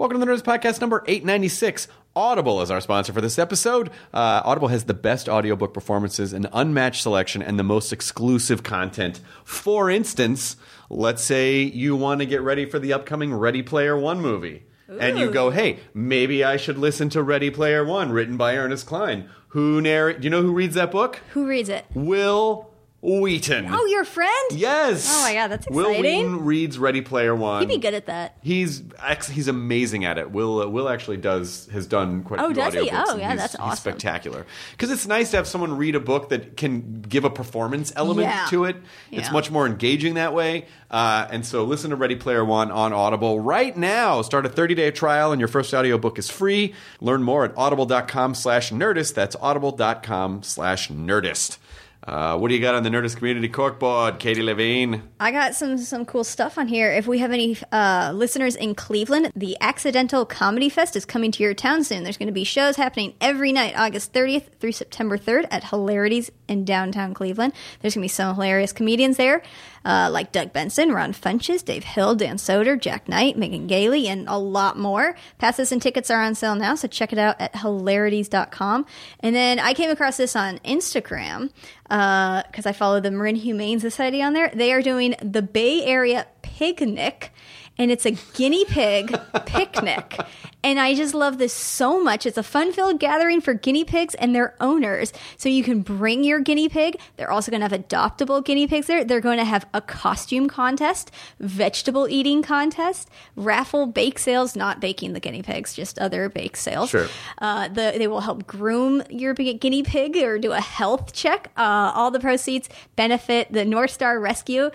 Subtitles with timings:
[0.00, 1.86] Welcome to the Nerdist Podcast number 896.
[2.16, 3.90] Audible is our sponsor for this episode.
[4.14, 9.20] Uh, Audible has the best audiobook performances, an unmatched selection, and the most exclusive content.
[9.44, 10.56] For instance,
[10.88, 14.62] let's say you want to get ready for the upcoming Ready Player One movie.
[14.88, 18.86] And you go, hey, maybe I should listen to Ready Player One, written by Ernest
[18.86, 19.28] Cline.
[19.48, 20.22] Who narrate?
[20.22, 21.20] Do you know who reads that book?
[21.34, 21.84] Who reads it?
[21.92, 22.69] Will
[23.02, 23.66] Wheaton.
[23.70, 24.30] Oh, your friend?
[24.52, 25.06] Yes.
[25.10, 25.90] Oh my God, that's exciting.
[25.92, 26.00] Will.
[26.02, 27.60] Wheaton reads Ready Player One.
[27.62, 28.36] He'd be good at that.
[28.42, 30.30] He's ex- he's amazing at it.
[30.30, 32.80] Will uh, Will actually does has done quite a Oh, few does he?
[32.92, 33.76] Oh, yeah, he's- that's he's awesome.
[33.76, 34.44] spectacular.
[34.72, 38.28] Because it's nice to have someone read a book that can give a performance element
[38.28, 38.46] Yeah.
[38.50, 38.76] to it.
[39.10, 39.32] It's Yeah.
[39.32, 40.66] much more engaging that way.
[40.90, 44.20] Uh, and so, listen to Ready Player One on Audible right now.
[44.20, 46.74] Start a 30 day trial, and your first audiobook is free.
[47.00, 49.14] Learn more at audible.com/slash nerdist.
[49.14, 51.56] That's audible.com/slash nerdist.
[52.02, 55.02] Uh, what do you got on the Nerdist Community Corkboard, Katie Levine?
[55.20, 56.90] I got some some cool stuff on here.
[56.90, 61.42] If we have any uh, listeners in Cleveland, the Accidental Comedy Fest is coming to
[61.42, 62.02] your town soon.
[62.02, 66.30] There's going to be shows happening every night, August 30th through September 3rd at Hilarities
[66.48, 67.52] in downtown Cleveland.
[67.82, 69.42] There's going to be some hilarious comedians there,
[69.84, 74.28] uh, like Doug Benson, Ron Funches, Dave Hill, Dan Soder, Jack Knight, Megan Gailey, and
[74.28, 75.16] a lot more.
[75.38, 78.86] Passes and tickets are on sale now, so check it out at hilarities.com.
[79.20, 81.50] And then I came across this on Instagram
[81.84, 84.50] because I follow the Marin Humane Society on there.
[84.54, 87.32] They are doing the Bay Area Picnic,
[87.80, 90.20] and it's a guinea pig picnic.
[90.62, 92.26] And I just love this so much.
[92.26, 95.14] It's a fun filled gathering for guinea pigs and their owners.
[95.38, 97.00] So you can bring your guinea pig.
[97.16, 99.02] They're also going to have adoptable guinea pigs there.
[99.02, 101.10] They're going to have a costume contest,
[101.40, 106.90] vegetable eating contest, raffle bake sales, not baking the guinea pigs, just other bake sales.
[106.90, 107.08] Sure.
[107.38, 111.50] Uh, the, they will help groom your guinea pig or do a health check.
[111.56, 114.70] Uh, all the proceeds benefit the North Star Rescue.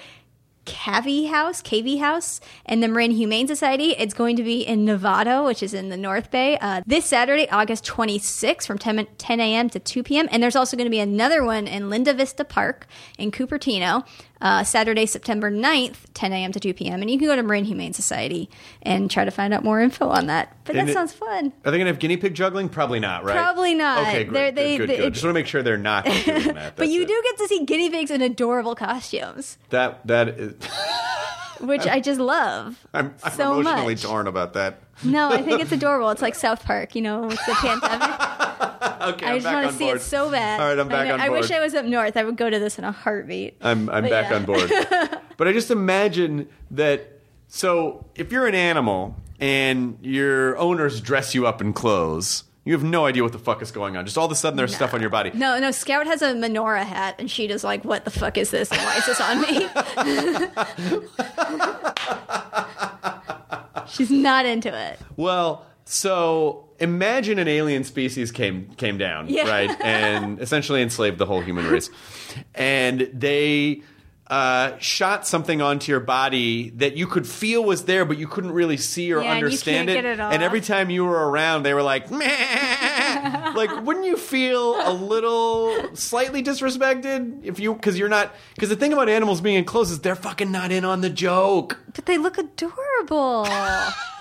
[0.66, 3.92] Cavy House, KV House, and the Marin Humane Society.
[3.92, 7.48] It's going to be in Novato, which is in the North Bay, uh, this Saturday,
[7.50, 9.70] August 26th from 10, 10 a.m.
[9.70, 10.28] to 2 p.m.
[10.32, 12.88] And there's also going to be another one in Linda Vista Park
[13.18, 14.06] in Cupertino,
[14.42, 16.52] uh, Saturday, September 9th, 10 a.m.
[16.52, 17.02] to 2 p.m.
[17.02, 18.50] And you can go to Marin Humane Society
[18.82, 20.56] and try to find out more info on that.
[20.66, 21.54] But And that it- sounds fun.
[21.66, 22.70] Are they going to have guinea pig juggling?
[22.70, 23.36] Probably not, right?
[23.36, 24.00] Probably not.
[24.08, 24.56] Okay, great.
[24.56, 25.14] they- good, good, good.
[25.14, 26.76] Just want to make sure they're not doing that.
[26.76, 27.08] But you it.
[27.08, 30.06] do get to see guinea pigs in adorable costumes, that.
[30.08, 30.54] That is.
[31.62, 34.04] which I just love I'm, I'm so emotionally much.
[34.04, 34.82] torn about that.
[35.04, 36.10] No, I think it's adorable.
[36.10, 38.75] It's like South Park, you know, with the pandemic.
[39.14, 39.98] Okay, I I'm just back want to see board.
[39.98, 40.60] it so bad.
[40.60, 41.42] All right, I'm back know- on I board.
[41.42, 42.18] wish I was up north.
[42.18, 43.58] I would go to this in a heartbeat.
[43.62, 44.36] I'm I'm But back yeah.
[44.38, 44.70] on board.
[45.38, 47.12] but I just imagine that.
[47.48, 52.84] So if you're an animal and your owners dress you up in clothes, you have
[52.84, 54.06] no idea what the fuck is going on.
[54.06, 55.30] Just all of a sudden, there's stuff on your body.
[55.36, 55.70] No, no.
[55.70, 58.72] Scout has a menorah hat, and she just like, "What the fuck is this?
[58.72, 59.68] And why is this on me?"
[63.88, 65.00] She's not into it.
[65.16, 69.50] Well, so imagine an alien species came came down, Yeah.
[69.50, 71.90] right, and essentially enslaved the whole human race,
[72.54, 73.82] and they
[74.28, 78.52] uh, shot something onto your body that you could feel was there, but you couldn't
[78.52, 80.06] really see or Yeah, and understand can't it.
[80.06, 83.52] it And every time you were around, they were like, Meh.
[83.56, 88.76] like, wouldn't you feel a little slightly disrespected if you because you're not because the
[88.76, 91.78] thing about animals being in clothes is they're fucking not in on the joke.
[91.94, 93.48] But they look adorable.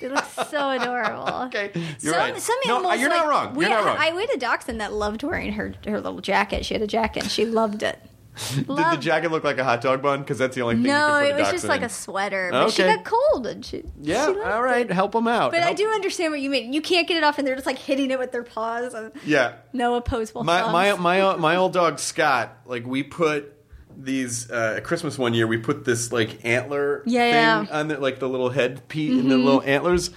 [0.00, 1.26] they look so adorable.
[1.46, 1.70] Okay,
[2.00, 2.40] you're some, right.
[2.40, 3.60] Some no, uh, animals, you're not wrong.
[3.60, 3.96] You're not wrong.
[3.98, 6.64] I we had a dachshund that loved wearing her her little jacket.
[6.64, 7.24] She had a jacket.
[7.24, 7.98] and She loved it.
[8.54, 10.20] Did the Loved jacket look like a hot dog bun?
[10.20, 10.84] Because that's the only thing.
[10.84, 12.50] you No, it was just dachshund like a sweater.
[12.52, 13.82] But she got cold and she.
[14.02, 14.92] Yeah, she all right, it.
[14.92, 15.52] help them out.
[15.52, 16.72] But I do understand what you mean.
[16.72, 18.92] You can't get it off, and they're just like hitting it with their paws.
[18.92, 20.72] and Yeah, No opposable my thumbs.
[20.72, 22.58] my my my old dog Scott.
[22.66, 23.55] Like we put
[23.96, 25.46] these uh, at Christmas one year.
[25.46, 27.64] We put this like antler Yeah, thing yeah.
[27.64, 27.74] Mm-hmm.
[27.74, 30.10] on the, like the little head piece and the little antlers.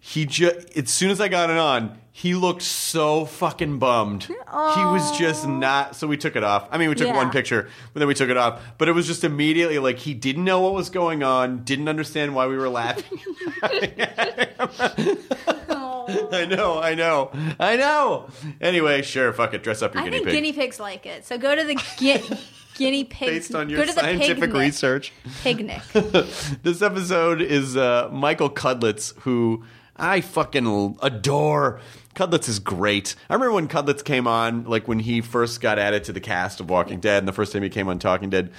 [0.00, 4.24] he just as soon as I got it on, he looked so fucking bummed.
[4.24, 5.96] He was just not.
[5.96, 6.66] So we took it off.
[6.70, 7.16] I mean, we took Yeah.
[7.16, 8.62] one picture, but then we took it off.
[8.78, 12.34] But it was just immediately like he didn't know what was going on, didn't understand
[12.34, 13.18] why we were laughing.
[16.32, 18.28] I know, I know, I know.
[18.60, 19.62] Anyway, sure, fuck it.
[19.62, 20.28] Dress up your guinea pig.
[20.28, 20.54] I guinea think pig.
[20.54, 21.26] guinea pigs like it.
[21.26, 22.36] So go to the gu-
[22.76, 23.28] guinea pig.
[23.28, 24.60] Based on your scientific picnic.
[24.60, 25.12] research.
[25.42, 25.82] Picnic.
[26.62, 29.64] this episode is uh, Michael Cudlitz, who
[29.96, 31.80] I fucking adore.
[32.14, 33.14] Cudlitz is great.
[33.28, 36.60] I remember when Cudlitz came on, like when he first got added to the cast
[36.60, 38.50] of Walking Dead, and the first time he came on Talking Dead,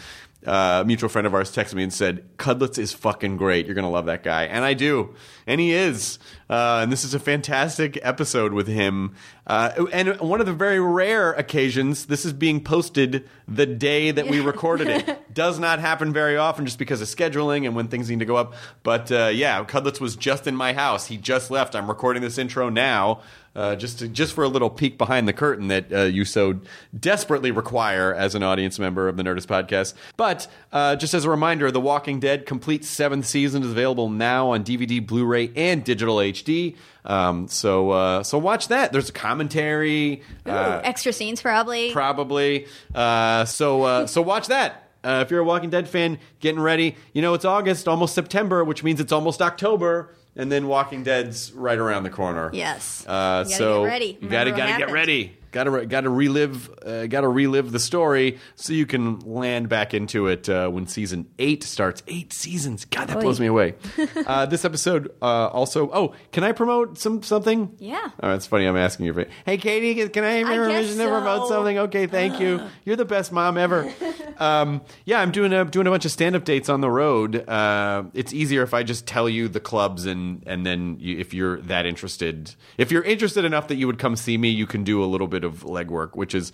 [0.48, 3.66] uh, a mutual friend of ours texted me and said, Cudlitz is fucking great.
[3.66, 4.46] You're going to love that guy.
[4.46, 5.14] And I do.
[5.46, 6.20] And he is.
[6.50, 9.14] Uh, and this is a fantastic episode with him.
[9.46, 14.28] Uh, and one of the very rare occasions, this is being posted the day that
[14.28, 15.34] we recorded it.
[15.34, 18.38] Does not happen very often just because of scheduling and when things need to go
[18.38, 18.54] up.
[18.84, 21.08] But uh, yeah, Cudlitz was just in my house.
[21.08, 21.76] He just left.
[21.76, 23.22] I'm recording this intro now.
[23.58, 26.60] Uh, just to, just for a little peek behind the curtain that uh, you so
[26.98, 29.96] desperately require as an audience member of the Nerdist podcast.
[30.16, 34.52] But uh, just as a reminder, The Walking Dead complete seventh season is available now
[34.52, 36.76] on DVD, Blu-ray, and digital HD.
[37.04, 38.92] Um, so uh, so watch that.
[38.92, 40.22] There's a commentary.
[40.48, 41.92] Ooh, Uh, extra scenes probably.
[41.92, 42.68] probably.
[42.94, 44.84] Uh, so uh, so watch that.
[45.04, 46.96] Uh, if you're a Walking Dead fan, getting ready.
[47.14, 51.52] You know it's August, almost September, which means it's almost October, and then Walking Dead's
[51.54, 52.50] right around the corner.
[52.54, 53.04] Yes.
[53.08, 54.18] Uh, You gotta so get ready.
[54.22, 54.94] you gotta Remember what gotta get happened.
[54.94, 55.38] ready.
[55.52, 60.50] Gotta gotta relive uh, gotta relive the story so you can land back into it
[60.50, 62.04] uh, when season eight starts.
[62.08, 62.86] Eight seasons.
[62.86, 63.22] God, that Oy.
[63.22, 63.76] blows me away.
[64.26, 65.90] uh, this episode uh, also.
[65.92, 67.76] Oh, can I promote some something?
[67.80, 68.10] Yeah.
[68.22, 68.66] Oh, it's funny.
[68.66, 69.14] I'm asking you.
[69.14, 71.78] For, hey, Katie, can I have your permission to promote something?
[71.80, 72.62] Okay, thank you.
[72.86, 73.92] You're the best mom ever.
[74.38, 77.48] um, yeah, I'm doing a doing a bunch of stand up dates on the road.
[77.48, 81.34] Uh, it's easier if I just tell you the clubs and and then you, if
[81.34, 84.84] you're that interested, if you're interested enough that you would come see me, you can
[84.84, 86.52] do a little bit of legwork, which is.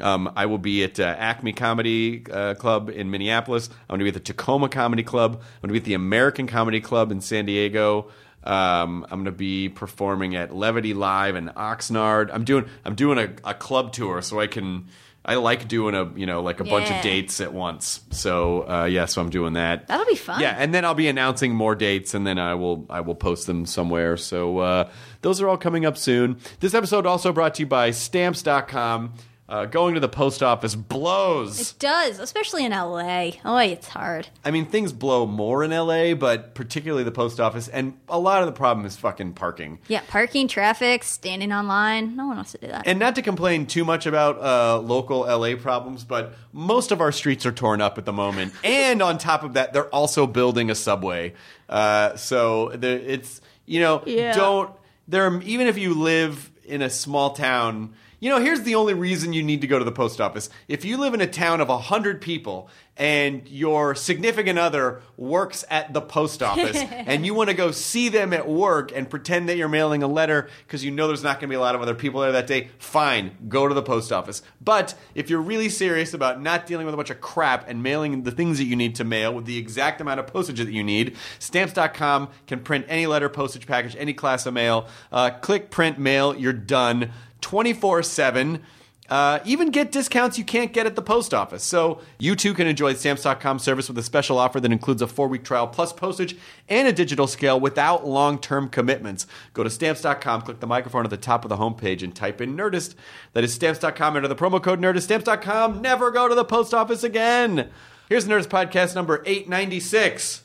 [0.00, 3.68] Um, I will be at uh, Acme Comedy uh, Club in Minneapolis.
[3.68, 5.34] I'm going to be at the Tacoma Comedy Club.
[5.34, 8.10] I'm going to be at the American Comedy Club in San Diego.
[8.42, 12.30] Um, I'm going to be performing at Levity Live in Oxnard.
[12.32, 14.88] I'm doing I'm doing a, a club tour, so I can
[15.24, 18.00] I like doing a you know like a bunch of dates at once.
[18.10, 19.88] So uh, yeah, so I'm doing that.
[19.88, 20.40] That'll be fun.
[20.40, 23.46] Yeah, and then I'll be announcing more dates, and then I will I will post
[23.46, 24.16] them somewhere.
[24.16, 24.90] So uh,
[25.22, 26.38] those are all coming up soon.
[26.60, 29.14] This episode also brought to you by Stamps.com.
[29.46, 31.60] Uh, going to the post office blows.
[31.60, 33.32] It does, especially in LA.
[33.44, 34.28] Oh, it's hard.
[34.42, 38.40] I mean, things blow more in LA, but particularly the post office, and a lot
[38.40, 39.80] of the problem is fucking parking.
[39.86, 42.16] Yeah, parking, traffic, standing online.
[42.16, 42.86] No one wants to do that.
[42.86, 47.12] And not to complain too much about uh, local LA problems, but most of our
[47.12, 48.54] streets are torn up at the moment.
[48.64, 51.34] and on top of that, they're also building a subway.
[51.68, 54.32] Uh, so there, it's you know Yeah.
[54.34, 54.70] don't
[55.06, 57.92] there even if you live in a small town.
[58.24, 60.48] You know, here's the only reason you need to go to the post office.
[60.66, 65.92] If you live in a town of 100 people and your significant other works at
[65.92, 69.58] the post office and you want to go see them at work and pretend that
[69.58, 71.82] you're mailing a letter because you know there's not going to be a lot of
[71.82, 74.42] other people there that day, fine, go to the post office.
[74.58, 78.22] But if you're really serious about not dealing with a bunch of crap and mailing
[78.22, 80.82] the things that you need to mail with the exact amount of postage that you
[80.82, 84.88] need, stamps.com can print any letter, postage package, any class of mail.
[85.12, 87.12] Uh, click, print, mail, you're done.
[87.44, 88.62] 24 7.
[89.10, 91.62] Uh, even get discounts you can't get at the post office.
[91.62, 95.28] So you too can enjoy Stamps.com service with a special offer that includes a four
[95.28, 96.34] week trial plus postage
[96.70, 99.26] and a digital scale without long term commitments.
[99.52, 102.56] Go to Stamps.com, click the microphone at the top of the homepage, and type in
[102.56, 102.94] Nerdist.
[103.34, 104.16] That is Stamps.com.
[104.16, 105.02] Enter the promo code Nerdist.
[105.02, 105.82] Stamps.com.
[105.82, 107.68] Never go to the post office again.
[108.08, 110.44] Here's Nerdist Podcast number 896.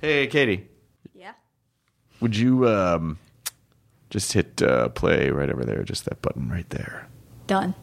[0.00, 0.66] Hey, Katie.
[1.14, 1.32] yeah.
[2.20, 3.18] Would you um,
[4.10, 5.82] just hit uh, play right over there?
[5.82, 7.08] Just that button right there.
[7.46, 7.74] Done.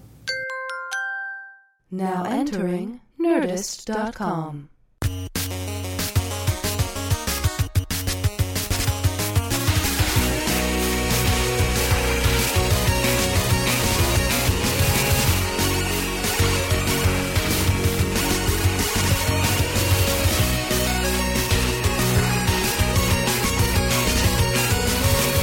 [1.92, 4.70] Now entering Nerdist.com.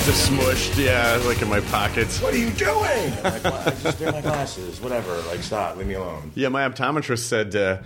[0.04, 2.20] Just smushed, yeah, like in my pockets.
[2.20, 3.22] What are you doing?
[3.22, 4.80] Like, well, I just threw my glasses.
[4.80, 5.16] Whatever.
[5.28, 5.76] Like, stop.
[5.76, 6.32] Leave me alone.
[6.34, 7.78] Yeah, my optometrist said uh,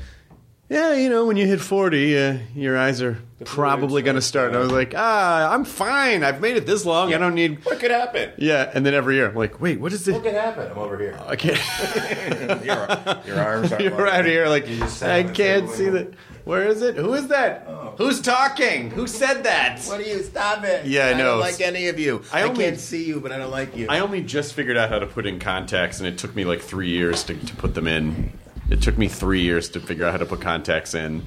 [0.68, 4.48] yeah, you know, when you hit 40, uh, your eyes are probably going to start.
[4.48, 6.24] And I was like, ah, I'm fine.
[6.24, 7.14] I've made it this long.
[7.14, 7.64] I don't need.
[7.66, 8.32] What could happen?
[8.38, 10.14] Yeah, and then every year, I'm like, wait, what is this?
[10.14, 10.70] What could happen?
[10.70, 11.20] I'm over here.
[11.26, 11.58] I can't.
[12.64, 16.14] your, your arms are You're out here, like, You just sat I can't see that.
[16.44, 16.96] Where is it?
[16.96, 17.66] Who is that?
[17.98, 18.90] Who's talking?
[18.90, 19.82] Who said that?
[19.86, 20.86] What do you stop it?
[20.86, 21.18] Yeah, I know.
[21.18, 22.22] I don't like any of you.
[22.32, 23.88] I I, can't see you, but I don't like you.
[23.88, 26.60] I only just figured out how to put in contacts, and it took me like
[26.60, 28.32] three years to, to put them in.
[28.70, 31.24] It took me three years to figure out how to put contacts in.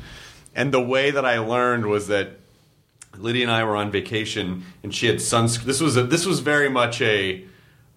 [0.55, 2.31] And the way that I learned was that
[3.17, 5.63] Lydia and I were on vacation, and she had sunscreen.
[5.63, 7.45] This was a, this was very much a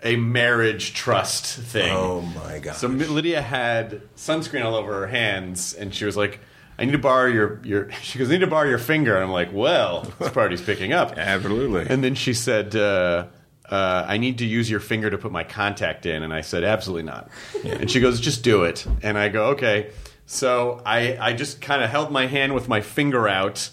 [0.05, 1.93] a marriage trust thing.
[1.93, 2.77] Oh, my god!
[2.77, 6.41] So Lydia had sunscreen all over her hands, and she was like,
[6.79, 9.25] "I need to borrow your your." She goes, "I need to borrow your finger," and
[9.25, 11.87] I'm like, "Well, this party's picking up." Absolutely.
[11.89, 13.27] And then she said, uh,
[13.73, 16.23] uh, I need to use your finger to put my contact in.
[16.23, 17.31] And I said, absolutely not.
[17.65, 18.87] And she goes, just do it.
[19.03, 19.91] And I go, okay.
[20.27, 23.71] So I, I just kind of held my hand with my finger out.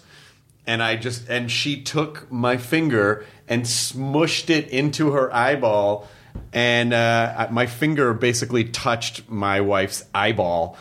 [0.66, 6.08] And I just, and she took my finger and smushed it into her eyeball.
[6.50, 10.78] And uh, my finger basically touched my wife's eyeball.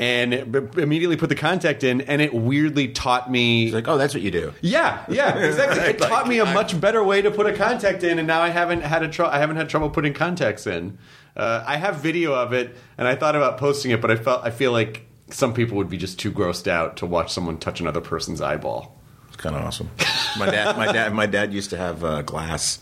[0.00, 3.98] And b- immediately put the contact in, and it weirdly taught me He's like, oh,
[3.98, 4.54] that's what you do.
[4.62, 5.82] yeah, yeah, exactly.
[5.84, 8.48] It taught me a much better way to put a contact in, and now I
[8.48, 10.96] haven't had a tr- I haven't had trouble putting contacts in.
[11.36, 14.42] Uh, I have video of it, and I thought about posting it, but I felt
[14.42, 17.80] I feel like some people would be just too grossed out to watch someone touch
[17.82, 18.98] another person's eyeball.
[19.28, 19.90] It's kind of awesome.
[20.38, 22.78] My dad, my dad, my dad used to have uh, glass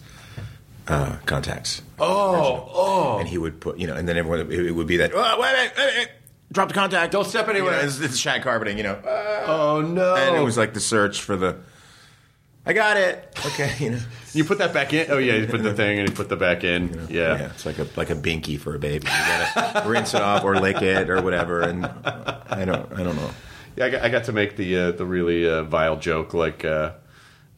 [0.87, 1.83] uh, contacts.
[1.99, 3.19] Oh, oh!
[3.19, 5.11] and he would put, you know, and then everyone it it would be that.
[5.13, 6.09] Oh, wait, wait, wait,
[6.49, 6.55] wait.
[6.55, 7.13] Drop the contact.
[7.13, 7.73] Don't step anywhere.
[7.77, 8.95] You know, it's, it's shag carpeting, you know.
[8.95, 10.15] Uh, Oh no!
[10.15, 11.57] and it was like the search for the.
[12.67, 13.35] I got it.
[13.47, 14.01] Okay, you know.
[14.35, 15.11] you put that back in.
[15.11, 16.93] Oh yeah, you put the thing and you put the back in.
[17.09, 17.39] Yeah.
[17.39, 19.07] Yeah, it's like a like a binky for a baby.
[19.07, 21.63] You gotta rinse it off or lick it or whatever.
[21.63, 23.31] And I don't, I don't know.
[23.77, 26.63] Yeah, I got, I got to make the uh, the really uh, vile joke like
[26.65, 26.93] uh,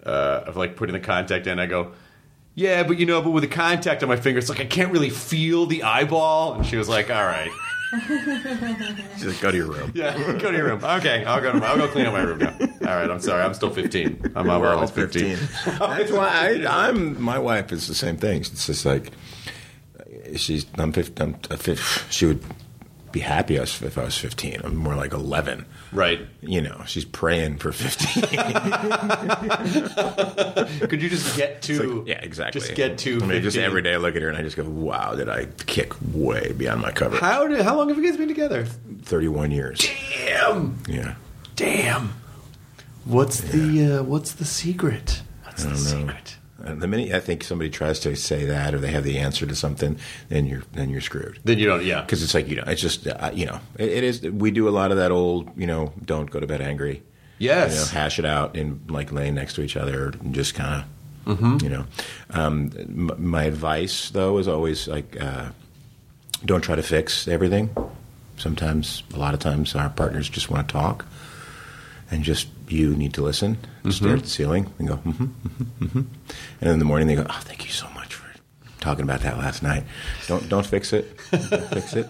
[0.06, 1.58] uh, of like putting the contact in.
[1.58, 1.92] I go,
[2.54, 4.92] yeah, but you know, but with the contact on my finger, it's like I can't
[4.92, 6.54] really feel the eyeball.
[6.54, 7.50] And she was like, all right,
[9.16, 9.92] She's like, go to your room.
[9.94, 10.84] yeah, go to your room.
[10.84, 12.54] Okay, I'll go to my, I'll go clean up my room now.
[12.60, 14.32] All right, I'm sorry, I'm still 15.
[14.36, 15.36] I'm, We're all 15.
[15.36, 15.78] 15.
[15.78, 17.20] That's why I, I'm.
[17.20, 18.40] My wife is the same thing.
[18.42, 19.10] It's just like
[20.36, 20.66] she's.
[20.78, 21.26] I'm 15.
[21.26, 22.42] I'm a fif- She would
[23.12, 24.60] be happy if I was 15.
[24.64, 25.66] I'm more like 11.
[25.92, 26.20] Right?
[26.40, 28.22] You know, she's praying for 15.
[30.88, 32.04] Could you just get to?
[32.06, 32.60] yeah, exactly.
[32.60, 33.20] Just get to.
[33.22, 35.28] I mean, just every day I look at her and I just go, "Wow, did
[35.28, 37.60] I kick way beyond my cover?" How did?
[37.62, 38.64] How long have you guys been together?
[39.02, 39.80] 31 years.
[40.24, 40.78] Damn.
[40.88, 41.14] Yeah.
[41.56, 42.14] Damn.
[43.04, 45.22] What's the uh, What's the secret?
[45.44, 46.12] What's the don't know.
[46.12, 46.36] secret?
[46.64, 49.46] And the minute I think somebody tries to say that or they have the answer
[49.46, 49.98] to something,
[50.28, 51.38] then you're then you're screwed.
[51.44, 51.84] Then you don't.
[51.84, 52.00] Yeah.
[52.02, 54.22] Because it's like you know, it's just uh, you know, it, it is.
[54.22, 57.02] We do a lot of that old, you know, don't go to bed angry.
[57.38, 57.72] Yes.
[57.72, 60.82] You know, hash it out in like laying next to each other and just kind
[60.82, 60.84] of,
[61.26, 61.58] Mm-hmm.
[61.62, 61.84] you know.
[62.30, 65.50] Um, m- my advice though is always like, uh,
[66.44, 67.70] don't try to fix everything.
[68.38, 71.04] Sometimes, a lot of times, our partners just want to talk,
[72.10, 73.90] and just you need to listen, Mm-hmm.
[73.90, 76.00] stare at the ceiling, and go, mm-hmm, mm-hmm, mm-hmm.
[76.60, 78.30] and in the morning they go, oh, thank you so much for
[78.80, 79.84] talking about that last night.
[80.26, 81.16] Don't don't fix it.
[81.30, 82.06] Don't fix it.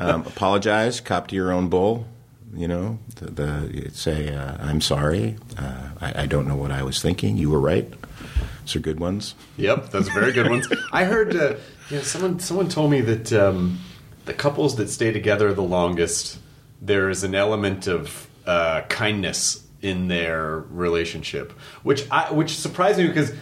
[0.00, 1.00] Um, apologize.
[1.00, 2.06] Cop to your own bull.
[2.54, 5.36] You know, the, the say uh, I'm sorry.
[5.56, 7.36] Uh, I, I don't know what I was thinking.
[7.36, 7.90] You were right.
[8.62, 9.34] Those are good ones.
[9.56, 10.68] Yep, those are very good ones.
[10.92, 11.54] I heard, uh,
[11.90, 13.78] you know, someone someone told me that um,
[14.26, 16.38] the couples that stay together the longest,
[16.82, 23.06] there is an element of uh, kindness in their relationship, which I, which surprised me
[23.06, 23.32] because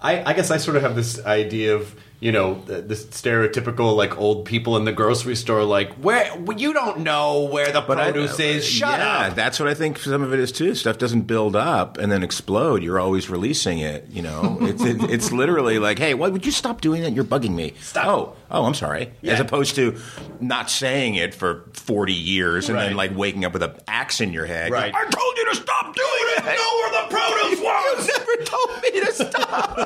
[0.00, 3.96] I, I guess I sort of have this idea of you know the, this stereotypical
[3.96, 8.10] like old people in the grocery store like where you don't know where the I-
[8.10, 8.66] produce is.
[8.66, 9.34] Shut yeah, up.
[9.34, 10.74] That's what I think some of it is too.
[10.74, 12.82] Stuff doesn't build up and then explode.
[12.82, 14.08] You're always releasing it.
[14.10, 17.12] You know, it's it, it's literally like, hey, why would you stop doing that?
[17.12, 17.74] You're bugging me.
[17.80, 18.06] Stop.
[18.06, 19.12] Oh, oh, I'm sorry.
[19.22, 19.34] Yeah.
[19.34, 19.98] As opposed to
[20.40, 22.86] not saying it for 40 years and Right.
[22.88, 24.70] then like waking up with an axe in your head.
[24.70, 24.92] Right.
[24.94, 26.44] I told you to stop doing it.
[26.44, 28.08] Know where the produce was.
[28.08, 29.78] you never told me to stop.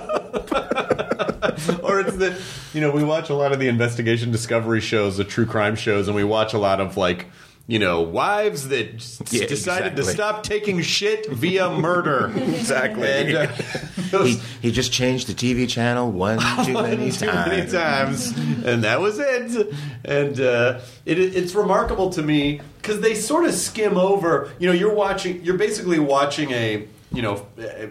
[1.84, 2.40] or it's the
[2.72, 6.08] you know we watch a lot of the investigation discovery shows the true crime shows
[6.08, 7.26] and we watch a lot of like
[7.66, 8.86] you know wives that
[9.32, 13.08] Yeah, decided to stop taking shit via murder exactly.
[13.10, 13.46] and uh,
[14.24, 17.48] he, he just changed the TV channel one too many too times.
[17.48, 23.14] many times and that was it and uh, it, it's remarkable to me because they
[23.14, 27.36] sort of skim over you know you're watching you're basically watching a you know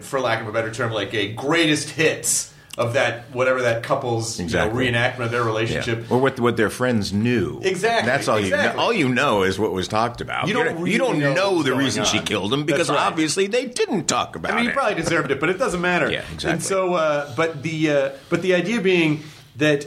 [0.02, 4.40] for lack of a better term like a greatest hits of that whatever that couple's
[4.40, 5.46] you know, reenactment of their Yeah.
[5.46, 6.10] relationship.
[6.10, 7.60] Or what what their friends knew.
[7.62, 8.74] Exactly, That's all you know.
[8.76, 10.48] All you know is what was talked about.
[10.48, 12.98] You don't You're- really you don't know know, the reason she killed him because right.
[12.98, 14.74] obviously they didn't talk about I mean, he it.
[14.74, 16.10] probably deserved it, but it doesn't matter.
[16.14, 16.50] Yeah, exactly.
[16.50, 19.22] And so, uh, but the uh, but the idea being
[19.56, 19.86] that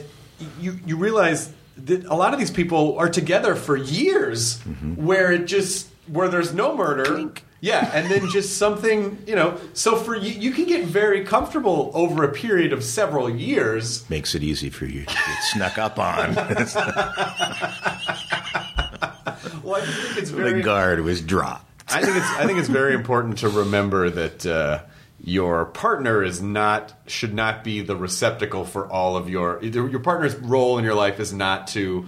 [0.60, 1.50] you you realize
[1.84, 5.04] that a lot of these people are together for years, Mm-hmm.
[5.04, 7.30] where it just where there's no murder.
[7.60, 9.58] Yeah, and then just something, you know.
[9.72, 14.08] So for you, you can get very comfortable over a period of several years.
[14.08, 16.34] Makes it easy for you to get snuck up on.
[19.62, 20.62] Well, I think it's the very.
[20.62, 21.92] guard was dropped.
[21.92, 24.82] I think it's I think it's very important to remember that uh,
[25.22, 30.36] your partner is not should not be the receptacle for all of your your partner's
[30.36, 32.06] role in your life is not to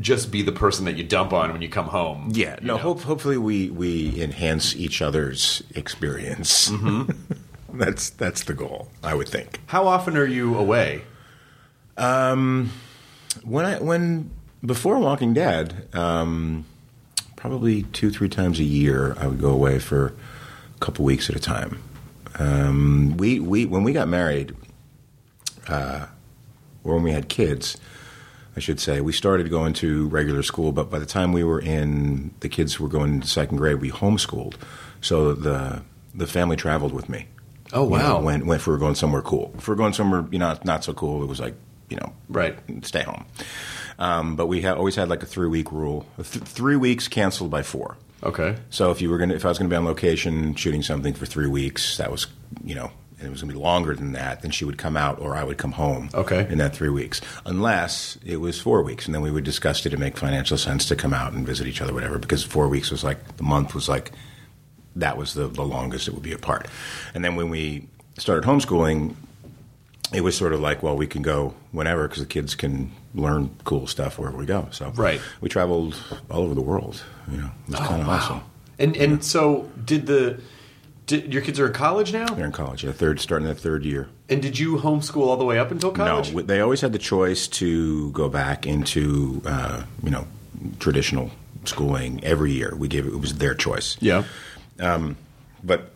[0.00, 2.30] just be the person that you dump on when you come home.
[2.32, 2.74] Yeah, no.
[2.74, 2.78] know?
[2.78, 6.70] Hope, hopefully, we we enhance each other's experience.
[6.70, 7.12] Mm-hmm.
[7.78, 9.60] that's that's the goal, I would think.
[9.66, 11.02] How often are you away?
[11.96, 12.70] Um,
[13.44, 14.30] When I when
[14.64, 16.64] before Walking Dead, um,
[17.36, 20.14] probably two three times a year, I would go away for
[20.76, 21.82] a couple weeks at a time.
[22.38, 24.54] Um, we we when we got married,
[25.68, 26.06] uh,
[26.84, 27.76] or when we had kids,
[28.56, 30.72] I should say, we started going to regular school.
[30.72, 33.80] But by the time we were in, the kids were going into second grade.
[33.80, 34.54] We homeschooled,
[35.00, 35.82] so the
[36.14, 37.26] the family traveled with me.
[37.72, 38.18] Oh, You wow.
[38.18, 40.38] know, when, when if we were going somewhere cool, if we were going somewhere you
[40.38, 41.54] know not so cool, it was like
[41.88, 42.58] you know Right.
[42.84, 43.24] stay home.
[43.98, 46.06] Um, but we ha- always had like a three week rule.
[46.16, 47.96] Th- three weeks canceled by four.
[48.22, 48.56] Okay.
[48.70, 51.24] So if you were gonna, if I was gonna be on location shooting something for
[51.26, 52.26] three weeks, that was,
[52.64, 52.90] you know,
[53.22, 54.42] and it was gonna be longer than that.
[54.42, 56.10] Then she would come out, or I would come home.
[56.12, 56.46] Okay.
[56.50, 59.90] In that three weeks, unless it was four weeks, and then we would discuss it
[59.90, 62.18] to make financial sense to come out and visit each other, whatever.
[62.18, 64.10] Because four weeks was like the month was like
[64.96, 66.66] that was the, the longest it would be apart.
[67.14, 67.88] And then when we
[68.18, 69.14] started homeschooling,
[70.12, 73.48] it was sort of like, well, we can go whenever because the kids can learn
[73.64, 74.68] cool stuff wherever we go.
[74.70, 75.20] So Right.
[75.40, 75.96] we traveled
[76.30, 77.02] all over the world.
[77.30, 78.42] You know, it was oh, kind of awesome.
[78.78, 80.40] And and so did the
[81.06, 82.26] did, your kids are in college now?
[82.26, 84.08] They're in college, yeah, third starting their third year.
[84.28, 86.32] And did you homeschool all the way up until college?
[86.32, 90.26] No, they always had the choice to go back into uh, you know
[90.78, 91.30] traditional
[91.64, 92.74] schooling every year.
[92.76, 93.96] We gave it, it was their choice.
[94.00, 94.24] Yeah.
[94.78, 95.92] but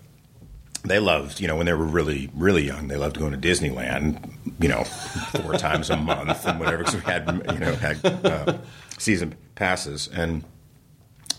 [0.85, 4.33] they loved, you know, when they were really, really young, they loved going to Disneyland,
[4.61, 8.59] you know, four times a month and whatever, because we had, you know, had uh,
[8.99, 10.09] season passes.
[10.09, 10.45] And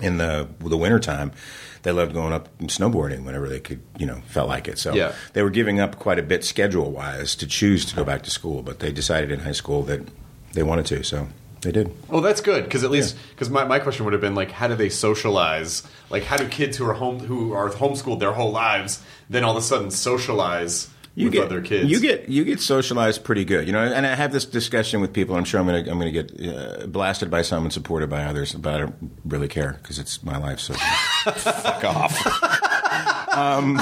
[0.02, 1.32] in the the wintertime,
[1.84, 4.78] they loved going up and snowboarding whenever they could, you know, felt like it.
[4.78, 5.14] So Yeah.
[5.34, 8.30] they were giving up quite a bit schedule wise to choose to go back to
[8.32, 10.02] school, but they decided in high school that
[10.54, 11.28] they wanted to, so
[11.62, 11.92] they did.
[12.10, 14.68] Well, that's good because at least because my, my question would have been like, how
[14.68, 15.84] do they socialize?
[16.10, 19.52] Like, how do kids who are home who are homeschooled their whole lives then all
[19.52, 20.90] of a sudden socialize
[21.26, 21.90] with get, other kids?
[21.90, 23.82] You get you get socialized pretty good, you know.
[23.82, 25.36] And I have this discussion with people.
[25.36, 28.10] I'm sure I'm going to I'm going to get uh, blasted by some and supported
[28.10, 30.60] by others, but I don't really care because it's my life.
[30.60, 30.74] So
[31.34, 33.34] fuck off.
[33.38, 33.80] um,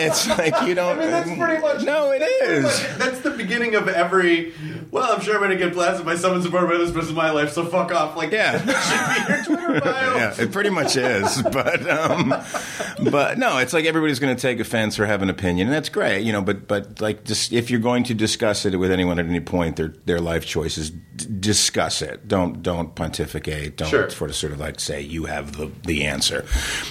[0.00, 0.96] it's like you don't.
[0.98, 2.10] I mean, that's pretty much no.
[2.12, 2.64] It is.
[2.98, 4.52] That's the beginning of every.
[4.90, 7.14] Well, I'm sure I'm going to get blasted by someone supported by this person in
[7.14, 8.16] my life, so fuck off.
[8.16, 8.58] Like, Yeah.
[8.58, 10.16] should be your Twitter bio.
[10.16, 11.42] yeah, it pretty much is.
[11.50, 12.34] But um,
[13.10, 15.88] but no, it's like everybody's going to take offense or have an opinion, and that's
[15.88, 16.42] great, you know.
[16.42, 19.76] But but like, just if you're going to discuss it with anyone at any point,
[19.76, 22.26] their their life choices, d- discuss it.
[22.28, 23.76] Don't don't pontificate.
[23.76, 24.10] Don't Sure.
[24.10, 26.44] sort of sort of like say you have the the answer.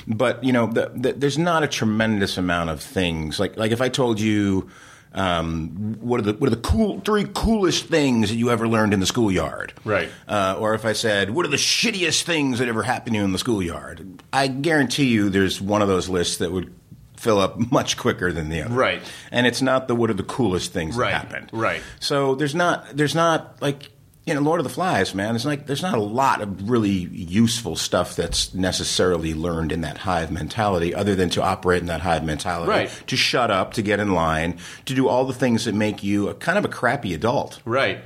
[0.07, 2.98] But you know, the, the, there's not a tremendous amount of things
[3.39, 4.69] like like if I told you.
[5.11, 8.93] Um, what are the what are the cool three coolest things that you ever learned
[8.93, 9.73] in the schoolyard?
[9.83, 10.07] Right.
[10.27, 13.25] Uh, or if I said, "What are the shittiest things that ever happened to you
[13.25, 16.71] in the schoolyard?" I guarantee you, there's one of those lists that would
[17.17, 18.75] fill up much quicker than the other.
[18.75, 19.01] Right.
[19.31, 21.49] And it's not the what are the coolest things Right, that happened.
[21.53, 21.81] right.
[21.99, 23.89] So there's not there's not like
[24.29, 25.35] you know Lord of the Flies, man.
[25.35, 29.97] It's like there's not a lot of really useful stuff that's necessarily learned in that
[29.97, 33.03] hive mentality, other than to operate in that hive mentality, Right.
[33.07, 36.29] to shut up, to get in line, to do all the things that make you
[36.29, 37.59] a kind of a crappy adult.
[37.65, 37.99] Right.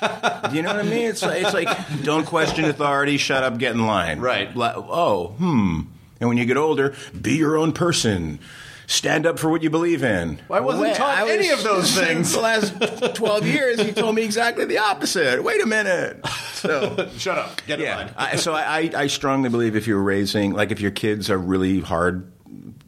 [0.00, 1.08] Do you know what I mean?
[1.08, 1.68] It's like, it's like
[2.02, 4.18] don't question authority, shut up, get in line.
[4.20, 4.54] Right.
[4.56, 5.80] Like, oh, hmm.
[6.20, 8.40] And when you get older, be your own person.
[8.90, 10.40] Stand up for what you believe in.
[10.48, 12.32] Well, I wasn't taught any of those things.
[12.32, 15.44] The last 12 years, you told me exactly the opposite.
[15.44, 16.26] Wait a minute.
[16.54, 17.64] So, Shut up.
[17.68, 17.96] Get in yeah.
[17.96, 18.14] line.
[18.16, 21.38] I, so I, I- I strongly believe if you're raising, like if your kids are
[21.38, 22.32] really hard,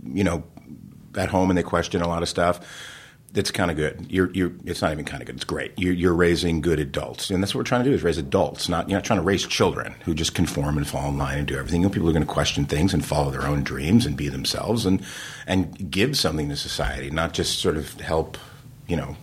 [0.05, 0.43] you know,
[1.17, 2.67] at home and they question a lot of stuff,
[3.33, 4.07] that's kind of good.
[4.09, 5.37] You're, you're, it's not even kind of good.
[5.37, 5.73] It's great.
[5.77, 8.69] You're, you're raising good adults, and that's what we're trying to do: is raise adults.
[8.69, 11.49] Not you're not trying to raise children who just conform and fall in line and
[11.49, 11.81] do everything.
[11.83, 14.29] You know, people are going to question things and follow their own dreams and be
[14.29, 15.03] themselves and
[15.47, 18.39] and give something to society, not just sort of help.
[18.87, 19.17] You you know,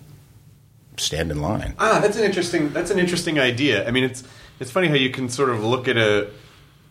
[0.98, 1.76] stand in line.
[1.78, 2.74] Ah, that's an interesting.
[2.74, 3.88] That's an interesting idea.
[3.88, 4.24] I mean, it's
[4.60, 6.32] it's funny how you can sort of look at a,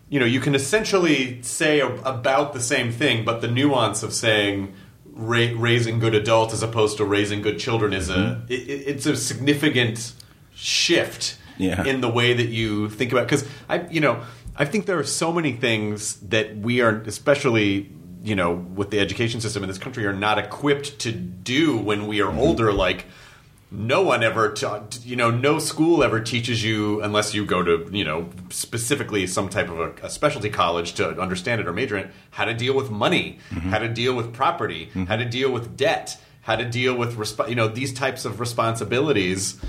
[0.07, 4.13] you know, you can essentially say a, about the same thing, but the nuance of
[4.13, 4.73] saying
[5.19, 8.53] ra- raising good adults as opposed to raising good children is a mm-hmm.
[8.53, 10.13] it, it- it's a significant
[10.55, 11.85] shift Yeah.
[11.85, 13.25] in the way that you think about.
[13.27, 14.23] Because I, you know,
[14.55, 17.91] I think there are so many things that we are, especially.
[18.21, 22.05] You know, with the education system in this country, are not equipped to do when
[22.05, 22.39] we are mm-hmm.
[22.39, 22.73] older.
[22.73, 23.05] Like,
[23.71, 27.87] no one ever taught you know no school ever teaches you unless you go to
[27.91, 31.97] you know specifically some type of a, a specialty college to understand it or major
[31.97, 33.37] in it how to deal with money
[33.69, 37.47] how to deal with property how to deal with debt how to deal with resp-
[37.47, 39.59] you know these types of responsibilities.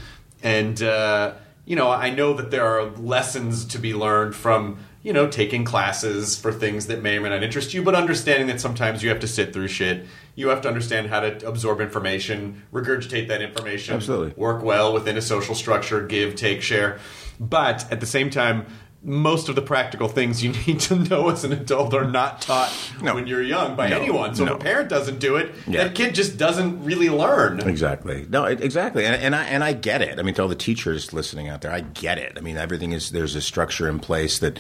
[0.43, 1.35] And uh,
[1.67, 5.65] you know i know that there are lessons to be learned from you know taking
[5.65, 9.09] classes for things that may or may not interest you but understanding that sometimes you
[9.09, 10.07] have to sit through shit
[10.40, 14.33] you have to understand how to absorb information regurgitate that information Absolutely.
[14.37, 16.98] work well within a social structure give take share
[17.38, 18.66] but at the same time
[19.03, 22.71] most of the practical things you need to know as an adult are not taught
[23.01, 23.15] No.
[23.15, 23.99] when you're young by No.
[24.01, 24.53] anyone so No.
[24.53, 25.85] if a parent doesn't do it Yeah.
[25.85, 28.27] that kid just doesn't really learn Exactly.
[28.29, 30.19] No, exactly, and, and I and I get it.
[30.19, 32.35] I mean, to all the teachers listening out there, I get it.
[32.37, 34.59] I mean, everything is there's a structure in place that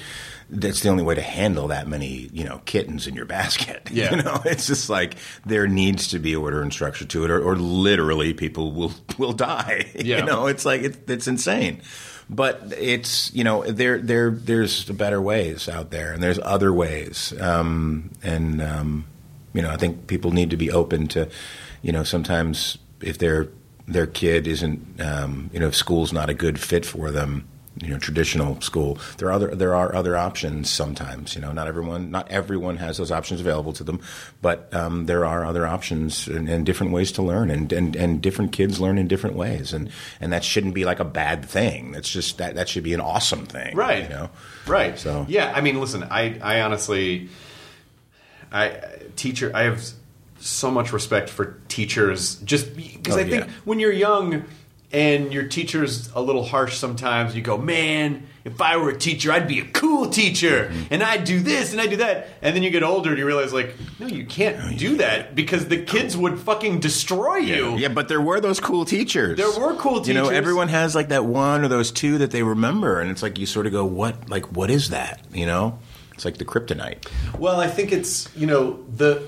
[0.48, 3.88] that's the only way to handle that many you know kittens in your basket.
[3.92, 4.14] Yeah.
[4.16, 7.40] you know, it's just like there needs to be order and structure to it, or,
[7.42, 9.90] or literally people will will die.
[9.94, 10.18] Yeah.
[10.20, 11.82] You know, it's like it, it's insane.
[12.32, 17.34] But it's you know there there there's better ways out there, and there's other ways,
[17.40, 19.04] um, and um,
[19.52, 21.28] you know I think people need to be open to,
[21.82, 23.48] you know, sometimes if their
[23.88, 27.48] their kid isn't, um, you know, if school's not a good fit for them,
[27.82, 30.68] you know, traditional school, there are other there are other options.
[30.70, 34.00] Sometimes, you know, not everyone not everyone has those options available to them,
[34.42, 38.20] but um, there are other options and, and different ways to learn, and, and and
[38.20, 39.90] different kids learn in different ways, and
[40.20, 41.92] and that shouldn't be like a bad thing.
[41.92, 44.30] That's just that that should be an awesome thing, right You know,
[44.66, 47.28] right So- yeah i mean listen i i honestly
[48.52, 48.78] i
[49.16, 49.82] teacher i have
[50.38, 53.52] so much respect for teachers just because Oh, i think yeah.
[53.64, 54.44] when you're young
[54.92, 59.30] and your teacher's a little harsh sometimes you go man if i were a teacher
[59.30, 60.82] i'd be a cool teacher Mm-hmm.
[60.94, 63.24] and i'd do this and i'd do that and then you get older and you
[63.26, 67.88] realize like no you can't do that because the kids would fucking destroy you Yeah,
[67.88, 69.36] but there were those cool teachers.
[69.36, 70.08] There were cool teachers.
[70.08, 73.22] You know, everyone has like that one or those two that they remember, and it's
[73.22, 74.28] like you sort of go, "What?
[74.28, 75.78] Like, what is that?" You know,
[76.14, 77.06] it's like the kryptonite.
[77.38, 79.22] Well, I think it's you know the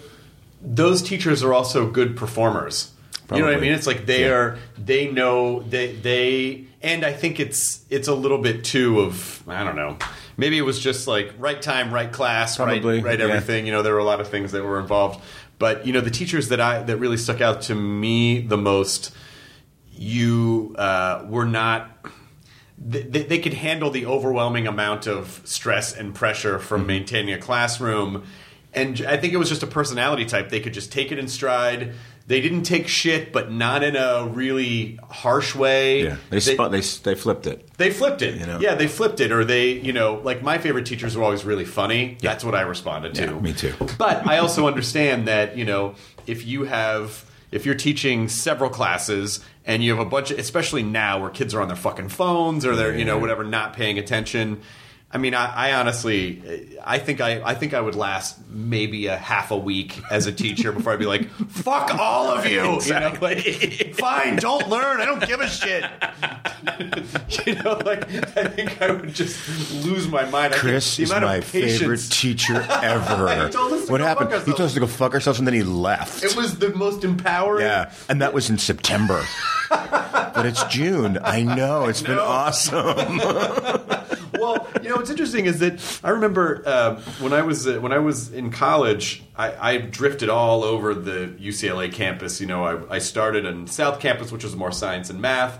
[0.61, 2.91] those teachers are also good performers.
[3.31, 3.73] You know what I mean?
[3.73, 4.31] It's like they Yeah.
[4.33, 9.43] are they know they they and I think it's it's a little bit too of
[9.49, 9.97] I don't know.
[10.37, 13.27] Maybe it was just like right time, right class, Probably, right right yeah.
[13.27, 13.67] everything.
[13.67, 15.23] You know, there were a lot of things that were involved.
[15.59, 19.15] But you know, the teachers that I that really stuck out to me the most,
[19.93, 21.89] you uh, were not
[22.85, 26.67] they, they could handle the overwhelming amount of stress and pressure Mm-hmm.
[26.67, 28.25] from maintaining a classroom.
[28.75, 30.49] And I think it was just a personality type.
[30.49, 31.93] They could just take it in stride.
[32.27, 36.05] They didn't take shit, but not in a really harsh way.
[36.05, 37.69] Yeah, they spun, they they flipped it.
[37.77, 38.39] They flipped it.
[38.39, 38.61] You know?
[38.61, 39.33] Yeah, they flipped it.
[39.33, 42.17] Or they, you know, like my favorite teachers were always really funny.
[42.21, 43.23] That's what I responded to.
[43.25, 43.75] Yeah, me too.
[43.99, 45.95] But I also understand that, you know,
[46.27, 50.83] if you have, if you're teaching several classes and you have a bunch of, especially
[50.83, 53.99] now where kids are on their fucking phones or they're, you know, whatever, not paying
[53.99, 54.63] attention.
[55.15, 59.17] I mean, I, I honestly, I think I, I think I would last maybe a
[59.17, 62.95] half a week as a teacher before I'd be like, "Fuck all of you!" You
[63.01, 65.01] know, like, fine, don't learn.
[65.01, 65.85] I don't give a shit.
[67.47, 68.05] you know, like
[68.37, 70.55] I think I would just lose my mind.
[70.55, 73.47] I think Chris is my favorite teacher ever.
[73.47, 74.33] He told us to what happened?
[74.45, 76.25] He told us to go fuck ourselves, and then he left.
[76.25, 77.65] It was the most empowering.
[77.67, 79.23] yeah, and that was in September.
[79.73, 81.19] But it's June.
[81.23, 81.87] I know.
[81.87, 83.19] It's been awesome.
[84.39, 87.93] well, you know what's interesting is that I remember uh, when I was uh, when
[87.93, 92.41] I was in college, I, I drifted all over the UCLA campus.
[92.41, 95.59] You know, I, I started on South Campus, which was more science and math,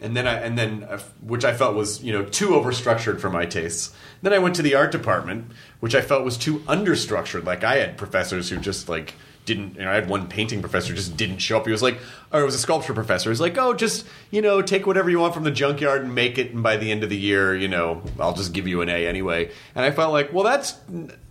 [0.00, 3.30] and then I and then uh, which I felt was you know too overstructured for
[3.30, 3.94] my tastes.
[4.22, 7.44] Then I went to the art department, which I felt was too understructured.
[7.44, 9.14] Like I had professors who just like
[9.46, 11.66] didn't you know, I had one painting professor just didn't show up.
[11.66, 11.98] He was like,
[12.32, 13.30] or it was a sculpture professor.
[13.30, 16.38] He's like, oh, just you know, take whatever you want from the junkyard and make
[16.38, 18.88] it, and by the end of the year, you know, I'll just give you an
[18.88, 19.50] A anyway.
[19.74, 20.74] And I felt like, well, that's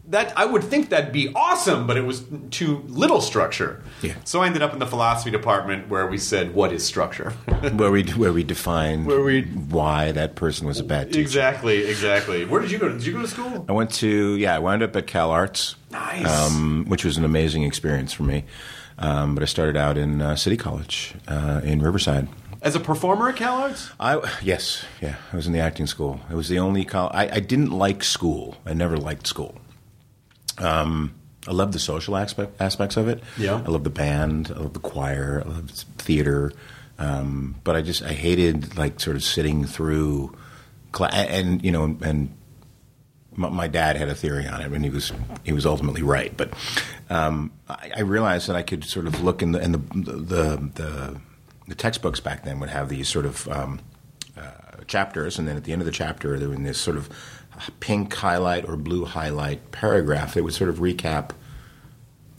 [0.08, 0.34] that.
[0.38, 3.82] I would think that'd be awesome, but it was too little structure.
[4.02, 4.16] Yeah.
[4.26, 7.30] So I ended up in the philosophy department where we said, what is structure?
[7.76, 11.22] where we where we defined Where we- why that person was a bad teacher.
[11.22, 12.44] exactly, exactly.
[12.46, 12.90] Where did you go?
[12.90, 13.66] Did you go to school?
[13.70, 16.26] I went to yeah, I wound up at Cal Arts, Nice.
[16.28, 18.46] um, which was an amazing experience for me.
[18.98, 22.28] Um, but I started out in uh, City College uh, in Riverside.
[22.62, 23.92] As a performer at CalArts?
[24.00, 25.16] I yes, yeah.
[25.32, 26.20] I was in the acting school.
[26.30, 27.14] It was the only college.
[27.16, 28.58] I, I didn't like school.
[28.66, 29.56] I never liked school.
[30.58, 31.14] Um,
[31.48, 33.24] I love the social aspect aspects of it.
[33.38, 33.56] Yeah.
[33.66, 34.52] I love the band.
[34.54, 35.42] I love the choir.
[35.46, 36.52] I love theater.
[36.98, 40.36] Um, but I just I hated like sort of sitting through,
[40.92, 42.30] cla- and, and you know, and my,
[43.36, 45.12] my dad had a theory on it, and he was
[45.44, 46.36] he was ultimately right.
[46.36, 46.54] But
[47.10, 51.22] um, I, I realized that I could sort of look in the the the, the,
[51.68, 53.80] the textbooks back then would have these sort of um,
[54.38, 57.10] uh, chapters, and then at the end of the chapter, there was this sort of
[57.80, 61.32] pink highlight or blue highlight paragraph that would sort of recap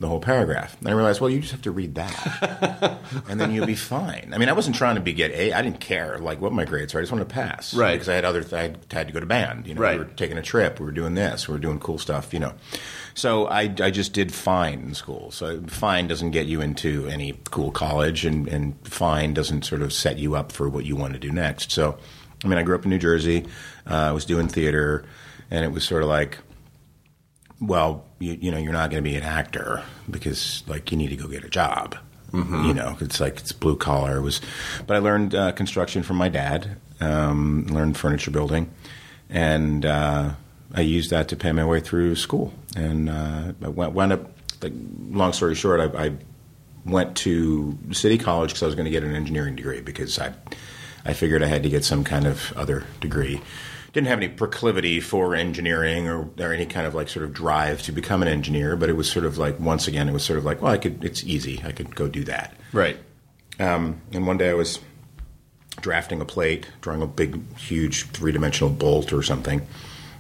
[0.01, 0.77] the whole paragraph.
[0.81, 4.33] And I realized, well, you just have to read that, and then you'll be fine.
[4.35, 5.53] I mean, I wasn't trying to be get A.
[5.53, 7.01] I didn't care like what my grades were.
[7.01, 7.93] I just wanted to pass, Right.
[7.93, 8.45] Because I had other.
[8.57, 9.67] I had to go to band.
[9.67, 9.99] You know, Right.
[9.99, 10.81] we were taking a trip.
[10.81, 11.47] We were doing this.
[11.49, 12.33] We were doing cool stuff.
[12.33, 12.55] You know,
[13.15, 15.31] so I, I just did fine in school.
[15.31, 19.93] So fine doesn't get you into any cool college, and and fine doesn't sort of
[19.93, 21.71] set you up for what you want to do next.
[21.73, 21.99] So,
[22.45, 23.47] I mean, I grew up in New Jersey.
[23.87, 25.05] Uh, I was doing theater,
[25.51, 26.39] and it was sort of like
[27.61, 31.09] well, you, you know, you're not going to be an actor because like you need
[31.09, 31.97] to go get a job.
[32.67, 34.19] You know, it's like it's blue collar.
[34.19, 34.41] It was,
[34.87, 36.77] but I learned uh, construction from my dad.
[37.01, 38.71] Um, learned furniture building,
[39.29, 40.35] and uh,
[40.73, 42.53] I used that to pay my way through school.
[42.77, 44.31] And uh, I went, wound up.
[44.63, 44.73] Like,
[45.11, 46.13] long story short, I, I
[46.85, 50.33] went to City College because I was going to get an engineering degree because I,
[51.05, 53.41] I figured I had to get some kind of other degree.
[53.93, 57.83] Didn't have any proclivity for engineering or, or any kind of like sort of drive
[57.83, 60.39] to become an engineer, but it was sort of like once again it was sort
[60.39, 62.55] of like well I could it's easy I could go do that.
[62.73, 62.97] Right.
[63.59, 64.79] Um, and one day I was
[65.81, 69.67] drafting a plate, drawing a big, huge three dimensional bolt or something.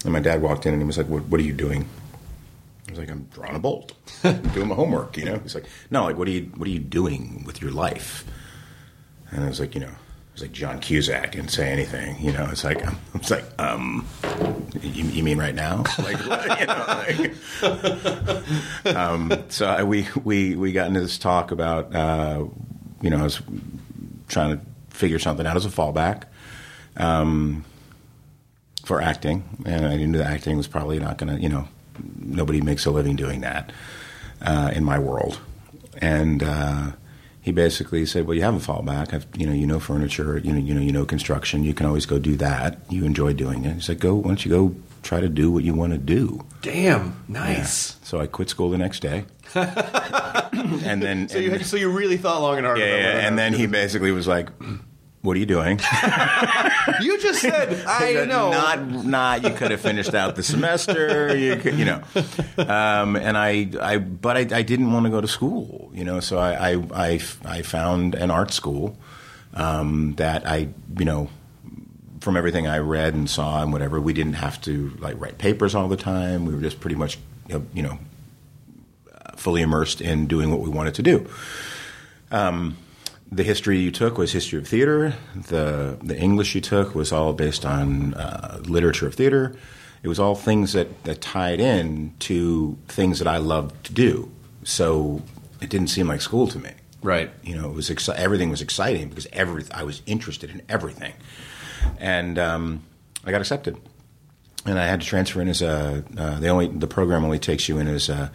[0.04, 1.88] And my dad walked in and he was like, What, what are you doing?
[2.88, 3.92] I was like, I'm drawing a bolt,
[4.24, 5.38] I'm doing my homework, you know?
[5.38, 8.24] He's like, No, like, what are you, what are you doing with your life?
[9.30, 9.94] And I was like, You know,
[10.40, 12.48] was like John Cusack and say anything, you know?
[12.50, 14.06] It's like, I was like, um,
[14.80, 15.84] you, you mean right now?
[16.00, 16.18] Like,
[16.60, 16.84] you know,
[18.84, 22.46] like, um, so I, we, we, we got into this talk about, uh,
[23.02, 23.42] you know, I was
[24.28, 26.24] trying to figure something out as a fallback
[26.96, 27.64] um,
[28.84, 31.68] for acting, and I knew that acting was probably not going to, you know,
[32.18, 33.72] nobody makes a living doing that
[34.40, 35.38] uh, in my world.
[35.98, 36.92] And uh,
[37.40, 39.14] he basically said, "Well, you have a fallback.
[39.14, 40.38] I've, you know, you know furniture.
[40.38, 41.64] You know, you know, you know construction.
[41.64, 42.78] You can always go do that.
[42.88, 44.14] You enjoy doing it." He like, "Go.
[44.16, 47.16] Why don't you go try to do what you want to do?" Damn.
[47.28, 47.96] Nice.
[48.02, 49.24] So I quit school the next day,
[49.54, 53.52] and then So you, so you really thought long and hard yeah, yeah, and then
[53.54, 54.48] he basically was like,
[55.22, 55.80] "What are you doing?"
[57.00, 58.50] You just said, I know.
[58.50, 59.42] Not, not.
[59.44, 61.36] You could have finished out the semester.
[61.36, 62.02] You could, you know.
[62.58, 65.90] Um, and I, I, but I, I didn't want to go to school.
[65.94, 68.96] You know, so I, I, I, I found an art school
[69.54, 71.28] um, that I, you know,
[72.20, 75.74] from everything I read and saw and whatever, we didn't have to like write papers
[75.74, 76.44] all the time.
[76.44, 77.98] We were just pretty much, you know,
[79.36, 81.26] fully immersed in doing what we wanted to do
[83.32, 85.14] the history you took was history of theater.
[85.34, 89.54] The the English you took was all based on uh, literature of theater.
[90.02, 94.30] It was all things that, that tied in to things that I loved to do.
[94.64, 95.22] So
[95.60, 96.70] it didn't seem like school to me.
[97.02, 97.30] Right.
[97.42, 101.14] You know, it was exci- everything was exciting because every I was interested in everything,
[101.98, 102.82] and um,
[103.24, 103.76] I got accepted.
[104.66, 107.68] And I had to transfer in as a uh, the only the program only takes
[107.68, 108.30] you in as a,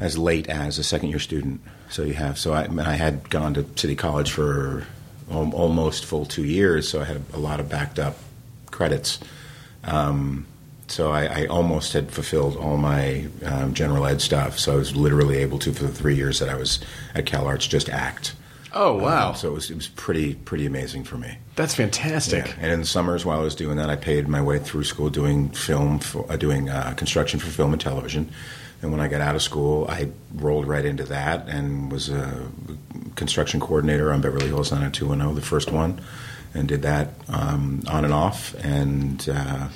[0.00, 1.60] as late as a second year student.
[1.90, 4.86] So you have so I, I had gone to City College for
[5.30, 8.16] al- almost full two years, so I had a lot of backed up
[8.70, 9.18] credits.
[9.84, 10.46] Um,
[10.88, 14.58] so I, I almost had fulfilled all my um, general ed stuff.
[14.58, 16.80] So I was literally able to for the three years that I was
[17.14, 18.34] at CalArts just act.
[18.72, 19.30] Oh, wow.
[19.30, 21.38] Um, so it was it was pretty pretty amazing for me.
[21.56, 22.46] That's fantastic.
[22.46, 22.54] Yeah.
[22.60, 25.10] And in the summers, while I was doing that, I paid my way through school
[25.10, 28.30] doing film, for, uh, doing uh, construction for film and television.
[28.80, 32.48] And when I got out of school, I rolled right into that and was a
[33.16, 36.00] construction coordinator on Beverly Hills 90210, the first one,
[36.54, 39.68] and did that um, on and off, and uh,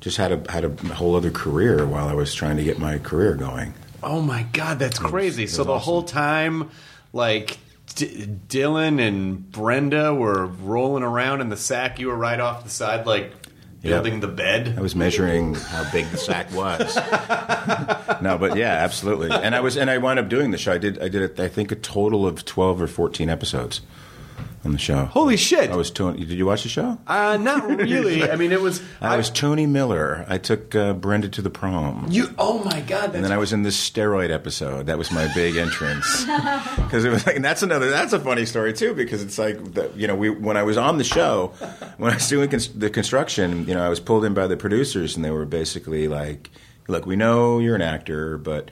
[0.00, 2.98] just had a had a whole other career while I was trying to get my
[2.98, 3.72] career going.
[4.02, 5.46] Oh my god, that's crazy.
[5.46, 5.84] So the awesome.
[5.84, 6.70] whole time,
[7.12, 7.58] like
[7.94, 11.98] D- Dylan and Brenda were rolling around in the sack.
[11.98, 13.32] You were right off the side, like
[13.82, 13.90] Yep.
[13.90, 14.74] building the bed.
[14.78, 16.94] I was measuring how big the sack was.
[18.22, 19.30] no, but yeah, absolutely.
[19.32, 20.72] And I was, and I wound up doing the show.
[20.72, 23.80] I did, I did, I think, a total of twelve or fourteen episodes.
[24.64, 25.06] On the show.
[25.06, 25.70] Holy shit!
[25.70, 26.24] I was Tony.
[26.24, 26.98] Did you watch the show?
[27.06, 28.28] Uh, not really.
[28.30, 28.82] I mean, it was.
[29.00, 30.24] I was Tony Miller.
[30.28, 32.06] I took uh, Brenda to the prom.
[32.10, 32.34] You.
[32.38, 32.88] Oh my god!
[33.08, 34.86] That's And then I was in this steroid episode.
[34.86, 36.26] That was my big entrance.
[36.76, 39.72] Because it was like, and that's another, that's a funny story too, because it's like,
[39.72, 41.52] the, you know, we, when I was on the show,
[41.96, 44.56] when I was doing cons- the construction, you know, I was pulled in by the
[44.56, 46.50] producers and they were basically like,
[46.88, 48.70] look, we know you're an actor, but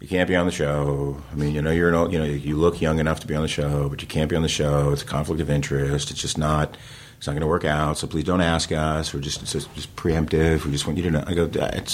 [0.00, 1.20] you can't be on the show.
[1.32, 3.34] I mean, you know, you're an old, you know, you look young enough to be
[3.34, 4.92] on the show, but you can't be on the show.
[4.92, 6.10] It's a conflict of interest.
[6.10, 6.76] It's just not,
[7.16, 7.98] it's not going to work out.
[7.98, 9.12] So please don't ask us.
[9.12, 10.64] We're just, just, just preemptive.
[10.64, 11.24] We just want you to know.
[11.26, 11.50] I go,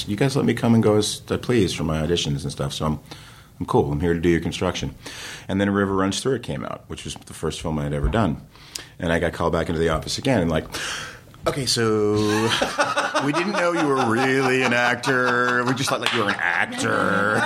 [0.07, 2.75] you guys let me come and go as I please for my auditions and stuff.
[2.75, 3.01] So I'm,
[3.59, 3.91] I'm cool.
[3.91, 4.95] I'm here to do your construction.
[5.49, 7.95] And then River Runs Through It came out, which was the first film I had
[7.95, 8.47] ever done.
[8.99, 10.67] And I got called back into the office again and like,
[11.47, 12.13] okay, so
[13.25, 15.65] we didn't know you were really an actor.
[15.65, 17.41] We just thought like you were an actor.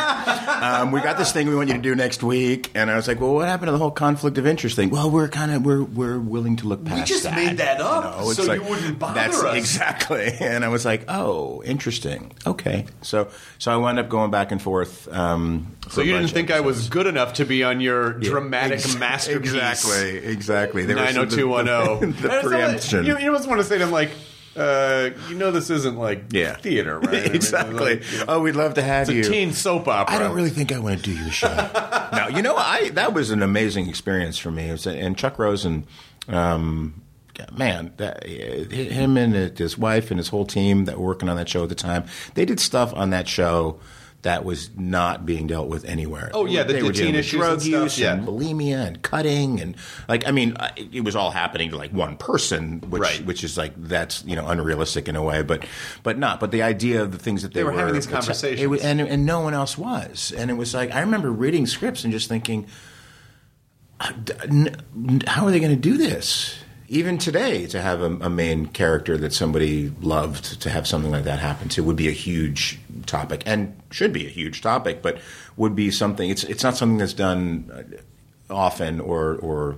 [0.63, 2.71] Um, we got this thing we want you to do next week.
[2.75, 4.91] And I was like, well, what happened to the whole conflict of interest thing?
[4.91, 7.35] Well, we're kind of, we're, we're willing to look past We just that.
[7.37, 9.57] made that up it's so you wouldn't bother that's us.
[9.57, 10.37] Exactly.
[10.49, 12.33] And I was like, oh, interesting.
[12.47, 12.87] Okay.
[13.03, 15.07] So, so I wound up going back and forth.
[15.13, 18.97] Um, So you didn't think I was good enough to be on your dramatic Ex-
[18.97, 19.53] masterpiece?
[19.53, 20.85] Exactly, exactly.
[20.85, 21.99] There was Nine hundred two one zero.
[22.01, 23.05] the, the preemption.
[23.07, 24.11] You, you must want to say to them like,
[24.57, 26.57] uh, you know, this isn't like Yeah.
[26.57, 27.09] theater, right?
[27.09, 27.75] I mean, exactly.
[27.97, 29.33] like, you know, oh, we'd love to have it's you.
[29.33, 30.17] a teen soap opera.
[30.17, 31.49] I don't really think I want to do your show.
[32.13, 34.69] no, you know, I that was an amazing experience for me.
[34.87, 35.87] And Chuck Rosin,
[36.29, 37.03] um,
[37.53, 41.49] man, that, him and his wife and his whole team that were working on that
[41.49, 43.79] show at the time, they did stuff on that show
[44.23, 46.31] that was not being dealt with anywhere.
[46.35, 48.15] Oh, yeah, the- they the were teen issues drug and stuff, use yeah.
[48.15, 49.77] and bulimia and cutting and
[50.09, 53.25] like I mean, it was all happening to like one person, which Right.
[53.25, 55.65] which is like that's you know unrealistic in a way, but
[56.03, 56.41] but not.
[56.41, 58.67] But the idea of the things that they, They were having these conversations.
[58.69, 60.33] was- and and no one else was.
[60.37, 62.67] And it was like I remember reading scripts and just thinking,
[64.01, 66.57] "Uh, d- n- n- how are they going to do this?
[66.91, 71.25] Even today, to have a, a main character that somebody loved, to have something like
[71.25, 75.19] that happen to, would be a huge topic, and should be a huge topic, but
[75.57, 76.31] would be something.
[76.31, 77.71] It's it's not something that's done
[78.51, 79.77] uh, often or or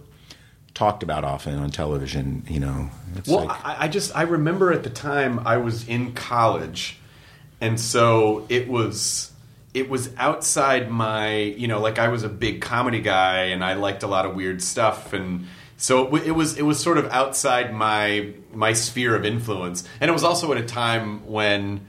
[0.75, 2.45] talked about often on television.
[2.49, 2.91] You know,
[3.27, 6.99] Well, like, I, I just I remember at the time I was in college,
[7.61, 9.33] and so it was
[9.75, 13.75] it was outside my you know like I was a big comedy guy and I
[13.75, 15.47] liked a lot of weird stuff and
[15.83, 19.83] so it, w- it was it was sort of outside my my sphere of influence
[20.01, 21.81] and it was also at a time when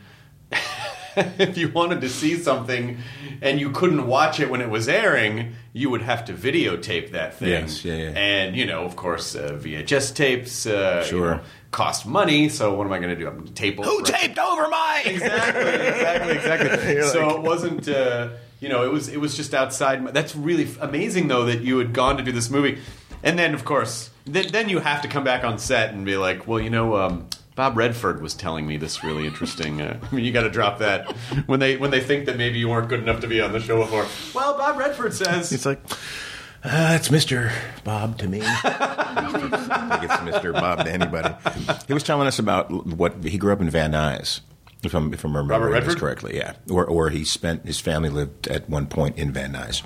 [1.16, 2.98] if you wanted to see something
[3.42, 7.36] and you couldn't watch it when it was airing, you would have to videotape that
[7.36, 7.50] thing.
[7.50, 8.10] Yes, yeah, yeah.
[8.16, 11.36] And you know, of course, uh, VHS tapes uh, you Sure.
[11.36, 12.50] know, cost money.
[12.50, 13.28] So what am I going to do?
[13.28, 17.02] I'm going to tape who taped over my Exactly, exactly, exactly.
[17.14, 17.88] so it wasn't.
[17.90, 20.04] Uh, you know, it was it was just outside.
[20.04, 22.78] My, that's really f- amazing, though, that you had gone to do this movie,
[23.24, 26.18] and then of course, then then you have to come back on set and be
[26.18, 26.96] like, well, you know.
[26.98, 29.82] Um, Bob Redford was telling me this really interesting.
[29.82, 31.12] Uh, I mean, you got to drop that
[31.48, 33.60] when they when they think that maybe you weren't good enough to be on the
[33.60, 34.08] show before.
[34.34, 35.80] Well, Bob Redford says It's like,
[36.64, 37.52] uh, it's Mr.
[37.84, 38.42] Bob to me.
[38.46, 40.54] I think it's Mr.
[40.54, 41.34] Bob to anybody.
[41.88, 44.42] He was telling us about what he grew up in Van Nuys,
[44.84, 46.38] if I'm, if I'm remembering this correctly.
[46.38, 49.84] Yeah, or or he spent his family lived at one point in Van Nuys.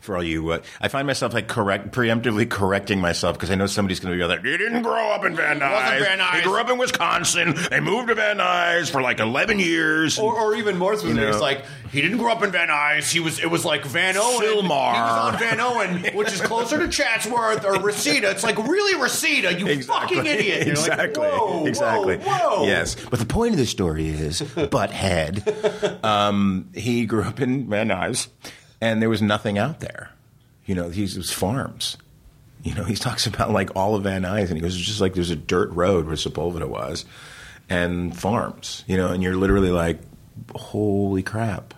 [0.00, 3.66] For all you, uh, I find myself like correct, preemptively correcting myself because I know
[3.66, 6.00] somebody's going to be like, "He didn't grow up in Van Nuys.
[6.04, 7.54] Van Nuys." He grew up in Wisconsin.
[7.70, 11.28] They moved to Van Nuys for like 11 years." Or, or even more You know.
[11.28, 13.10] it's like he didn't grow up in Van Nuys.
[13.12, 14.38] He was it was like Vanowen.
[14.40, 14.94] Fillmore.
[14.94, 18.30] He was on Vanowen, which is closer to Chatsworth or Reseda.
[18.30, 20.66] It's like really Reseda, you fucking idiot.
[20.66, 21.26] You're like, exactly.
[21.28, 22.16] whoa, exactly.
[22.18, 22.66] Whoa, whoa.
[22.66, 22.96] Yes.
[23.10, 28.28] But the point of the story is, Butthead, um, he grew up in Van Nuys,
[28.84, 30.10] and there was nothing out there.
[30.66, 31.96] You know, he's it was farms.
[32.62, 35.00] You know, he talks about like all of Van Nuys, and he goes, it's just
[35.00, 37.04] like there's a dirt road where Sepulveda was,
[37.68, 38.84] and farms.
[38.86, 40.00] You know, and you're literally like,
[40.54, 41.72] holy crap.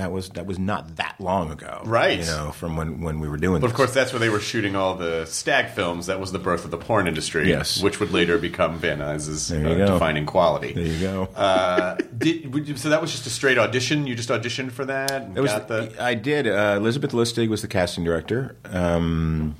[0.00, 2.18] That was that was not that long ago, Right.
[2.20, 3.60] You know, from when, when we were doing.
[3.60, 6.06] But of course, that's where they were shooting all the stag films.
[6.06, 7.48] That was the birth of the porn industry.
[7.50, 7.82] Yes.
[7.82, 10.72] which would later become Van Nuys's uh, defining quality.
[10.72, 11.24] there you go.
[11.36, 14.06] Uh, did, would you- so that was just a straight audition.
[14.06, 15.10] You just auditioned for that.
[15.12, 15.52] And It was.
[15.52, 16.46] the, I did.
[16.48, 18.56] Uh, Elizabeth Leustig was the casting director.
[18.64, 19.54] Um,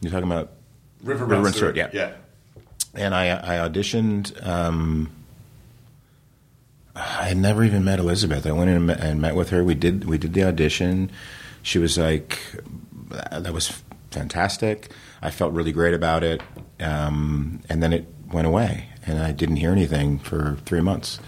[0.00, 0.52] you're talking about
[1.02, 2.12] River River Runs Through Through It, It, yeah.
[2.94, 3.04] yeah.
[3.06, 3.30] and I,
[3.64, 4.46] I auditioned.
[4.46, 5.10] Um,
[6.94, 8.46] I had never even met Elizabeth.
[8.46, 9.64] I went in and met, with her.
[9.64, 11.10] We did we did the audition.
[11.62, 12.38] She was like,
[13.30, 14.90] "That was fantastic."
[15.22, 16.42] I felt really great about it,
[16.80, 21.18] um, and then it went away, and I didn't hear anything for three months.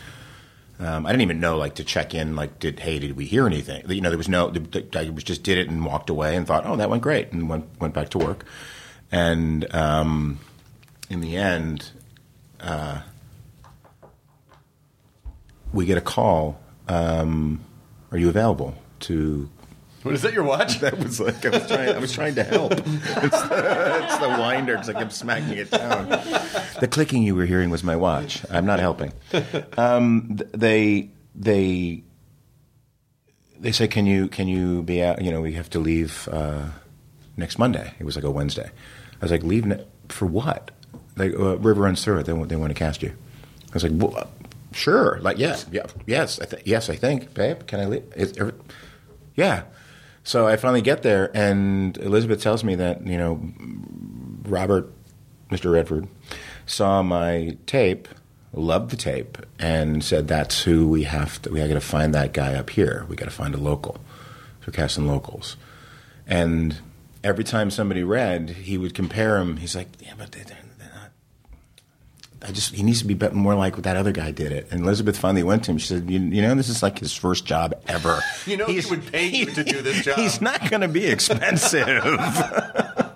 [0.80, 2.36] Um, I didn't even know like to check in.
[2.36, 3.88] Like, did hey, did we hear anything?
[3.88, 4.52] You know, there was no.
[4.94, 7.48] I was just did it and walked away and thought, oh, that went great, and
[7.48, 8.44] went went back to work.
[9.10, 10.40] And um,
[11.08, 11.90] in the end,
[12.60, 13.02] uh,
[15.74, 16.60] we get a call.
[16.88, 17.60] Um,
[18.10, 19.48] are you available to
[20.02, 20.32] What is that?
[20.32, 20.80] Your watch?
[20.84, 21.88] that was like I was trying.
[21.94, 22.72] I was trying to help.
[23.26, 26.08] It's the, it's the winder because I kept smacking it down.
[26.80, 28.44] The clicking you were hearing was my watch.
[28.50, 29.12] I'm not helping.
[29.76, 32.02] Um, they they
[33.58, 35.22] they say, "Can you can you be out?
[35.22, 36.66] You know, we have to leave uh,
[37.36, 38.70] next Monday." It was like a Wednesday.
[39.20, 40.70] I was like, "Leave ne- for what?"
[41.16, 42.26] Like uh, river runs through it.
[42.26, 43.10] They want they want to cast you.
[43.70, 44.30] I was like, well,
[44.74, 47.66] "Sure." Like, yes, yeah, yes, I th- yes, I think, babe.
[47.66, 48.04] Can I leave?
[48.16, 48.54] Is, every-
[49.34, 49.62] yeah.
[50.24, 53.40] So I finally get there, and Elizabeth tells me that you know
[54.48, 54.90] Robert,
[55.50, 55.70] Mr.
[55.72, 56.08] Redford,
[56.66, 58.08] saw my tape,
[58.52, 61.50] loved the tape, and said that's who we have to.
[61.50, 63.04] We got to find that guy up here.
[63.08, 63.96] We got to find a local.
[64.60, 65.56] So we're casting locals,
[66.26, 66.78] and
[67.22, 69.58] every time somebody read, he would compare him.
[69.58, 70.44] He's like, yeah, but they're.
[72.46, 74.68] I just he needs to be more like that other guy did it.
[74.70, 75.78] And Elizabeth finally went to him.
[75.78, 78.20] She said, "You, you know, this is like his first job ever.
[78.46, 81.06] You know he would pay you to do this job." He's not going to be
[81.06, 81.88] expensive."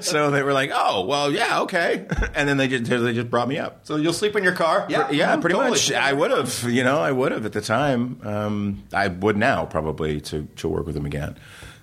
[0.00, 3.48] so they were like, "Oh, well, yeah, okay." And then they just they just brought
[3.48, 3.86] me up.
[3.86, 4.86] So you'll sleep in your car?
[4.88, 5.70] Yeah, Yeah, pretty totally.
[5.72, 5.92] much.
[5.92, 8.20] I would have, you know, I would have at the time.
[8.24, 11.36] Um, I would now probably to to work with him again.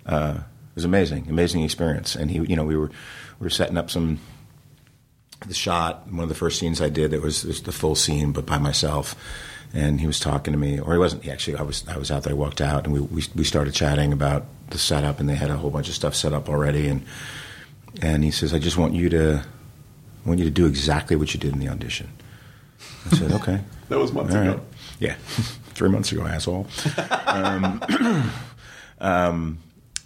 [0.05, 2.15] Uh, it was amazing, amazing experience.
[2.15, 2.87] And he, you know, we were
[3.39, 4.19] we were setting up some
[5.47, 6.07] the shot.
[6.11, 8.57] One of the first scenes I did that was, was the full scene, but by
[8.57, 9.15] myself.
[9.75, 11.23] And he was talking to me, or he wasn't.
[11.23, 12.33] He actually, I was I was out there.
[12.33, 15.49] I walked out, and we, we we started chatting about the setup, and they had
[15.49, 16.87] a whole bunch of stuff set up already.
[16.87, 17.03] And
[17.99, 19.43] and he says, "I just want you to
[20.25, 22.07] I want you to do exactly what you did in the audition."
[23.11, 24.51] I said, "Okay." That was months All ago.
[24.51, 24.61] right.
[24.99, 25.15] Yeah,
[25.73, 26.67] three months ago, asshole.
[27.25, 27.83] um,
[28.99, 29.57] um,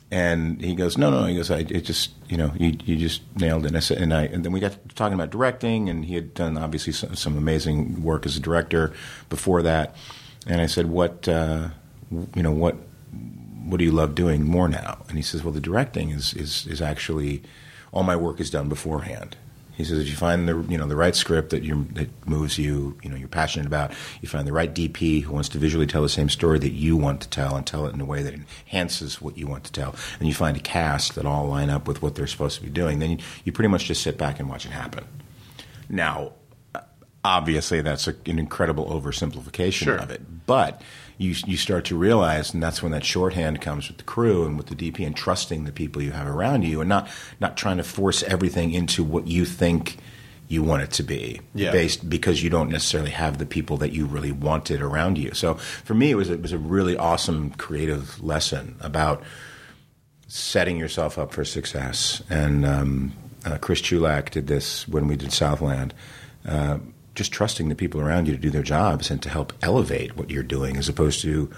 [0.10, 1.26] and he goes, no, no.
[1.26, 3.70] He goes, I it just, you know, you, you just nailed it.
[3.70, 6.34] And I said, and I, and then we got talking about directing, and he had
[6.34, 8.94] done obviously some, some amazing work as a director
[9.30, 9.96] before that.
[10.46, 11.70] And I said, what, uh,
[12.10, 12.78] you know, what,
[13.66, 15.04] what do you love doing more now?
[15.10, 17.44] And he says, well, the directing is is is actually
[17.92, 19.36] all my work is done beforehand.
[19.78, 22.58] He says, if you find the you know the right script that you that moves
[22.58, 25.86] you, you know you're passionate about, you find the right DP who wants to visually
[25.86, 28.24] tell the same story that you want to tell and tell it in a way
[28.24, 31.70] that enhances what you want to tell, and you find a cast that all line
[31.70, 34.18] up with what they're supposed to be doing, then you, you pretty much just sit
[34.18, 35.06] back and watch it happen.
[35.90, 36.32] Now,
[37.24, 39.98] obviously, that's a, an incredible oversimplification Sure.
[39.98, 40.82] of it, but
[41.18, 44.58] you you start to realize, and that's when that shorthand comes with the crew and
[44.58, 47.10] with the DP, and trusting the people you have around you, and not
[47.40, 49.98] not trying to force everything into what you think
[50.50, 51.72] you want it to be, Yeah.
[51.72, 55.34] based because you don't necessarily have the people that you really wanted around you.
[55.34, 59.24] So for me, it was it was a really awesome creative lesson about
[60.28, 62.22] setting yourself up for success.
[62.30, 63.14] And um,
[63.46, 65.94] uh, Chris Chulack did this when we did Southland.
[66.48, 66.80] Uh,
[67.18, 70.30] just trusting the people around you to do their jobs and to help elevate what
[70.30, 71.52] you're doing, as opposed to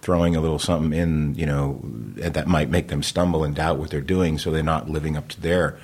[0.00, 1.78] throwing a little something in, you know,
[2.16, 5.28] that might make them stumble and doubt what they're doing, so they're not living up
[5.28, 5.78] to their,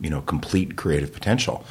[0.00, 1.64] you know, complete creative potential.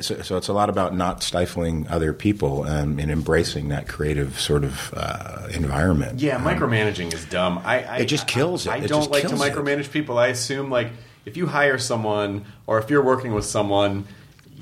[0.00, 4.40] So, so it's a lot about not stifling other people um, and embracing that creative
[4.40, 6.20] sort of uh, environment.
[6.20, 7.60] Yeah, Um, micromanaging is dumb.
[7.64, 8.70] I, I It just kills it.
[8.70, 9.52] I, It don't like to kills it.
[9.52, 10.16] micromanage people.
[10.16, 10.88] I assume like
[11.26, 14.06] if you hire someone or if you're working with someone,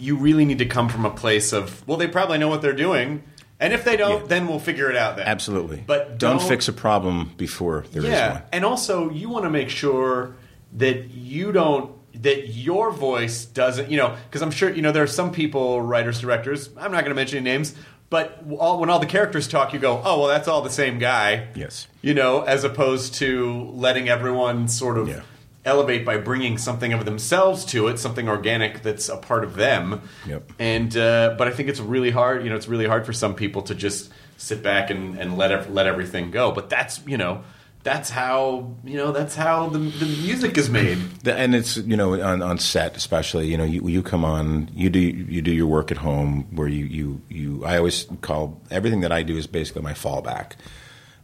[0.03, 2.72] you really need to come from a place of well, they probably know what they're
[2.88, 3.22] doing,
[3.61, 4.26] and if they don't, Yeah.
[4.28, 5.16] then we'll figure it out.
[5.16, 5.82] Then Absolutely.
[5.86, 8.42] but don't, don't fix a problem before there is yeah, one.
[8.53, 10.34] and also you want to make sure
[10.74, 11.92] that you don't
[12.22, 15.80] that your voice doesn't you know because I'm sure you know there are some people
[15.80, 17.74] writers directors I'm not going to mention any names
[18.11, 20.98] but all, when all the characters talk you go oh well that's all the same
[20.98, 21.86] guy Yes.
[22.03, 25.22] you know as opposed to letting everyone sort of Yeah.
[25.64, 30.02] Elevate by bringing something of themselves to it something organic that's a part of them
[30.26, 30.52] Yep.
[30.58, 33.34] and uh, but I think it's really hard you know it's really hard for some
[33.34, 37.16] people to just sit back and, and let ev- let everything go but that's you
[37.16, 37.42] know
[37.84, 42.20] that's how you know that's how the, the music is made and it's you know
[42.20, 45.66] on, on set especially you know you, you come on you do you do your
[45.66, 49.46] work at home where you, you you I always call everything that I do is
[49.46, 50.52] basically my fallback.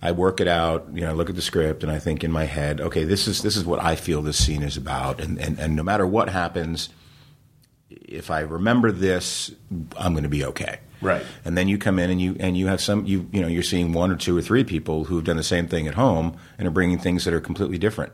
[0.01, 2.31] I work it out, you know, I look at the script and I think in
[2.31, 5.39] my head, okay, this is this is what I feel this scene is about, and
[5.39, 6.89] and, and no matter what happens,
[7.91, 9.51] if I remember this,
[9.97, 10.81] I'm going to be okay.
[11.01, 11.25] Right.
[11.45, 13.63] And then you come in and you and you have some you you know you're
[13.63, 16.67] seeing one or two or three people who've done the same thing at home and
[16.67, 18.13] are bringing things that are completely different.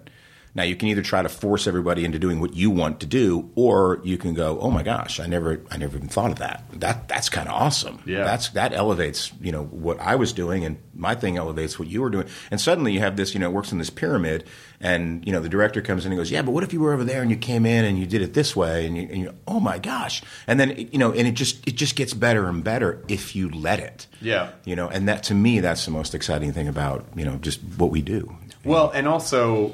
[0.55, 3.51] Now you can either try to force everybody into doing what you want to do,
[3.57, 6.65] or you can go, "Oh my gosh, I never, I never even thought of that.
[6.73, 8.01] That that's kind of awesome.
[8.07, 8.25] Yeah.
[8.25, 12.03] that's that elevates, you know, what I was doing, and my thing elevates what you
[12.03, 12.29] were doing.
[12.53, 14.45] And suddenly you have this, you know, it works in this pyramid,
[14.81, 16.93] and you know, the director comes in and goes, "Yeah, but what if you were
[16.93, 19.19] over there and you came in and you did it this way?" And you, and
[19.23, 22.47] you oh my gosh, and then you know, and it just it just gets better
[22.47, 24.07] and better if you let it.
[24.21, 24.53] Yeah.
[24.65, 27.61] you know, and that to me, that's the most exciting thing about you know just
[27.77, 28.37] what we do.
[28.65, 29.73] Well, and also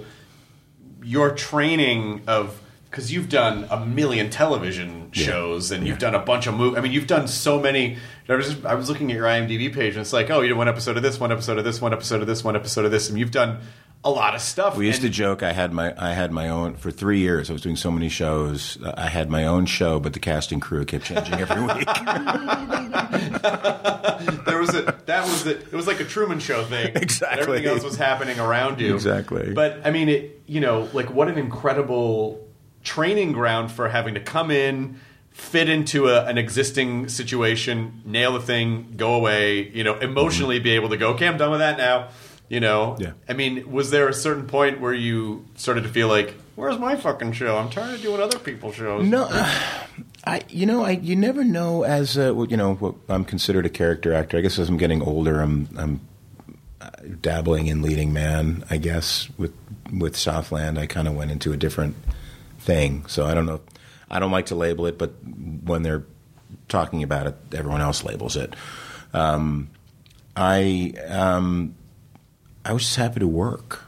[1.03, 5.27] your training of because you've done a million television Yeah.
[5.27, 6.11] shows and you've Yeah.
[6.11, 6.77] done a bunch of movies.
[6.77, 7.99] I mean, you've done so many.
[8.29, 10.49] I was just, I was looking at your IMDb page and it's like, oh, you
[10.49, 12.85] did one episode of this, one episode of this, one episode of this, one episode
[12.85, 13.59] of this, and you've done
[14.03, 14.77] a lot of stuff.
[14.77, 15.43] We used And- to joke.
[15.43, 17.51] I had my I had my own for three years.
[17.51, 18.79] I was doing so many shows.
[18.83, 21.87] uh, I had my own show, but the casting crew kept changing every week.
[24.47, 26.93] there was a that was the, it was like a Truman Show thing.
[27.01, 27.43] Exactly.
[27.43, 28.95] Everything else was happening around you.
[28.95, 29.53] Exactly.
[29.53, 32.47] But I mean, it you know, like what an incredible
[32.83, 34.99] training ground for having to come in,
[35.31, 39.69] fit into a, an existing situation, nail the thing, go away.
[39.71, 41.11] You know, emotionally be able to go.
[41.11, 42.09] Okay, I'm done with that now.
[42.51, 42.97] You know.
[42.99, 43.13] Yeah.
[43.29, 46.97] I mean, was there a certain point where you started to feel like, where's my
[46.97, 47.57] fucking show?
[47.57, 49.07] I'm tired of doing other people's shows.
[49.07, 49.29] No,
[50.27, 53.67] I you know I you never know as a, well, you know what I'm considered
[53.67, 54.37] a character actor.
[54.37, 56.01] I guess as I'm getting older, I'm I'm
[56.81, 56.91] uh,
[57.21, 58.65] dabbling in leading man.
[58.69, 59.55] I guess with
[59.97, 61.95] with Southland, I kind of went into a different
[62.59, 63.07] thing.
[63.07, 63.61] So I don't know.
[64.11, 65.11] I don't like to label it, but
[65.65, 66.03] when they're
[66.67, 68.57] talking about it, everyone else labels it.
[69.13, 69.71] Um,
[70.35, 71.77] I um,
[72.65, 73.85] I was just happy to work.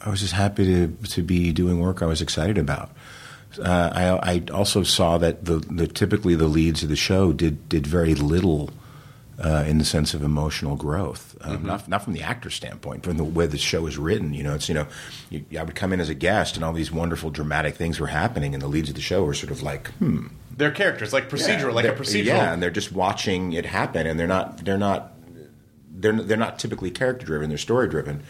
[0.00, 2.90] I was just happy to to be doing work I was excited about.
[3.58, 7.68] Uh, I, I also saw that the, the typically the leads of the show did
[7.68, 8.70] did very little
[9.38, 13.16] uh, in the sense of emotional growth, uh, not not from the actor standpoint, from
[13.16, 14.32] the way the show is written.
[14.34, 14.86] You know, it's you know,
[15.30, 18.06] you, I would come in as a guest, and all these wonderful dramatic things were
[18.06, 21.28] happening, and the leads of the show were sort of like, hmm, They're characters, like
[21.28, 22.24] procedural, like a procedural.
[22.26, 25.11] Yeah, and they're just watching it happen, and they're not they're not
[26.02, 27.48] they're they're not typically character driven.
[27.48, 28.22] They're story driven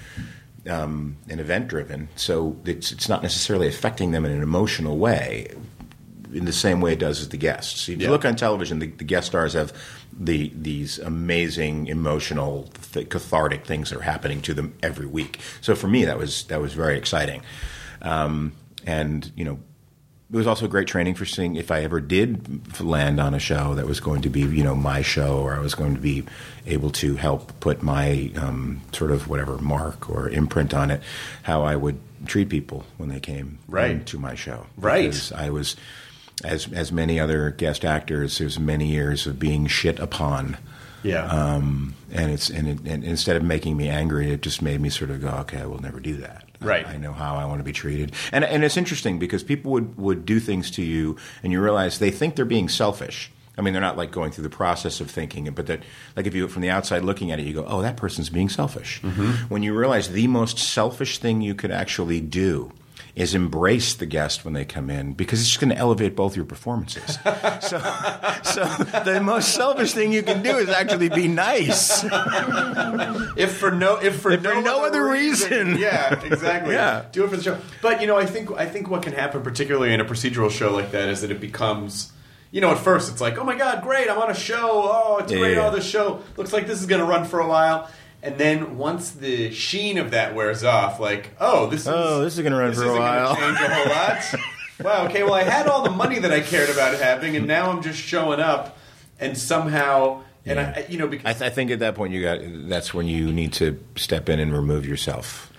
[0.69, 2.09] um, and event driven.
[2.17, 5.49] So it's it's not necessarily affecting them in an emotional way.
[6.33, 7.91] In the same way it does as the guests.
[7.91, 8.11] If you Yeah.
[8.11, 9.71] look on television, the, the guest stars have
[10.19, 15.41] the these amazing emotional, th- cathartic things that are happening to them every week.
[15.61, 17.43] So for me, that was that was very exciting,
[18.01, 18.53] um,
[18.87, 19.59] and you know,
[20.33, 23.75] it was also great training for seeing if I ever did land on a show
[23.75, 26.25] that was going to be, you know, my show, or I was going to be
[26.67, 31.03] able to help put my um, sort of whatever mark or imprint on it,
[31.43, 34.07] how I would treat people when they came Right.
[34.07, 34.67] to my show.
[34.79, 35.11] Right.
[35.11, 35.77] Because I was,
[36.45, 40.57] as as many other guest actors, there's many years of being shit upon.
[41.03, 41.27] Yeah.
[41.27, 44.89] Um, and it's and, it, and instead of making me angry, it just made me
[44.89, 46.45] sort of go, okay, I will never do that.
[46.63, 46.87] Right.
[46.87, 49.97] I, know how I want to be treated, and and it's interesting because people would
[49.99, 53.31] would do things to you, and you realize they think they're being selfish.
[53.57, 55.83] I mean, they're not like going through the process of thinking it, but that
[56.17, 58.49] like if you from the outside looking at it, you go, oh, that person's being
[58.49, 59.01] selfish.
[59.03, 59.49] Mm-hmm.
[59.53, 62.73] When you realize the most selfish thing you could actually do.
[63.15, 66.35] Is embrace the guest when they come in because it's just going to elevate both
[66.35, 67.17] your performances.
[67.61, 67.79] so,
[68.43, 68.65] so
[69.05, 72.03] the most selfish thing you can do is actually be nice.
[73.37, 75.77] if for no if for, If for no other reason.
[75.77, 77.05] yeah exactly Yeah.
[77.13, 79.43] do it for the show but you know i think i think what can happen
[79.43, 82.13] particularly in a procedural show like that is that it becomes
[82.51, 85.19] you know at first it's like oh my god great i'm on a show oh
[85.21, 85.67] it's Yeah, great yeah.
[85.69, 87.91] oh this show looks like this is going to run for a while
[88.23, 92.37] and then once the sheen of that wears off like oh this is Oh, this
[92.37, 93.35] is gonna run this for a while.
[93.37, 94.35] change a whole lot
[94.85, 97.71] wow okay well i had all the money that i cared about having and now
[97.71, 98.79] i'm just showing up
[99.21, 100.75] and somehow and Yeah.
[100.77, 103.07] I, you know because I, th- I think at that point you got that's when
[103.07, 105.53] you need to step in and remove yourself.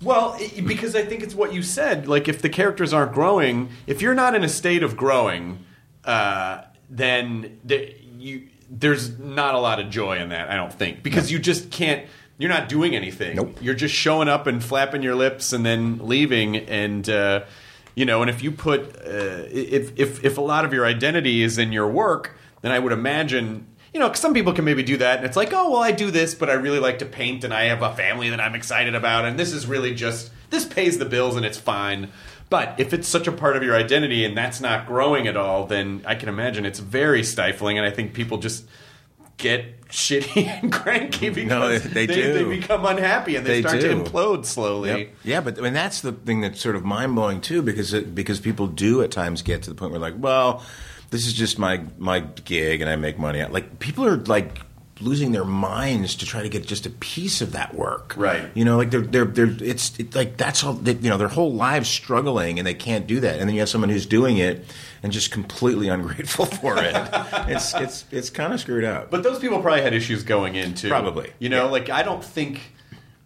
[0.00, 2.08] Well, i because I think it's what you said.
[2.08, 5.64] Like, if the characters aren't growing, if you're not in a state of growing,
[6.04, 8.48] uh, then the, you,
[8.80, 10.50] there's not a lot of joy in that.
[10.50, 12.06] I don't think because you just can't.
[12.38, 13.36] You're not doing anything.
[13.36, 13.58] Nope.
[13.60, 16.56] You're just showing up and flapping your lips and then leaving.
[16.56, 17.44] And uh,
[17.94, 21.42] you know, and if you put uh, if if if a lot of your identity
[21.42, 24.82] is in your work, then I would imagine you know, 'cause some people can maybe
[24.82, 27.04] do that, and it's like, oh, well, I do this, but I really like to
[27.04, 30.30] paint, and I have a family that I'm excited about, and this is really just
[30.48, 32.08] this pays the bills, and it's fine.
[32.52, 35.66] But if it's such a part of your identity and that's not growing at all,
[35.66, 38.66] then I can imagine it's very stifling, and I think people just
[39.38, 42.34] get shitty and cranky because No, they do.
[42.34, 44.90] they become unhappy and they, They start to implode slowly.
[44.90, 45.08] Yep.
[45.24, 48.38] Yeah, but mean that's the thing that's sort of mind blowing too, because it, because
[48.38, 50.62] people do at times get to the point where like, well,
[51.08, 53.42] this is just my my gig and I make money.
[53.44, 54.60] Like people are like
[55.02, 58.14] losing their minds to try to get just a piece of that work.
[58.16, 58.50] Right.
[58.54, 60.72] You know, like they're they're they're it's it, like that's all.
[60.74, 63.38] They, you know, their whole lives struggling and they can't do that.
[63.40, 64.64] And then you have someone who's doing it
[65.02, 66.94] and just completely ungrateful for it.
[67.48, 69.10] it's it's it's kind of screwed up.
[69.10, 71.32] But those people probably had issues going into Probably.
[71.38, 71.70] You know, Yeah.
[71.70, 72.60] like I don't think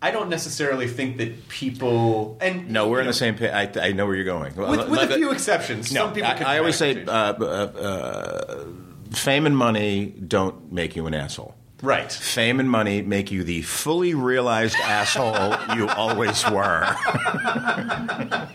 [0.00, 3.50] I don't necessarily think that people and no, we're in know, the same page.
[3.50, 4.54] I, I know where you're going.
[4.54, 5.90] with, with a few exceptions.
[5.92, 8.64] No, some people I, can I always say uh, uh, uh,
[9.12, 11.55] fame and money don't make you an asshole.
[11.82, 12.10] Right.
[12.10, 16.86] Fame and money make you the fully realized asshole you always were.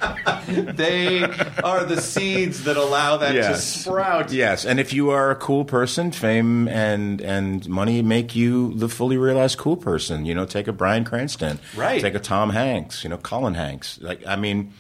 [0.52, 1.24] They
[1.64, 4.32] are the seeds that allow that to sprout.
[4.34, 8.90] yes, and if you are a cool person, fame and and money make you the
[8.90, 10.26] fully realized cool person.
[10.26, 12.02] You know, take a Bryan Cranston, Right.
[12.02, 14.00] Take a Tom Hanks, you know, Colin Hanks.
[14.02, 14.74] Like, I mean,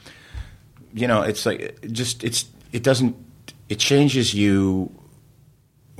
[0.93, 3.15] you know, it's like it just it's it doesn't
[3.69, 4.91] it changes you.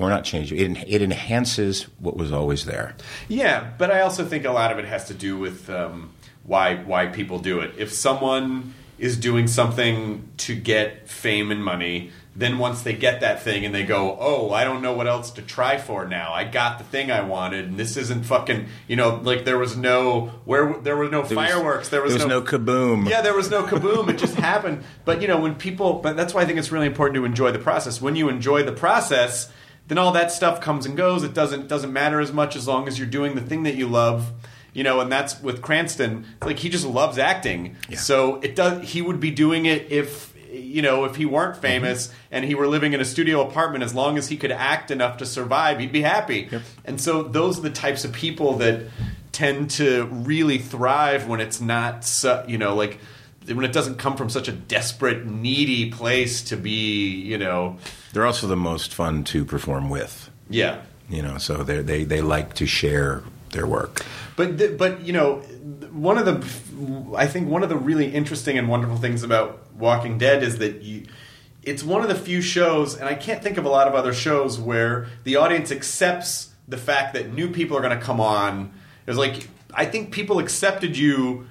[0.02, 0.58] Or not changing.
[0.78, 2.96] It, it enhances what was always there.
[3.28, 6.10] Yeah, but I also think a lot of it has to do with um,
[6.44, 7.74] why why people do it.
[7.78, 13.42] If someone is doing something to get fame and money, then once they get that
[13.42, 16.32] thing and they go, "Oh, I don't know what else to try for now.
[16.34, 19.76] I got the thing I wanted, and this isn't fucking." You know, like there was
[19.76, 21.90] no where there were no There was- fireworks.
[21.90, 23.10] there was, there was no kaboom.
[23.10, 24.08] Yeah, there was no kaboom.
[24.10, 24.84] it just happened.
[25.04, 27.52] But you know, when people, but that's why I think it's really important to enjoy
[27.52, 28.02] the process.
[28.02, 29.52] When you enjoy the process,
[29.88, 31.24] then all that stuff comes and goes.
[31.24, 33.88] It doesn't doesn't matter as much as long as you're doing the thing that you
[33.88, 34.32] love.
[34.74, 36.26] You know, and that's with Cranston.
[36.42, 37.76] Like he just loves acting.
[37.98, 38.90] So it does.
[38.90, 41.62] He would be doing it if you know if he weren't mm-hmm.
[41.62, 43.84] famous and he were living in a studio apartment.
[43.84, 46.50] As long as he could act enough to survive, he'd be happy.
[46.86, 48.88] And so those are the types of people that
[49.32, 53.00] tend to really thrive when it's not, su- you know, like
[53.48, 57.78] when it doesn't come from such a desperate, needy place to be, you know,
[58.14, 60.30] They're also the most fun to perform with.
[60.50, 60.82] yeah.
[61.10, 64.06] You know, so they they they like to share their work.
[64.38, 65.40] But th- but you know,
[65.92, 70.18] one of the I think one of the really interesting and wonderful things about Walking
[70.18, 71.08] Dead is that you.
[71.64, 74.14] It's one of the few shows, and I can't think of a lot of other
[74.14, 78.72] shows where the audience accepts the fact that new people are going to come on.
[79.06, 81.46] It was like I think people accepted you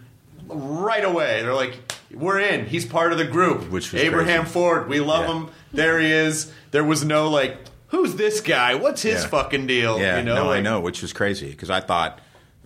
[0.52, 1.42] right away.
[1.42, 1.78] They're like,
[2.12, 2.66] "We're in.
[2.66, 4.52] He's part of the group." Which was Abraham crazy.
[4.52, 5.34] Ford, we love Yeah.
[5.34, 5.48] him.
[5.72, 6.52] There he is.
[6.70, 7.56] There was no like,
[7.88, 8.74] "Who's this guy?
[8.74, 9.28] What's his Yeah.
[9.28, 12.18] fucking deal?" Yeah, you know, no, I know, which was crazy because I thought,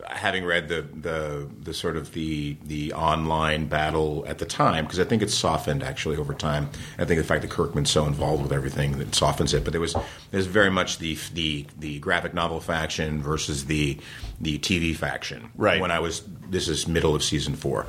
[0.09, 5.01] having read the the the sort of the the online battle at the time, because
[5.01, 6.71] I think it's softened actually over time.
[6.99, 9.65] I think the fact that Kirkman's so involved with everything that softens it.
[9.65, 9.97] But there was
[10.31, 13.99] there's very much the the the graphic novel faction versus the
[14.41, 15.51] the TV faction.
[15.57, 15.81] Right.
[15.81, 17.87] when I was this is middle of season four.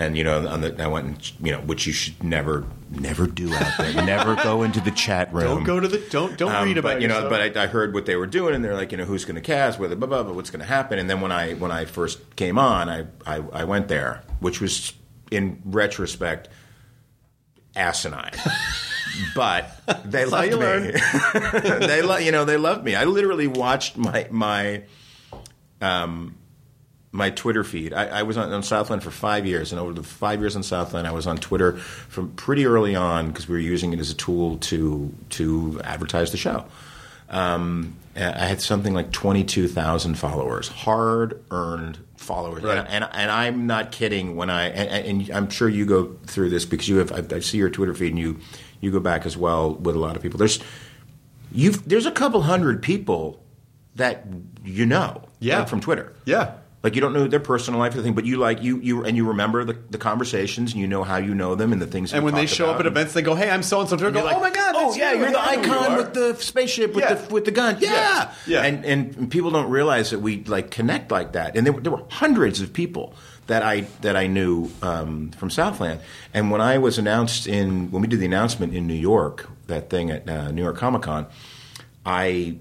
[0.00, 3.26] And you know, on the, I went, and, you know, which you should never, never
[3.26, 3.92] do out there.
[4.06, 5.44] never go into the chat room.
[5.44, 7.30] Don't go to the don't don't Um, read about but, you know, yourself.
[7.30, 9.34] but I, I heard what they were doing, and they're like, you know, who's going
[9.34, 11.00] to cast, whether blah blah blah, what's going to happen.
[11.00, 14.60] And then when I when I first came on, I, I I went there, which
[14.60, 14.92] was
[15.32, 16.48] in retrospect
[17.74, 18.30] asinine.
[19.34, 19.68] but
[20.04, 20.92] they loved me.
[21.86, 22.94] they lo- you know they loved me.
[22.94, 24.84] I literally watched my my
[25.80, 26.36] um
[27.12, 27.92] my Twitter feed.
[27.94, 30.62] I, I was on, on Southland for five years, and over the five years on
[30.62, 34.10] Southland, I was on Twitter from pretty early on because we were using it as
[34.10, 36.64] a tool to to advertise the show.
[37.30, 42.78] Um, I had something like twenty two thousand followers, hard earned followers, Right.
[42.78, 46.50] and, and and I'm not kidding when I and, and I'm sure you go through
[46.50, 48.38] this because you have I, I see your Twitter feed and you
[48.80, 50.38] you go back as well with a lot of people.
[50.38, 50.58] There's
[51.52, 53.42] you've there's a couple hundred people
[53.96, 54.26] that
[54.64, 55.60] you know Yeah.
[55.60, 56.14] like, from Twitter.
[56.24, 56.54] yeah.
[56.80, 59.16] Like you don't know their personal life or thing, but you like you you and
[59.16, 62.14] you remember the, the conversations and you know how you know them and the things.
[62.14, 64.06] And when they show up at events, they go, "Hey, I'm so and so." Go,
[64.06, 64.74] And you're like, "Oh my god!
[64.78, 65.18] Oh yeah, you.
[65.20, 67.14] you're the I know you icon with the spaceship with Yeah.
[67.14, 67.78] the with the gun.
[67.80, 68.32] Yeah, Yeah.
[68.46, 68.62] Yeah.
[68.62, 71.56] And and people don't realize that we like connect like that.
[71.56, 73.12] And there, were- there were hundreds of people
[73.48, 75.98] that I that I knew um, from Southland.
[76.32, 79.90] And when I was announced in when we did the announcement in New York, that
[79.90, 81.26] thing at uh, New York Comic Con,
[82.06, 82.58] I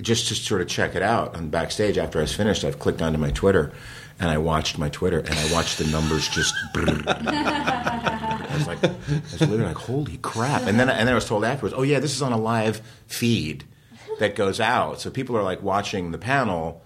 [0.00, 3.02] just to sort of check it out on backstage after I was finished, I've clicked
[3.02, 3.72] onto my Twitter
[4.20, 6.54] and I watched my Twitter and I watched the numbers just.
[6.74, 8.94] I was like, I
[9.32, 10.62] was literally like, holy crap!
[10.62, 12.80] And then and then I was told afterwards, oh yeah, this is on a live
[13.06, 13.64] feed
[14.18, 16.82] that goes out, so people are like watching the panel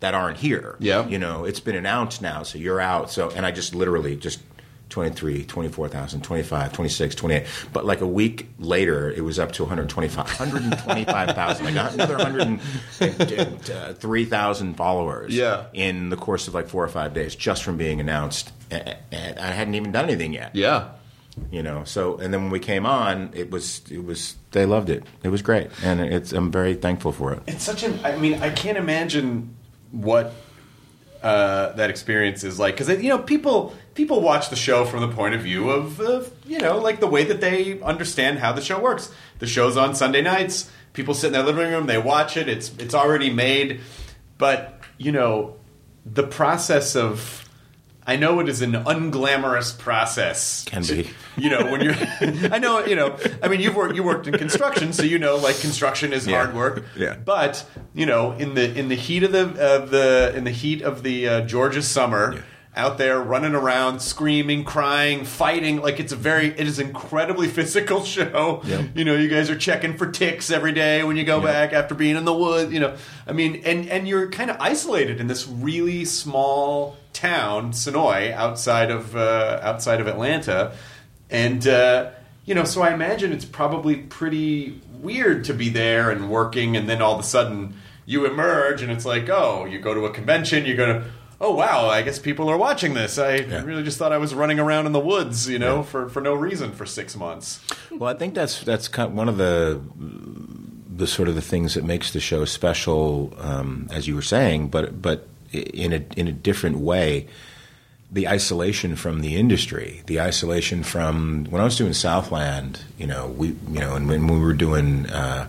[0.00, 0.76] that aren't here.
[0.78, 1.06] Yeah.
[1.08, 3.10] you know, it's been announced now, so you're out.
[3.10, 4.40] So and I just literally just.
[4.88, 7.44] 23, 24,000, 25, 26, 28.
[7.72, 11.66] But like a week later, it was up to 125, 125,000.
[11.66, 15.64] I got another 103,000 uh, followers Yeah.
[15.72, 18.52] in the course of like four or five days just from being announced.
[18.70, 20.54] And I hadn't even done anything yet.
[20.54, 20.88] Yeah.
[21.50, 24.88] You know, so and then when we came on, it was it was they loved
[24.88, 25.04] it.
[25.22, 27.42] It was great, and it's I'm very thankful for it.
[27.46, 28.00] It's such an.
[28.04, 29.54] I mean, I can't imagine
[29.90, 30.32] what
[31.26, 35.08] uh, that experience is like because you know people people watch the show from the
[35.08, 38.60] point of view of, of you know like the way that they understand how the
[38.60, 39.12] show works.
[39.40, 40.70] The show's on Sunday nights.
[40.92, 42.48] People sit in their living room, they watch it.
[42.48, 43.80] It's it's already made,
[44.38, 45.56] but you know
[46.04, 47.42] the process of.
[48.06, 50.64] I know it is an unglamorous process.
[50.66, 51.10] Can be.
[51.36, 51.94] You know when you're.
[52.52, 53.16] I know you know.
[53.42, 56.36] I mean, you've worked you worked in construction, so you know like construction is Yeah.
[56.44, 56.84] hard work.
[56.96, 57.16] Yeah.
[57.16, 57.64] But
[57.94, 61.02] you know, in the in the heat of the of the in the heat of
[61.02, 62.40] the uh, Georgia summer, Yeah.
[62.74, 68.02] out there running around, screaming, crying, fighting, like it's a very it is incredibly physical
[68.04, 68.62] show.
[68.64, 68.84] Yep.
[68.94, 71.94] You know, you guys are checking for ticks every day when you go back after
[71.94, 72.72] being in the woods.
[72.72, 77.72] You know, I mean, and and you're kind of isolated in this really small town,
[77.72, 80.72] Senoia, outside of uh, outside of Atlanta,
[81.30, 81.66] and.
[81.66, 82.10] Uh,
[82.44, 86.88] you know, so I imagine it's probably pretty weird to be there and working, and
[86.88, 87.74] then all of a sudden
[88.04, 91.06] you emerge, and it's like, oh, you go to a convention, you're gonna,
[91.40, 93.18] oh wow, I guess people are watching this.
[93.18, 93.64] I Yeah.
[93.64, 96.34] really just thought I was running around in the woods, you know, for for no
[96.34, 97.58] reason for six months.
[97.90, 99.80] Well, I think that's that's kind of one of the
[100.88, 104.68] the sort of the things that makes the show special, um, as you were saying,
[104.68, 107.26] but but in a in a different way.
[108.10, 113.26] The isolation from the industry, the isolation from when I was doing Southland, you know,
[113.28, 115.48] we you know, and when we were doing uh,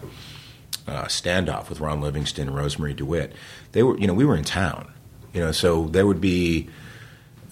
[0.88, 3.34] uh, standoff with Ron Livingston and Rosemarie DeWitt,
[3.74, 4.92] they were you know we were in town,
[5.34, 6.68] you know, so there would be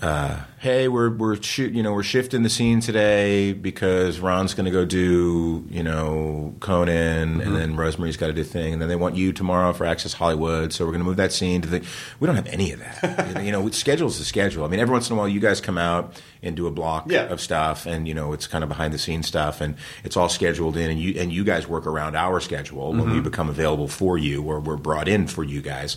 [0.02, 4.66] uh, hey, we're we're shoot, you know we're shifting the scene today because Ron's going
[4.66, 8.82] to go do you know Conan, and then Rosemarie's got to do a thing, and
[8.82, 11.62] then they want you tomorrow for Access Hollywood, so we're going to move that scene
[11.62, 11.86] to the.
[12.20, 13.42] We don't have any of that.
[13.46, 14.66] you know, schedule's the schedule.
[14.66, 17.10] I mean, every once in a while, you guys come out and do a block
[17.10, 17.24] Yeah.
[17.24, 20.30] of stuff, and you know it's kind of behind the scenes stuff, and it's all
[20.30, 23.88] scheduled in, and you and you guys work around our schedule when we become available
[23.88, 25.96] for you, or we're brought in for you guys.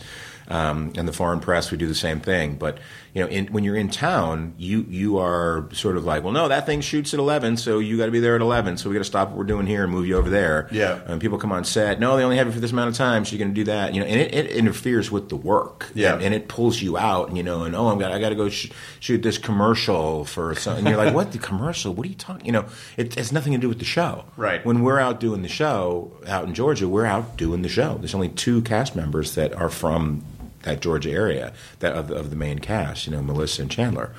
[0.51, 2.55] Um, and the foreign press, we do the same thing.
[2.57, 2.79] But
[3.15, 6.49] you know, in, when you're in town, you you are sort of like, well, no,
[6.49, 8.77] that thing shoots at eleven, so you got to be there at eleven.
[8.77, 10.69] So we got to stop what we're doing here and move you over there.
[10.71, 11.01] Yeah.
[11.07, 12.01] And people come on set.
[12.01, 13.65] No, they only have you for this amount of time, so you're going to do
[13.65, 13.95] that.
[13.95, 15.91] You know, and it, it interferes with the work.
[15.95, 16.15] Yeah.
[16.15, 17.29] And, and it pulls you out.
[17.29, 20.25] And you know, and oh, I'm got I got to go sh- shoot this commercial
[20.25, 20.87] for something.
[20.87, 21.33] And you're like, what?
[21.33, 21.95] The commercial?
[21.95, 22.47] What are you talking?
[22.47, 24.25] You know, it has nothing to do with the show.
[24.37, 24.65] Right.
[24.65, 27.99] When we're out doing the show out in Georgia, we're out doing the show.
[27.99, 30.25] There's only two cast members that are from
[30.63, 33.07] that Georgia area that of, of the main cast.
[33.07, 34.15] You know, Melissa and Chandler,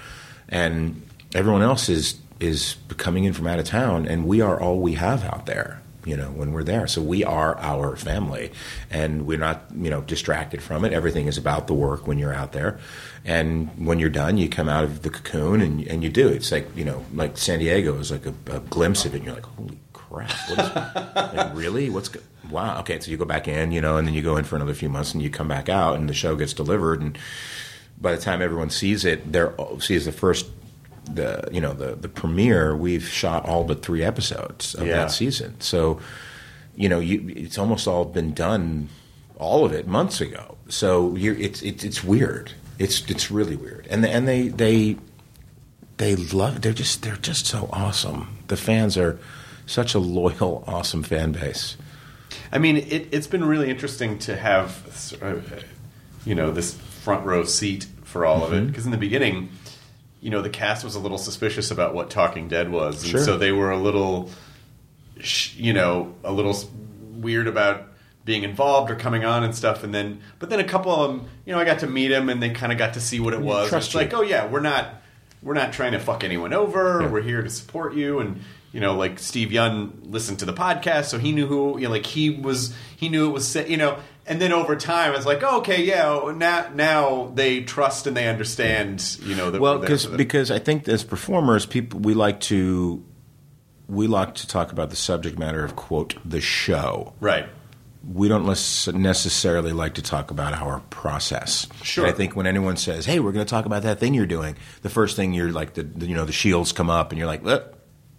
[0.48, 1.02] and
[1.34, 4.94] everyone else is is coming in from out of town, and we are all we
[4.94, 5.82] have out there.
[6.06, 8.52] You know, when we're there, so we are our family,
[8.90, 10.94] and we're not you know distracted from it.
[10.94, 12.80] Everything is about the work when you're out there,
[13.26, 16.28] and when you're done, you come out of the cocoon and and you do.
[16.30, 19.18] It's like you know, like San Diego is like a, a glimpse of it.
[19.18, 19.78] and You're like, holy
[20.10, 20.32] crap!
[20.49, 20.76] What is,
[21.36, 21.89] like, really?
[21.89, 22.80] What's go- wow?
[22.80, 24.74] Okay, so you go back in, you know, and then you go in for another
[24.74, 27.18] few months, and you come back out, and the show gets delivered, and
[28.01, 30.47] by the time everyone sees it, they're sees the first.
[31.12, 34.97] The you know the the premiere we've shot all but three episodes of Yeah.
[34.97, 35.99] that season so
[36.76, 38.89] you know you it's almost all been done
[39.39, 43.88] all of it months ago so you're it's it's, it's weird it's it's really weird
[43.89, 44.97] and and they they
[45.97, 49.18] they love they're just they're just so awesome the fans are
[49.70, 51.78] such a loyal awesome fan base
[52.51, 55.36] I mean, it, it's been really interesting to have, uh,
[56.26, 58.67] you know, this front row seat for all of it.
[58.67, 59.49] Because in the beginning,
[60.22, 63.24] you know, the cast was a little suspicious about what Talking Dead was, and Sure.
[63.24, 64.30] so they were a little,
[65.55, 66.55] you know, a little
[67.13, 67.88] weird about
[68.26, 69.84] being involved or coming on and stuff.
[69.84, 72.30] And then, but then a couple of them, you know, I got to meet them,
[72.30, 73.72] and they kind of got to see what it was.
[73.74, 73.99] it's you.
[73.99, 75.01] like, oh yeah, we're not,
[75.41, 77.01] we're not trying to fuck anyone over.
[77.01, 77.09] Yeah.
[77.09, 78.41] We're here to support you and.
[78.72, 81.80] You know, like Steven Yeun listened to the podcast, so he knew who.
[81.80, 83.55] You know, like he was, he knew it was.
[83.55, 83.97] You know,
[84.28, 86.07] and then over time, it's like, oh, okay, yeah.
[86.07, 89.17] Oh, now, now they trust and they understand.
[89.24, 93.03] You know, that well because because I think as performers people we like to
[93.88, 97.49] we like to talk about the subject matter of quote the show right.
[98.13, 101.67] we don't necessarily like to talk about our process.
[101.82, 102.05] Sure.
[102.05, 104.28] And I think when anyone says, "Hey, we're going to talk about that thing you're
[104.28, 107.17] doing," the first thing you're like, the, the you know the shields come up, and
[107.17, 107.76] you're like, "Look."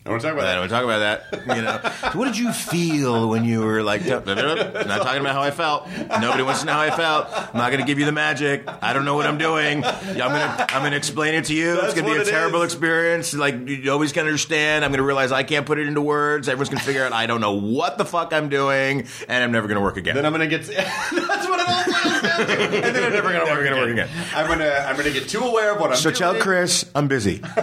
[0.06, 0.54] I want to talk about I that.
[0.54, 1.56] don't want to talk about that.
[1.56, 4.04] You know, so what did you feel when you were like?
[4.06, 5.88] Not talking about how I felt.
[6.20, 7.26] Nobody wants to know how I felt.
[7.30, 8.64] I'm not going to give you the magic.
[8.82, 9.84] I don't know what I'm doing.
[9.84, 11.74] I'm gonna I'm gonna explain it to you.
[11.74, 12.72] That's it's going to be a terrible is.
[12.72, 13.34] experience.
[13.34, 14.84] Like you always can understand.
[14.86, 16.48] I'm going to realize I can't put it into words.
[16.48, 19.52] Everyone's going to figure out I don't know what the fuck I'm doing, and I'm
[19.52, 20.14] never going to work again.
[20.14, 20.62] Then I'm gonna get.
[20.66, 22.52] that's what it all boils down to.
[22.52, 23.76] And then I'm never work, again.
[23.76, 24.08] work again.
[24.34, 26.16] I'm gonna I'm gonna get too aware of what I'm So doing.
[26.16, 27.42] tell Chris I'm busy.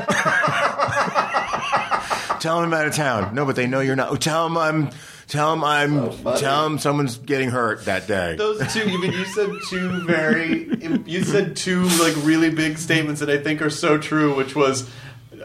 [2.40, 3.36] tell them I'm out of town.
[3.36, 4.10] No, but they know you're not.
[4.12, 4.90] Oh, tell them I'm.
[5.28, 5.98] Tell them I'm.
[5.98, 8.36] Oh, tell them someone's getting hurt that day.
[8.38, 13.30] Those two, even you said two very, you said two like really big statements that
[13.30, 14.90] I think are so true, which was,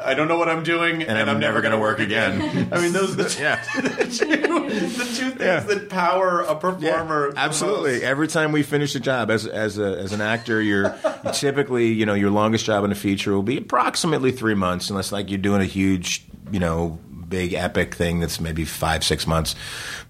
[0.05, 2.69] I don't know what I'm doing, and, I'm never gonna work again.
[2.73, 3.63] I mean, those are the two, Yeah.
[3.81, 5.61] the two, the two things Yeah.
[5.61, 7.33] that power a performer.
[7.33, 8.03] the absolutely.
[8.03, 10.95] Every time we finish a job as as a, as an actor, you're
[11.33, 15.13] typically you know your longest job in a feature will be approximately three months, unless
[15.13, 16.99] like you're doing a huge you know
[17.29, 19.55] big epic thing that's maybe five six months.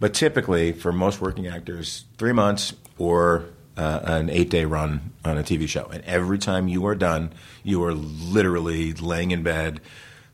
[0.01, 3.45] But typically, for most working actors, three months or
[3.76, 7.32] uh, an eight day run on a TV show, and every time you are done,
[7.62, 9.80] you are literally laying in bed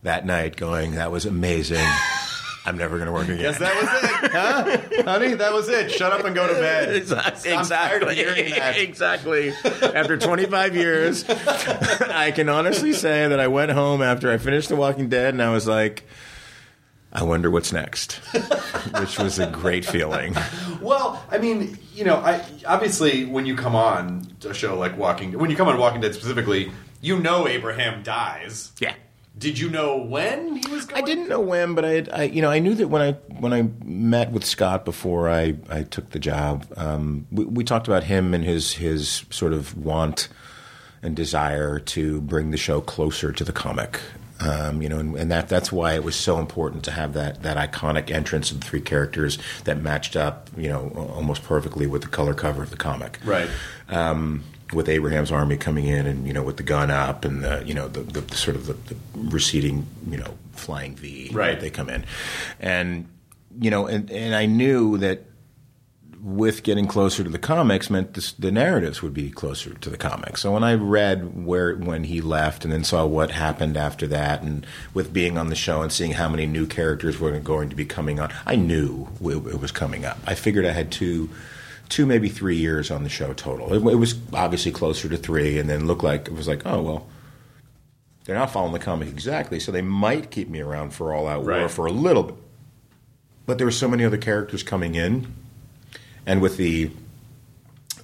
[0.03, 1.87] that night going, "That was amazing."
[2.69, 3.39] I'm never going to work again.
[3.39, 5.11] Yes, that was it, huh?
[5.11, 5.33] honey.
[5.33, 5.91] That was it.
[5.91, 6.97] Shut up and go to bed.
[6.99, 7.53] Exactly.
[7.55, 8.77] I'm tired of hearing that.
[8.79, 9.55] exactly.
[9.65, 14.77] After 25 years, I can honestly say that I went home after I finished The
[14.77, 16.05] Walking Dead and I was like,
[17.13, 18.13] I wonder what's next,
[19.01, 20.37] which was a great feeling.
[20.83, 25.39] Well, I mean, you know, I obviously when you come on a show like Walking,
[25.39, 28.73] when you come on Walking Dead specifically, you know Abraham dies.
[28.79, 28.95] Yeah.
[29.39, 31.03] Did you know when he was going?
[31.03, 33.13] I didn't know when, but I, had, I, you know, I knew that when I
[33.39, 37.87] when I met with Scott before I, I took the job, um, we, we talked
[37.87, 40.29] about him and his his sort of want
[41.03, 44.01] and desire to bring the show closer to the comic.
[44.41, 47.43] Um, you know, and, and that that's why it was so important to have that
[47.43, 52.03] that iconic entrance of the three characters that matched up, you know, almost perfectly with
[52.03, 53.49] the color cover of the comic Right.
[53.89, 57.65] um, with Abraham's army coming in and you know with the gun up and the
[57.67, 61.59] you know the, the, the sort of the, the receding you know flying V Right.
[61.59, 62.05] they come in
[62.61, 63.09] and
[63.61, 65.23] you know and, and I knew that
[66.23, 69.97] with getting closer to the comics meant this, the narratives would be closer to the
[69.97, 70.43] comics.
[70.43, 74.43] So when I read where when he left and then saw what happened after that,
[74.43, 77.77] and with being on the show and seeing how many new characters were going to
[77.77, 80.19] be coming on, I knew it, it was coming up.
[80.27, 81.31] I figured I had two,
[81.89, 83.73] two maybe three years on the show total.
[83.73, 86.83] It, it was obviously closer to three, and then looked like it was like oh
[86.83, 87.07] well.
[88.25, 91.45] They're not following the comic exactly, so they might keep me around for All Out
[91.45, 92.37] War for a little bit.
[93.47, 95.33] But there were so many other characters coming in
[96.29, 96.91] and with the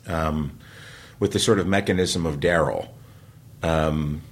[0.09, 0.59] um,
[1.21, 2.89] with the sort of mechanism of Daryl.
[3.63, 4.23] Um,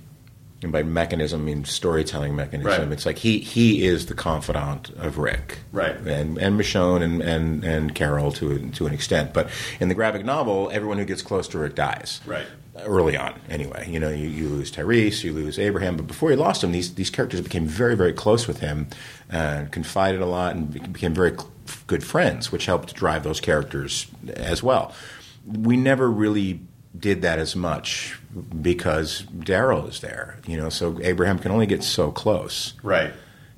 [0.63, 2.89] and by mechanism, I mean storytelling mechanism.
[2.89, 2.93] Right.
[2.93, 5.97] It's like he he is the confidant of Rick, Right.
[5.97, 9.33] And and Michonne and, and and Carol to to an extent.
[9.35, 12.47] But in the graphic novel, everyone who gets close to Rick dies, Right.
[12.85, 13.87] Early on, anyway.
[13.91, 16.95] You know, you, you lose Tyreese, you lose Abraham, but before he lost him, these
[16.95, 18.87] these characters became very very close with him,
[19.29, 21.33] and confided a lot, and became very
[21.87, 24.93] good friends, which helped drive those characters as well.
[25.47, 26.61] We never really
[26.99, 28.19] did that as much
[28.61, 30.69] because Daryl is there, you know.
[30.69, 33.13] So Abraham can only get so close, Right.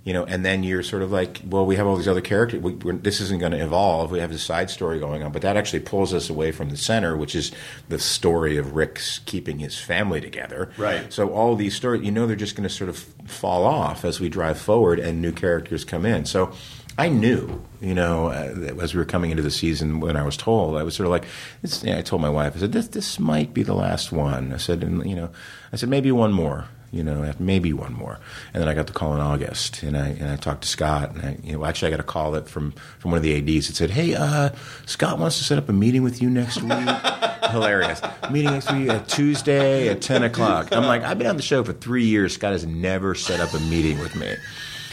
[0.05, 0.25] you know.
[0.25, 2.63] And then you're sort of like, well, we have all these other characters.
[2.63, 4.13] We, we're, this isn't going to evolve.
[4.13, 6.77] We have this side story going on, but that actually pulls us away from the
[6.77, 7.51] center, which is
[7.89, 10.71] the story of Rick's keeping his family together.
[10.79, 11.13] Right.
[11.13, 14.21] So all these stories, you know, they're just going to sort of fall off as
[14.21, 16.25] we drive forward, and new characters come in.
[16.25, 16.53] So.
[16.97, 20.37] I knew, you know, uh, as we were coming into the season, when I was
[20.37, 21.25] told, I was sort of like,
[21.61, 24.13] this, you know, I told my wife, I said, this, this might be the last
[24.13, 24.53] one.
[24.53, 25.31] I said, and, you know,
[25.73, 28.21] I said, maybe one more, you know, maybe one more.
[28.53, 31.11] And then I got the call in August, and I, and I talked to Scott,
[31.11, 33.35] and I, you know, actually I got a call that from, from one of the
[33.37, 34.51] ADs that said, hey, uh,
[34.87, 36.71] Scott wants to set up a meeting with you next week.
[37.51, 38.01] Hilarious.
[38.31, 40.73] Meeting next week at Tuesday at 10 o'clock.
[40.73, 42.35] I'm like, I've been on the show for three years.
[42.35, 44.35] Scott has never set up a meeting with me.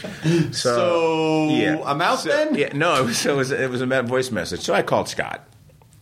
[0.52, 1.48] So,
[1.84, 2.54] I'm out So- then.
[2.54, 4.60] Yeah, no, it was, it was it was a voice message.
[4.60, 5.48] So I called Scott.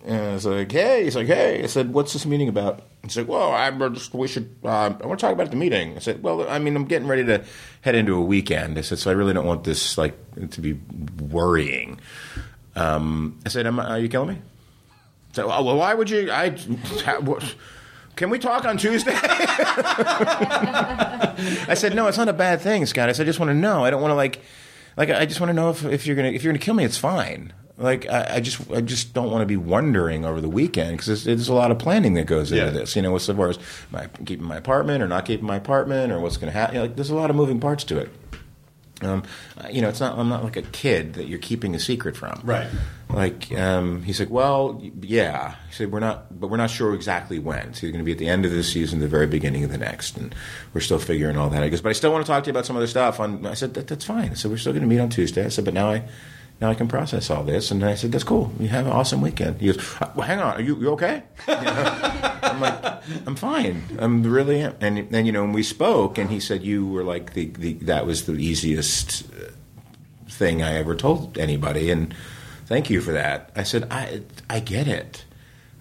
[0.07, 3.19] And I was like, "Hey," he's like, "Hey," I said, "What's this meeting about?" He's
[3.19, 4.57] like, "Well, I just we should.
[4.65, 7.07] Uh, I want to talk about the meeting." I said, "Well, I mean, I'm getting
[7.07, 7.45] ready to
[7.83, 10.15] head into a weekend." I said, "So I really don't want this like
[10.53, 10.81] to be
[11.21, 12.01] worrying."
[12.77, 14.39] Um, I said, Am, "Are you killing me?"
[15.35, 16.31] So, well, why would you?
[16.31, 16.49] I
[17.21, 17.55] what,
[18.17, 19.13] can we talk on Tuesday?
[20.43, 23.09] I said, no, it's not a bad thing, Scott.
[23.09, 23.85] I said, I just want to know.
[23.85, 24.41] I don't want to like,
[24.97, 26.85] like, I just want to know if, if you're gonna if you're gonna kill me,
[26.85, 27.53] it's fine.
[27.79, 31.25] Like, I, I just I just don't want to be wondering over the weekend because
[31.25, 32.71] there's, a lot of planning that goes into Yeah.
[32.71, 32.95] this.
[32.95, 36.13] You know, as far as am I keeping my apartment or not keeping my apartment
[36.13, 36.79] or what's going to happen.
[36.79, 38.11] like, there's a lot of moving parts to it.
[39.03, 39.23] Um,
[39.71, 40.19] you know, it's not.
[40.19, 42.41] I'm not like a kid that you're keeping a secret from.
[42.45, 42.69] Right.
[43.09, 45.55] Like um, he's like, well, yeah.
[45.69, 47.75] He said we're not, but we're not sure exactly when.
[47.75, 49.71] So you're going to be at the end of this season, the very beginning of
[49.71, 50.35] the next, and
[50.75, 51.63] we're still figuring all that.
[51.63, 53.21] He goes, but I still want to talk to you about some other stuff.
[53.21, 54.37] On I said that, that's fine.
[54.37, 55.45] So we're still going to meet on Tuesday.
[55.45, 56.05] I said, but now I,
[56.61, 57.71] now I can process all this.
[57.71, 58.53] And I said, that's cool.
[58.61, 59.61] You have an awesome weekend.
[59.61, 61.23] He goes, "Uh, well, hang on, are you, you okay?
[61.49, 62.39] You know?
[62.43, 63.83] I'm like, I'm fine.
[63.99, 64.61] I'm really.
[64.61, 68.07] And then, you know, we spoke, and he said, you were like, the, the that
[68.07, 69.51] was the easiest uh,
[70.29, 71.91] thing I ever told anybody.
[71.91, 72.15] And
[72.67, 73.51] thank you for that.
[73.57, 75.25] I said, I, I get it.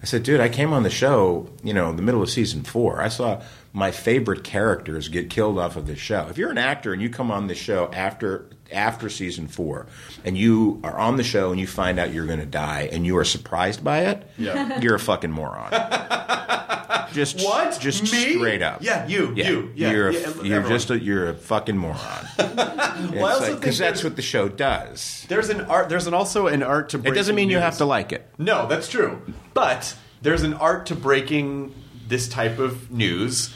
[0.02, 3.02] I said, dude, I came on the show, you know, the middle of season four.
[3.02, 3.42] I saw
[3.74, 6.26] my favorite characters get killed off of this show.
[6.30, 9.86] If you're an actor and you come on the show after after season four,
[10.24, 13.04] and you are on the show and you find out you're going to die, and
[13.06, 14.80] you are surprised by it, Yeah.
[14.82, 15.70] you're a fucking moron.
[17.12, 17.78] just What?
[17.80, 18.34] Just Me?
[18.34, 18.82] straight up.
[18.82, 19.72] Yeah, you, you.
[19.74, 22.26] Yeah, you're a, yeah, you're just a, you're a fucking moron.
[23.00, 25.24] Well, I also Because that's what the show does.
[25.28, 25.88] There's an art.
[25.88, 26.98] There's an also an art to.
[26.98, 28.28] Breaking it doesn't breaking mean you have to like it.
[28.36, 29.22] No, that's true.
[29.54, 31.74] But there's an art to breaking
[32.06, 33.54] this type of news.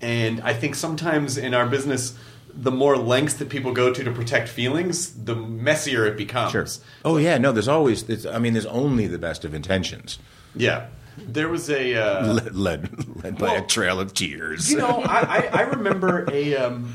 [0.00, 2.18] And I think sometimes in our business,
[2.54, 6.52] the more lengths that people go to to protect feelings, the messier it becomes.
[6.52, 6.66] Sure.
[7.04, 7.52] Oh yeah, no.
[7.52, 8.08] There's always.
[8.08, 10.18] It's, I mean, there's only the best of intentions.
[10.54, 10.86] Yeah.
[11.18, 11.94] There was a.
[11.94, 14.70] Uh, led, led, led by a trail of tears.
[14.70, 16.94] you know, I, I, I remember a, um,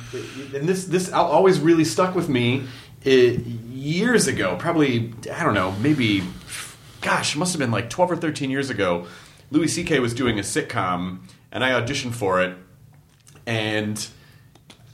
[0.54, 2.66] and this this al- always really stuck with me.
[3.06, 6.24] uh years ago, probably I don't know, maybe,
[7.02, 9.06] gosh, it must have been like twelve or thirteen years ago.
[9.52, 10.00] Louis C.K.
[10.00, 11.20] was doing a sitcom,
[11.52, 12.58] and I auditioned for it,
[13.46, 14.08] and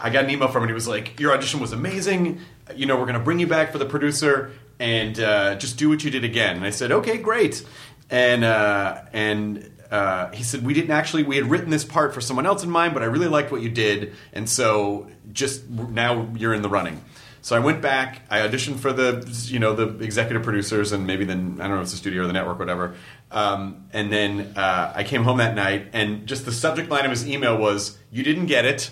[0.02, 0.64] I got an email from him.
[0.64, 2.40] and He was like, "Your audition was amazing.
[2.76, 5.90] You know, we're going to bring you back for the producer, and uh, just do
[5.90, 7.66] what you did again." And I said, "Okay, great."
[8.10, 11.24] And uh, and uh, he said, "We didn't actually.
[11.24, 13.62] We had written this part for someone else in mind, but I really liked what
[13.62, 17.02] you did, and so just now you're in the running."
[17.44, 18.22] So I went back.
[18.30, 21.78] I auditioned for the you know the executive producers and maybe then I don't know
[21.78, 22.96] if it's the studio or the network, whatever.
[23.32, 27.12] Um, and then uh, I came home that night, and just the subject line of
[27.12, 28.92] his email was, "You didn't get it."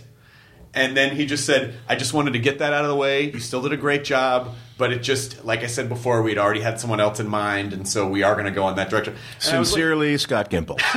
[0.74, 3.32] And then he just said, I just wanted to get that out of the way.
[3.32, 6.62] You still did a great job, but it just, like I said before, we'd already
[6.62, 9.14] had someone else in mind, and so we are going to go in that direction.
[9.14, 10.78] And was like- Sincerely, Scott Gimple.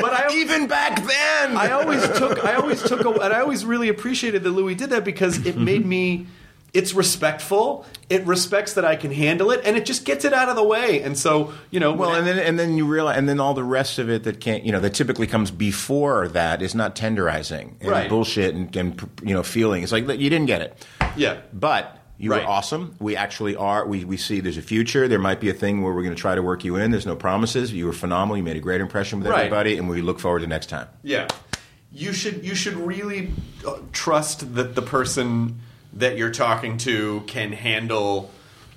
[0.00, 3.64] but I Even back then, I always took, I always took, a, and I always
[3.64, 6.26] really appreciated that Louis did that because it made me.
[6.74, 7.84] It's respectful.
[8.08, 10.62] It respects that I can handle it, and it just gets it out of the
[10.64, 11.02] way.
[11.02, 13.62] And so, you know, Well, and then and then you realize, and then all the
[13.64, 17.74] rest of it that can't, you know, that typically comes before that is not tenderizing
[17.80, 18.08] and Right.
[18.08, 19.82] bullshit and, and you know feeling.
[19.82, 22.42] It's like you didn't get it, yeah, but you Right.
[22.42, 22.94] were awesome.
[23.00, 23.84] We actually are.
[23.86, 25.08] We we see there's a future.
[25.08, 26.90] There might be a thing where we're going to try to work you in.
[26.90, 27.70] There's no promises.
[27.70, 28.38] You were phenomenal.
[28.38, 29.40] You made a great impression with Right.
[29.44, 30.86] everybody, and we look forward to next time.
[31.02, 31.28] Yeah,
[31.92, 33.30] you should you should really
[33.66, 35.60] uh, trust that the person
[35.94, 38.30] that you're talking to can handle.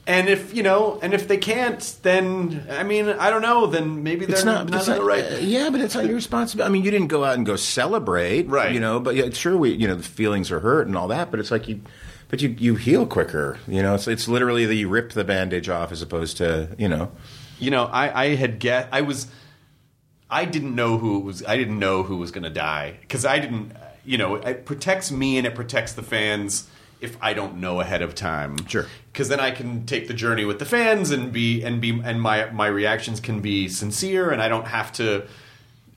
[0.07, 3.66] And if you know, and if they can't, then I mean, I don't know.
[3.66, 5.24] Then maybe they're It's not, not, it's not the right.
[5.24, 6.70] uh, yeah, but it's not your responsibility.
[6.70, 8.72] I mean, you didn't go out and go celebrate, Right.
[8.72, 11.32] You know, but yeah, sure, we, you know, the feelings are hurt and all that,
[11.32, 11.82] but it's like you,
[12.28, 13.57] but you, you heal quicker.
[13.68, 16.88] You know, it's it's literally that you rip the bandage off as opposed to, you
[16.88, 17.11] know,
[17.57, 19.26] you know, I, I had get I was
[20.30, 21.43] I didn't know who it was.
[21.45, 23.72] I didn't know who was going to die because I didn't.
[24.03, 26.70] You know, it protects me and it protects the fans
[27.02, 28.66] if I don't know ahead of time.
[28.68, 28.86] Sure.
[29.12, 32.22] Because then I can take the journey with the fans and be and be and
[32.22, 35.26] my my reactions can be sincere and I don't have to.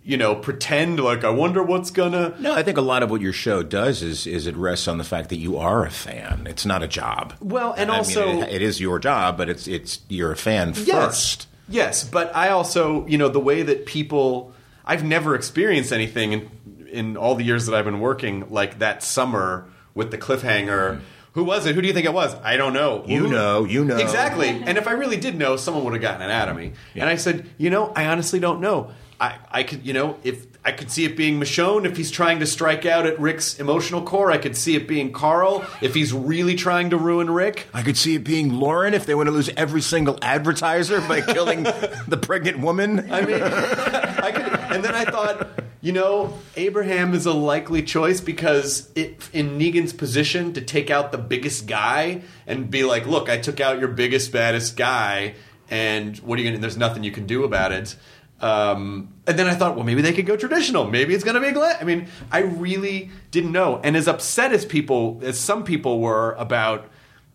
[0.04, 2.34] You know, pretend like I wonder what's gonna.
[2.38, 4.96] No, I think a lot of what your show does is is it rests on
[4.96, 6.46] the fact that you are a fan.
[6.48, 7.34] It's not a job.
[7.40, 10.36] Well, and I mean, also- it, it is your job, but it's it's you're a
[10.36, 10.88] fan Yes.
[10.88, 11.46] first.
[11.68, 16.50] Yes, but I also, you know, the way that people I've never experienced anything in
[16.90, 19.66] in all the years that I've been working like that summer
[19.98, 20.96] with the cliffhanger.
[20.96, 21.04] Hmm.
[21.34, 21.74] Who was it?
[21.74, 22.34] Who do you think it was?
[22.42, 23.04] I don't know.
[23.06, 23.96] You Who- know, you know.
[23.98, 24.48] Exactly.
[24.48, 26.72] And if I really did know, someone would have gotten it out of me.
[26.94, 28.90] And I said, you know, I honestly don't know.
[29.20, 32.38] I, I could, you know, if I could see it being Michonne if he's trying
[32.40, 34.30] to strike out at Rick's emotional core.
[34.30, 37.68] I could see it being Carl if he's really trying to ruin Rick.
[37.74, 41.20] I could see it being Lauren if they want to lose every single advertiser by
[41.20, 41.62] killing
[42.08, 43.10] the pregnant woman.
[43.12, 45.48] I mean, I could, and then I thought,
[45.80, 51.12] you know, Abraham is a likely choice because it, in Negan's position to take out
[51.12, 55.34] the biggest guy and be like, look, I took out your biggest, baddest guy,
[55.70, 57.96] and what are you going to, there's nothing you can do about it.
[58.40, 60.88] Um, and then I thought, well, maybe they could go traditional.
[60.88, 61.76] Maybe it's going to be Glenn.
[61.80, 63.80] I mean, I really didn't know.
[63.82, 66.88] And as upset as people, as some people were about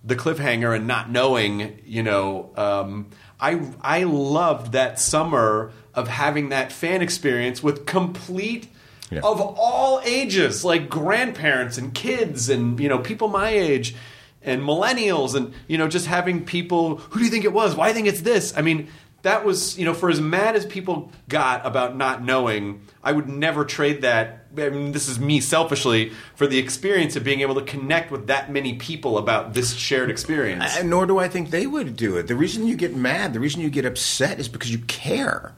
[0.03, 3.09] the cliffhanger and not knowing, you know, um,
[3.39, 8.67] I I loved that summer of having that fan experience with complete
[9.11, 9.19] Yeah.
[9.23, 13.95] of all ages, like grandparents and kids and you know people my age
[14.41, 17.75] and millennials and you know just having people who do you think it was?
[17.75, 18.53] Why do you think it's this?
[18.57, 18.87] I mean,
[19.21, 23.29] that was you know for as mad as people got about not knowing, I would
[23.29, 24.39] never trade that.
[24.57, 28.27] I mean, this is me selfishly for the experience of being able to connect with
[28.27, 30.75] that many people about this shared experience.
[30.77, 32.27] And nor do I think they would do it.
[32.27, 35.53] The reason you get mad, the reason you get upset is because you care.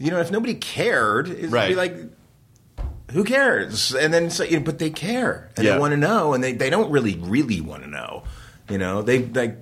[0.00, 1.68] You know, if nobody cared, it'd Right.
[1.68, 1.94] be like,
[3.12, 3.94] who cares?
[3.94, 5.74] And then, so, you know, but they care and Yeah.
[5.74, 8.22] they want to know, and they, they don't really, really want to know.
[8.70, 9.56] You know, they like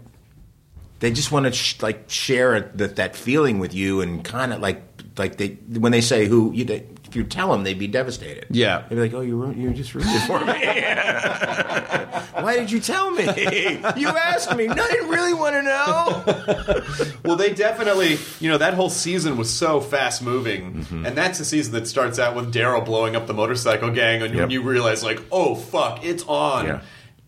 [1.00, 4.60] they just want to sh- like share that that feeling with you, and kind of
[4.60, 4.82] like
[5.16, 6.64] like they when they say who you.
[6.66, 8.46] They, if you tell them, they'd be devastated.
[8.50, 8.84] Yeah.
[8.88, 10.52] they'd be like, "Oh, you ru- you just ruined it for me.
[12.42, 13.24] Why did you tell me?
[13.96, 14.66] You asked me.
[14.66, 16.84] No, I didn't really want to know."
[17.24, 21.04] Well, they definitely, you know, that whole season was so fast moving, Mm-hmm.
[21.06, 24.34] and that's the season that starts out with Daryl blowing up the motorcycle gang, and
[24.34, 24.50] Yep.
[24.50, 26.80] you realize, like, oh fuck, it's on, Yeah.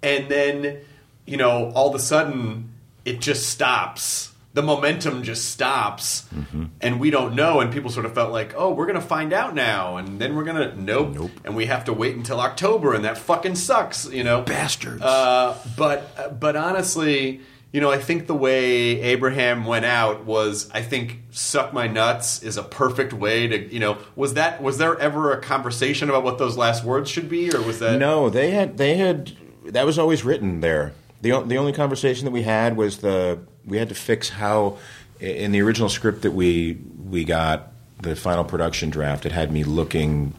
[0.02, 0.78] and then,
[1.26, 2.70] you know, all of a sudden,
[3.04, 4.29] it just stops.
[4.52, 6.64] The momentum just stops, Mm-hmm.
[6.80, 7.60] and we don't know.
[7.60, 10.42] And people sort of felt like, "Oh, we're gonna find out now," and then we're
[10.44, 11.30] gonna nope, Nope.
[11.44, 15.02] and we have to wait until October, and that fucking sucks, you know, Bastards.
[15.02, 17.40] uh, but but honestly,
[17.72, 22.42] you know, I think the way Abraham went out was, I think, "suck my nuts"
[22.42, 26.24] is a perfect way to, you know, was that was there ever a conversation about
[26.24, 29.30] what those last words should be, or was that No, they had they had
[29.66, 30.92] that was always written there.
[31.22, 34.78] the The only conversation that we had was the we had to fix how
[35.18, 39.26] in the original script that we we got the final production draft.
[39.26, 40.34] It had me looking,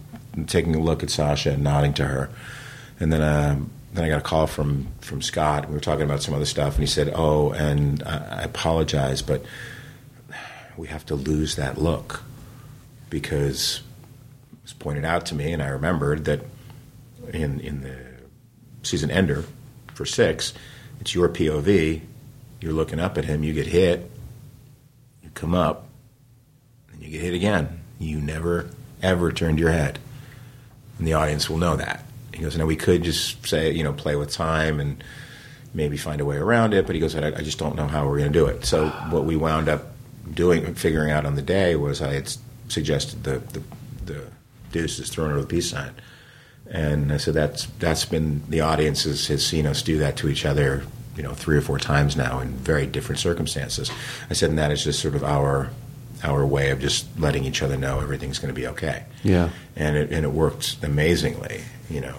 [0.47, 2.29] taking a look at Sasha and nodding to her,
[2.99, 5.67] and then um, then I got a call from from Scott.
[5.67, 9.21] We were talking about some other stuff, and he said, "Oh, and I, I apologize,
[9.21, 9.43] but
[10.77, 12.23] we have to lose that look
[13.09, 13.81] because."
[14.53, 16.41] It was pointed out to me, and I remembered that
[17.33, 17.97] in in the
[18.83, 19.43] season ender
[19.95, 20.53] for six,
[20.99, 22.01] it's your POV.
[22.61, 23.43] You're looking up at him.
[23.43, 24.09] You get hit.
[25.23, 25.87] You come up,
[26.93, 27.81] and you get hit again.
[27.99, 28.69] You never
[29.01, 29.97] ever turned your head,
[30.97, 32.05] and the audience will know that.
[32.33, 35.03] He goes, "Now we could just say, you know, play with time and
[35.73, 38.07] maybe find a way around it." But he goes, "I, I just don't know how
[38.07, 39.87] we're going to do it." So what we wound up
[40.31, 42.31] doing, figuring out on the day, was I had
[42.69, 43.63] suggested the the,
[44.05, 44.23] the
[44.71, 45.93] deuces thrown over the peace sign.
[46.69, 50.29] And I said that's that's been the audience has, has seen us do that to
[50.29, 50.83] each other,
[51.15, 53.91] you know, three or four times now in very different circumstances.
[54.29, 55.69] I said, and that is just sort of our
[56.23, 59.03] our way of just letting each other know everything's going to be okay.
[59.23, 59.49] Yeah.
[59.75, 62.15] and it and it worked amazingly, you know.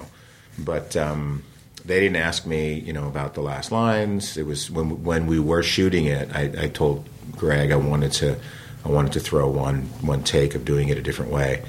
[0.58, 1.44] But um,
[1.84, 4.36] they didn't ask me, you know, about the last lines.
[4.36, 6.30] It was when when we were shooting it.
[6.34, 8.36] I, I told Greg I wanted to
[8.84, 11.62] I wanted to throw one one take of doing it a different way,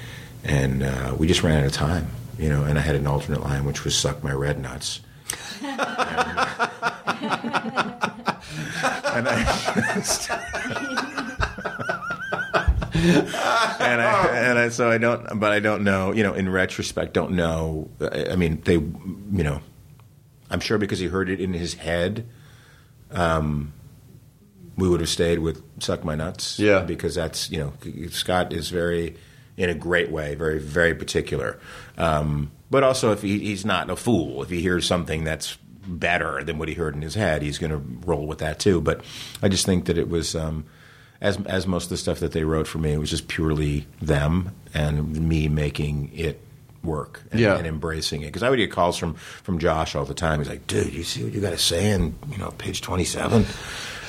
[0.43, 2.07] and uh, we just ran out of time,
[2.37, 2.63] you know.
[2.63, 5.01] And I had an alternate line which was "suck my red nuts."
[5.63, 5.79] and,
[9.13, 9.33] and I,
[13.79, 17.13] and I, and I, so I don't, but I don't know, you know, in retrospect,
[17.13, 17.89] don't know.
[17.99, 19.61] I I mean, they, you know,
[20.49, 22.27] I'm sure because he heard it in his head,
[23.11, 23.73] um,
[24.77, 26.81] we would have stayed with "Suck My Nuts." Yeah.
[26.81, 27.73] because that's you know,
[28.09, 29.15] Scott is very,
[29.57, 31.59] in a great way, very very particular.
[31.97, 35.57] Um, but also, if he, he's not a fool, if he hears something that's
[35.87, 38.81] better than what he heard in his head, he's going to roll with that too.
[38.81, 39.03] But
[39.41, 40.35] I just think that it was.
[40.35, 40.65] Um,
[41.21, 43.87] as, as most of the stuff that they wrote for me, it was just purely
[44.01, 46.41] them and me making it
[46.83, 47.55] work and, Yeah.
[47.55, 48.25] and embracing it.
[48.25, 50.39] Because I would get calls from from Josh all the time.
[50.39, 53.05] He's like, "Dude, you see what you got to say in you know page twenty
[53.05, 53.45] seven?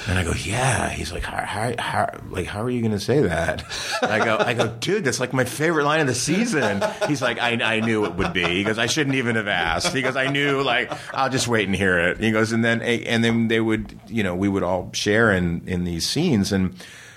[0.06, 3.00] And I go, "Yeah." He's like, "How, how, how like how are you going to
[3.00, 3.64] say that?"
[4.02, 7.38] I go, "I go, dude, that's like my favorite line of the season." He's like,
[7.38, 10.16] "I, I knew it would be." He goes, "I shouldn't even have asked." He goes,
[10.16, 13.24] "I knew like I'll just wait and hear it." He goes, and then eh, and
[13.24, 16.74] then they would you know we would all share in in these scenes and.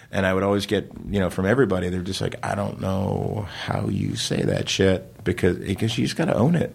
[0.10, 3.46] And I would always get, you know, from everybody, they're just like, I don't know
[3.66, 6.74] how you say that shit because because you just got to own it.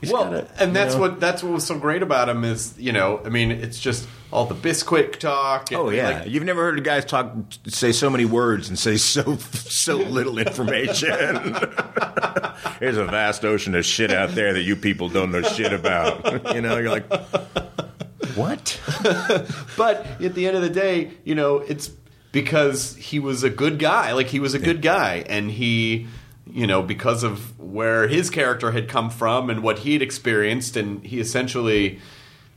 [0.00, 1.00] Just well, gotta, and that's know?
[1.00, 4.06] what that's what was so great about him is you know I mean it's just
[4.32, 5.70] all the Bisquick talk.
[5.70, 7.32] and, Oh yeah, like, you've never heard guys talk,
[7.66, 11.56] say so many words and say so so little information.
[12.80, 16.24] There's a vast ocean of shit out there that you people don't know shit about.
[16.54, 17.10] you know, you're like,
[18.34, 18.80] what?
[19.76, 21.90] But at the end of the day, you know, it's
[22.32, 24.12] because he was a good guy.
[24.12, 26.06] Like he was a good guy, and he,
[26.50, 30.76] you know, because of where his character had come from and what he had experienced,
[30.76, 31.98] and he essentially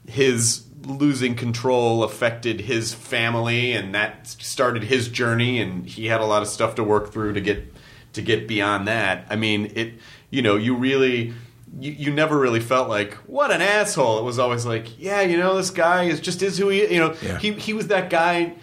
[0.08, 6.26] his losing control affected his family, and that started his journey, and he had a
[6.26, 7.74] lot of stuff to work through to get
[8.14, 9.26] to get beyond that.
[9.30, 9.94] I mean, it.
[10.32, 11.34] You know, you really
[11.80, 14.20] you, you never really felt like what an asshole.
[14.20, 16.94] It was always like, yeah, you know, this guy is just is who he.
[16.94, 17.40] You know, Yeah.
[17.40, 18.54] he he was that guy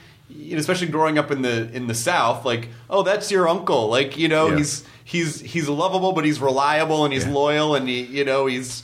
[0.53, 3.89] especially growing up in the in the South, like, oh, that's your uncle.
[3.89, 4.57] Like, you know, Yeah.
[4.59, 7.33] he's he's he's lovable, but he's reliable and he's Yeah.
[7.33, 8.83] loyal, and he, you know, he's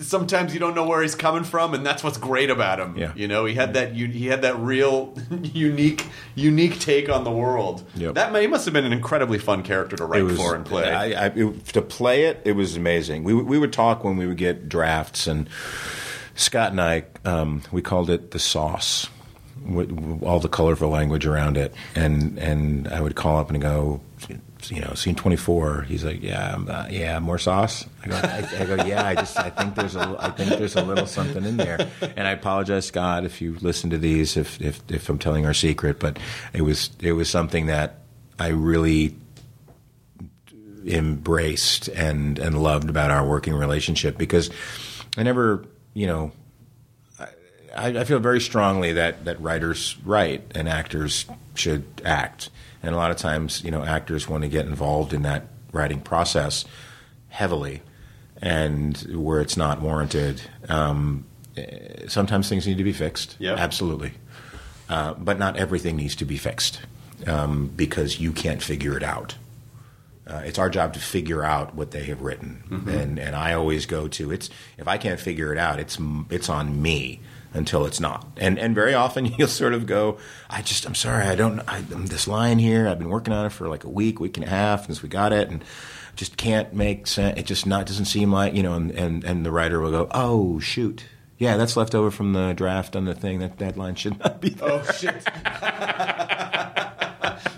[0.00, 2.96] sometimes you don't know where he's coming from, and that's what's great about him.
[2.96, 3.12] Yeah.
[3.16, 7.84] You know, he had that he had that real unique unique take on the world.
[7.96, 8.14] Yep.
[8.14, 10.90] That he must have been an incredibly fun character to write for and play.
[10.90, 13.24] I, I, it, to play it, it was amazing.
[13.24, 15.48] We we would talk when we would get drafts, and
[16.36, 19.08] Scott and I, um, we called it the sauce.
[20.22, 24.00] All the colorful language around it, and and I would call up and go,
[24.68, 25.82] you know, scene twenty four.
[25.82, 27.84] He's like, yeah, uh, yeah, more sauce.
[28.04, 29.04] I go, I, I go, yeah.
[29.04, 31.88] I just, I think there's a, I think there's a little something in there.
[32.00, 35.54] And I apologize, Scott, if you listen to these, if if if I'm telling our
[35.54, 36.18] secret, but
[36.52, 38.00] it was it was something that
[38.38, 39.16] I really
[40.86, 44.48] embraced and and loved about our working relationship because
[45.16, 45.64] I never,
[45.94, 46.30] you know,
[47.74, 52.50] I, I feel very strongly that that writers write and actors should act,
[52.82, 56.00] and a lot of times, you know, actors want to get involved in that writing
[56.00, 56.64] process
[57.28, 57.82] heavily,
[58.40, 60.40] and where it's not warranted.
[60.68, 61.24] Um,
[61.56, 63.36] eh, sometimes things need to be fixed.
[63.38, 63.54] Yeah.
[63.54, 64.12] absolutely,
[64.88, 66.80] uh, but not everything needs to be fixed
[67.26, 69.36] um, because you can't figure it out.
[70.26, 73.86] Uh, it's our job to figure out what they have written, and and I always
[73.86, 75.98] go to it's if I can't figure it out, it's
[76.30, 77.20] it's on me
[77.56, 80.18] until it's not, and and very often you'll sort of go,
[80.48, 83.46] I just I'm sorry, I don't I, um, this line here, I've been working on
[83.46, 85.64] it for like a week, week and a half since we got it, and
[86.14, 87.38] just can't make sense.
[87.38, 90.08] It just not doesn't seem like you know, and and, and the writer will go,
[90.10, 91.04] oh shoot.
[91.38, 93.40] Yeah, that's left over from the draft on the thing.
[93.40, 94.70] That that line should not be there.
[94.70, 95.22] Oh shit!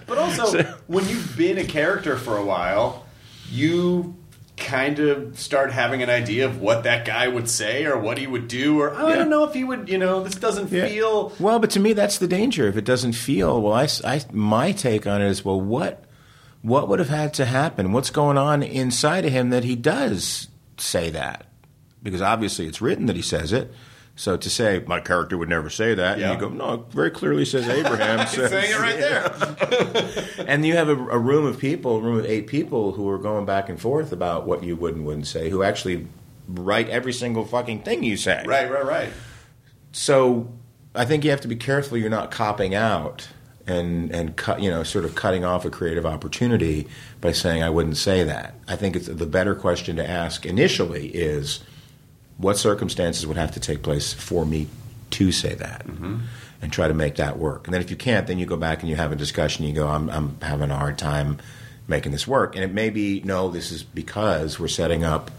[0.07, 3.07] but also, when you've been a character for a while,
[3.49, 4.16] you
[4.59, 8.26] kind of start having an idea of what that guy would say or what he
[8.26, 9.16] would do, or oh, I Yeah.
[9.16, 9.89] don't know if he would.
[9.89, 10.86] You know, this doesn't Yeah.
[10.89, 11.32] feel.
[11.39, 11.59] well.
[11.59, 12.66] But to me, that's the danger.
[12.68, 16.05] If it doesn't feel well, I, I my take on it is well, what
[16.62, 17.93] what would have had to happen?
[17.93, 21.47] What's going on inside of him that he does say that?
[22.02, 23.72] Because obviously, it's written that he says it.
[24.19, 26.32] So to say my character would never say that, Yeah.
[26.32, 30.45] and you go, no, it very clearly says Abraham says saying it right there.
[30.49, 33.19] and you have a, a room of people, a room of eight people who are
[33.19, 36.09] going back and forth about what you would and wouldn't say, who actually
[36.49, 38.43] write every single fucking thing you say.
[38.45, 39.11] right, right, right.
[39.93, 40.53] So
[40.97, 43.28] I think you have to be careful you're not copping out
[43.69, 46.89] and and cut you know sort of cutting off a creative opportunity
[47.20, 48.55] by saying I wouldn't say that.
[48.66, 51.61] I think it's the better question to ask initially is
[52.39, 54.69] what circumstances would have to take place for me
[55.10, 56.19] to say that mm-hmm.
[56.62, 57.66] and try to make that work.
[57.66, 59.66] And then if you can't, then you go back and you have a discussion.
[59.66, 61.39] You go, I'm, I'm having a hard time
[61.86, 62.55] making this work.
[62.55, 65.31] And it may be, no, this is because we're setting up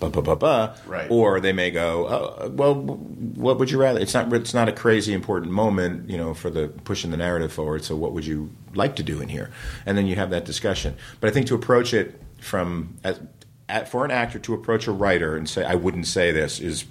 [0.00, 0.76] blah, blah, blah, blah.
[0.86, 1.10] Right.
[1.10, 4.00] Or they may go, oh, well, what would you rather?
[4.00, 7.52] It's not, it's not a crazy important moment, you know, for the pushing the narrative
[7.52, 7.84] forward.
[7.84, 9.50] So what would you like to do in here?
[9.86, 10.96] And then you have that discussion.
[11.20, 13.20] But I think to approach it from, as,
[13.68, 16.84] at, for an actor to approach a writer and say, I wouldn't say this is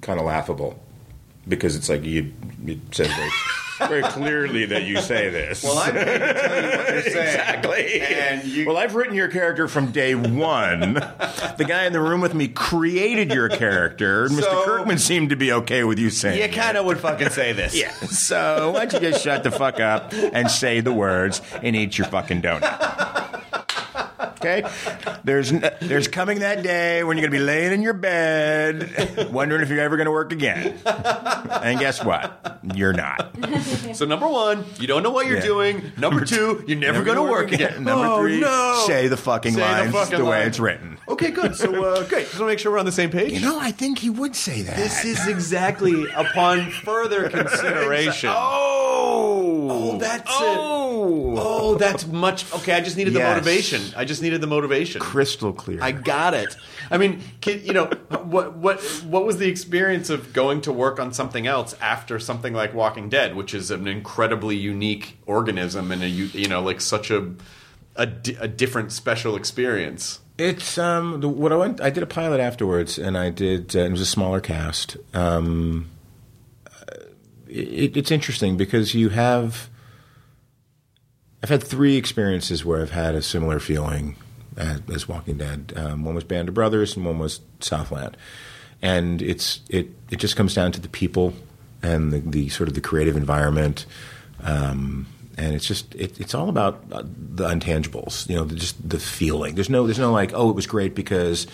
[0.00, 0.78] kind of laughable
[1.46, 2.32] because it's like you,
[2.66, 3.30] it says very,
[3.88, 5.62] very clearly that you say this.
[5.62, 7.28] Well, I'm here to tell you what they're saying.
[7.28, 8.00] Exactly.
[8.00, 10.94] And you, well, I've written your character from day one.
[10.94, 14.28] the guy in the room with me created your character.
[14.28, 14.64] Mr.
[14.64, 17.74] Kirkman seemed to be okay with you saying you kind of would fucking say this.
[17.74, 17.92] Yeah.
[17.92, 21.96] So why don't you just shut the fuck up and say the words and eat
[21.96, 23.44] your fucking donut?
[24.40, 24.62] Okay.
[25.24, 25.50] There's
[25.80, 29.80] there's coming that day when you're gonna be laying in your bed, wondering if you're
[29.80, 30.78] ever gonna work again.
[30.84, 32.60] And guess what?
[32.74, 33.34] You're not.
[33.94, 35.42] So number one, you don't know what you're Yeah.
[35.42, 35.92] doing.
[35.96, 37.84] Number two, you're never, going to work again.
[37.84, 38.84] Number oh, three, no.
[38.86, 40.46] say the fucking Say the lines the, fucking way line.
[40.48, 40.98] it's written.
[41.08, 41.56] Okay, good.
[41.56, 42.26] So uh, great.
[42.26, 43.32] Just want to make sure we're on the same page.
[43.32, 44.76] You know, I think he would say that.
[44.76, 48.30] This is exactly upon further consideration.
[48.32, 50.34] Oh, Oh, that's it.
[51.70, 51.74] Oh.
[51.76, 52.52] That's much.
[52.54, 53.34] Okay, I just needed the Yes.
[53.36, 53.82] motivation.
[53.96, 55.00] I just needed the motivation.
[55.00, 55.78] crystal clear.
[55.82, 56.54] I got it.
[56.90, 57.86] I mean, can, you know,
[58.24, 62.52] what what what was the experience of going to work on something else after something
[62.54, 66.80] like Walking Dead, which is an incredibly unique organism and a you you know like
[66.80, 67.32] such a
[67.96, 70.20] a, di- a different special experience.
[70.38, 71.80] It's um the, what I went.
[71.80, 73.74] I did a pilot afterwards, and I did.
[73.74, 74.96] Uh, it was a smaller cast.
[75.12, 75.88] Um,
[76.66, 76.94] uh,
[77.48, 79.68] it, it's interesting because you have.
[81.42, 84.16] I've had three experiences where I've had a similar feeling
[84.56, 85.72] as, as Walking Dead.
[85.76, 88.16] Um, one was Band of Brothers, and one was Southland.
[88.82, 91.34] And it's it it just comes down to the people
[91.82, 93.86] and the, the sort of the creative environment.
[94.42, 95.06] Um,
[95.36, 98.98] and it's just it, it's all about uh, the intangibles, you know, the, just the
[98.98, 99.54] feeling.
[99.54, 101.46] There's no there's no like oh it was great because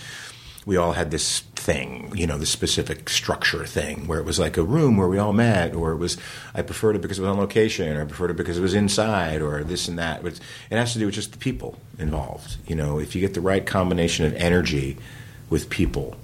[0.66, 4.56] we all had this thing, you know, this specific structure thing, where it was like
[4.56, 6.16] a room where we all met, or it was
[6.54, 8.74] I preferred it because it was on location, or I preferred it because it was
[8.74, 10.22] inside, or this and that.
[10.22, 12.56] But it has to do with just the people involved.
[12.66, 14.96] You know, if you get the right combination of energy
[15.50, 16.16] with people,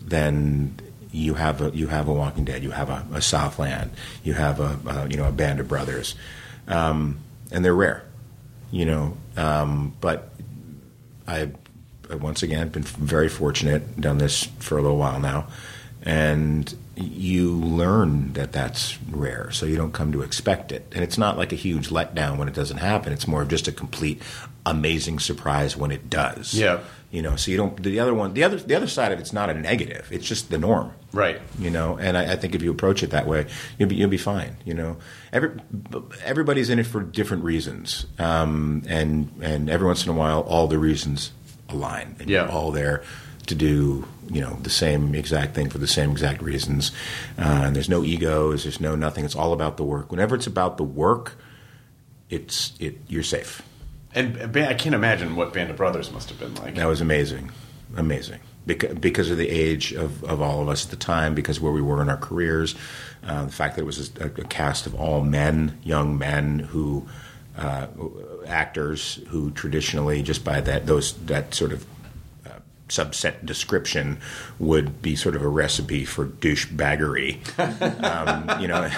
[0.00, 0.78] then
[1.12, 3.90] you have a you have a Walking Dead, you have a, a Southland,
[4.22, 6.14] you have a, a you know a Band of Brothers,
[6.66, 7.18] um,
[7.50, 8.04] and they're rare,
[8.70, 9.16] you know.
[9.36, 10.30] Um, but
[11.26, 11.50] I, I
[12.10, 15.46] once again been very fortunate, done this for a little while now,
[16.02, 21.18] and you learn that that's rare, so you don't come to expect it, and it's
[21.18, 23.12] not like a huge letdown when it doesn't happen.
[23.12, 24.22] It's more of just a complete
[24.66, 26.54] amazing surprise when it does.
[26.54, 26.80] Yeah.
[27.10, 27.82] You know, so you don't.
[27.82, 30.08] The other one, the other, the other side of it's not a negative.
[30.10, 31.40] It's just the norm, Right.
[31.58, 33.46] You know, and I, I think if you approach it that way,
[33.78, 34.56] you'll be you'll be fine.
[34.64, 34.96] You know,
[35.32, 35.52] every
[36.22, 40.66] everybody's in it for different reasons, um, and and every once in a while, all
[40.66, 41.32] the reasons
[41.68, 42.44] align, and Yeah.
[42.44, 43.02] you're all there
[43.46, 46.92] to do you know the same exact thing for the same exact reasons.
[47.38, 48.64] Uh, and there's no egos.
[48.64, 49.24] There's no nothing.
[49.24, 50.10] It's all about the work.
[50.10, 51.36] Whenever it's about the work,
[52.30, 53.62] it's it you're safe.
[54.14, 56.74] And I can't imagine what Band of Brothers must have been like.
[56.74, 57.50] That was amazing,
[57.96, 58.40] amazing.
[58.66, 61.72] Because, because of the age of, of all of us at the time, because where
[61.72, 62.74] we were in our careers,
[63.26, 67.06] uh, the fact that it was a, a cast of all men, young men who,
[67.58, 67.88] uh,
[68.46, 71.84] actors who traditionally, just by that those that sort of
[72.46, 72.50] uh,
[72.88, 74.18] subset description,
[74.58, 77.38] would be sort of a recipe for douchebaggery.
[78.04, 78.84] um, you know,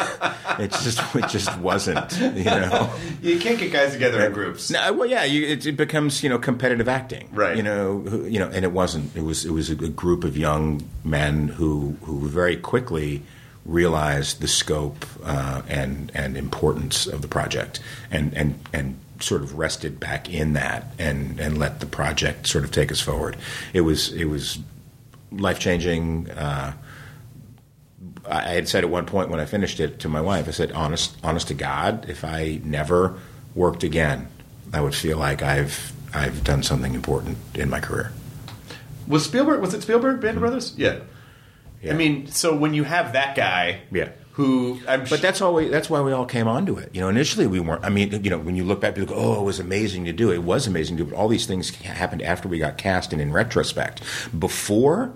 [0.58, 2.12] it just it just wasn't.
[2.20, 2.92] You know.
[3.22, 4.70] You can't get guys together in groups.
[4.70, 7.56] No, well, yeah, you, it, it becomes you know competitive acting, Right.
[7.56, 9.14] You know, who, you know, and it wasn't.
[9.14, 13.22] It was it was a, a group of young men who who very quickly
[13.64, 17.80] realized the scope uh, and and importance of the project,
[18.10, 22.64] and and and sort of rested back in that, and and let the project sort
[22.64, 23.36] of take us forward.
[23.72, 24.58] It was it was
[25.30, 26.30] life changing.
[26.30, 26.72] Uh,
[28.26, 30.52] I I had said at one point when I finished it to my wife, I
[30.52, 33.18] said, "Honest, honest to God, if I never
[33.54, 34.28] worked again,
[34.72, 38.12] I would feel like I've I've done something important in my career."
[39.06, 39.60] Was Spielberg?
[39.60, 40.20] Was it Spielberg?
[40.20, 40.72] Band of Brothers?
[40.76, 41.00] Yeah.
[41.82, 41.92] Yeah.
[41.92, 44.10] I mean, so when you have that guy, Yeah.
[44.32, 45.54] who I'm But that's all.
[45.54, 46.90] We, that's why we all came onto it.
[46.92, 47.84] You know, initially we weren't.
[47.84, 50.12] I mean, you know, when you look back, people go, "Oh, it was amazing to
[50.12, 53.12] do." It was amazing to do, but all these things happened after we got cast
[53.12, 54.02] and in retrospect.
[54.38, 55.12] Before,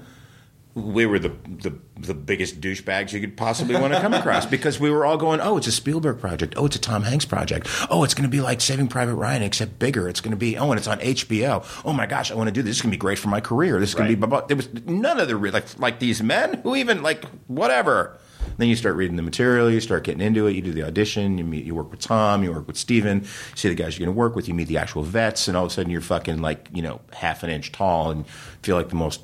[0.75, 4.81] we were the the, the biggest douchebags you could possibly want to come across because
[4.81, 6.55] we were all going, "Oh, it's a Spielberg project.
[6.57, 7.69] Oh, it's a Tom Hanks project.
[7.91, 10.09] Oh, it's going to be like Saving Private Ryan except bigger.
[10.09, 11.65] It's going to be oh, and it's on HBO.
[11.85, 12.75] Oh my gosh, I want to do this.
[12.75, 13.79] This is going to be great for my career.
[13.79, 14.47] This is going to be blah, blah.
[14.47, 18.19] There was none of the like like these men who even like whatever.
[18.57, 21.39] Then you start reading the material, you start getting into it, you do the audition,
[21.39, 24.07] you meet, you work with Tom, you work with Steven, you see the guys you're
[24.07, 26.01] going to work with, you meet the actual vets, and all of a sudden you're
[26.01, 28.27] fucking like, you know, half an inch tall and
[28.63, 29.23] feel like the most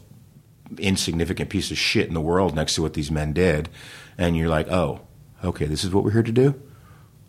[0.78, 3.68] insignificant piece of shit in the world next to what these men did.
[4.18, 5.00] And you're like, oh,
[5.44, 6.60] okay, this is what we're here to do?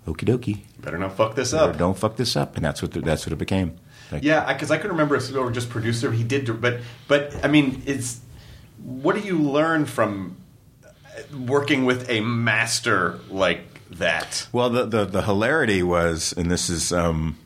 [0.07, 0.61] Okie dokie.
[0.79, 1.77] better not fuck this Or up.
[1.77, 2.55] Don't fuck this up.
[2.55, 3.77] And that's what, the, that's what it became.
[4.11, 6.11] Like, Yeah, because I, couldn't remember if Spielberg just producer.
[6.11, 8.19] He did, but but I mean, it's
[8.83, 10.37] what do you learn from
[11.37, 14.47] working with a master like that?
[14.51, 17.37] Well, the, the, the hilarity was, and this is, um,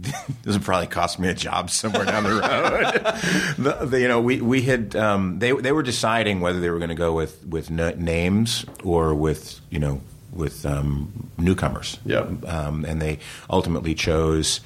[0.42, 2.42] this would probably cost me a job somewhere down the road.
[3.80, 6.78] the, the, you know, we, we had, um, they, they were deciding whether they were
[6.78, 10.00] going to go with, with n- names or with, you know,
[10.32, 11.98] with um, newcomers.
[12.04, 12.20] Yeah.
[12.46, 13.18] Um, and they
[13.50, 14.60] ultimately chose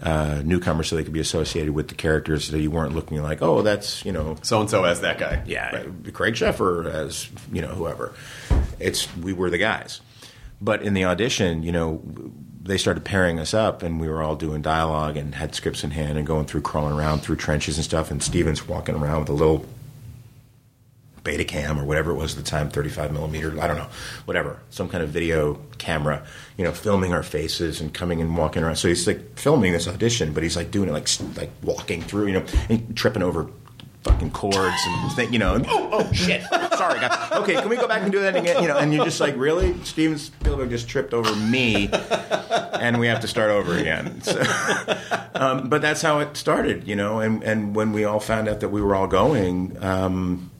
[0.00, 3.42] uh, newcomers so they could be associated with the characters so you weren't looking like,
[3.42, 5.42] oh, that's, you know, So and so as that guy.
[5.44, 5.82] yeah,
[6.12, 8.14] Craig Sheffer as you know whoever.
[8.78, 10.00] It's we were the guys,
[10.60, 12.00] but in the audition, you know,
[12.68, 15.90] they started pairing us up, and we were all doing dialogue and had scripts in
[15.90, 18.10] hand and going through crawling around through trenches and stuff.
[18.10, 19.64] And Steven's walking around with a little
[21.24, 23.88] beta cam or whatever it was at the time 35 millimeter i don't know
[24.24, 26.24] whatever some kind of video camera
[26.56, 29.86] you know filming our faces and coming and walking around so he's like filming this
[29.86, 33.50] audition but he's like doing it like like walking through you know and tripping over
[34.04, 34.56] fucking chords
[34.86, 36.42] and think, you know oh oh shit.
[36.76, 37.32] Sorry guys.
[37.32, 38.62] Okay can we go back and do that again?
[38.62, 39.74] You know and you're just like really?
[39.84, 44.22] Steven spielberg just tripped over me and we have to start over again.
[44.28, 44.42] So,
[45.34, 48.60] um, but that's how it started you know and and when we all found out
[48.60, 50.50] that we were all going um,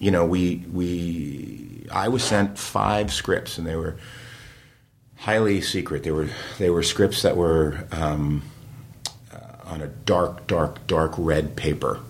[0.00, 3.96] you know, we we I was sent five scripts, and they were
[5.16, 6.02] highly secret.
[6.02, 6.28] They were
[6.58, 8.42] they were scripts that were um,
[9.32, 12.00] uh, on a dark, dark, dark red paper,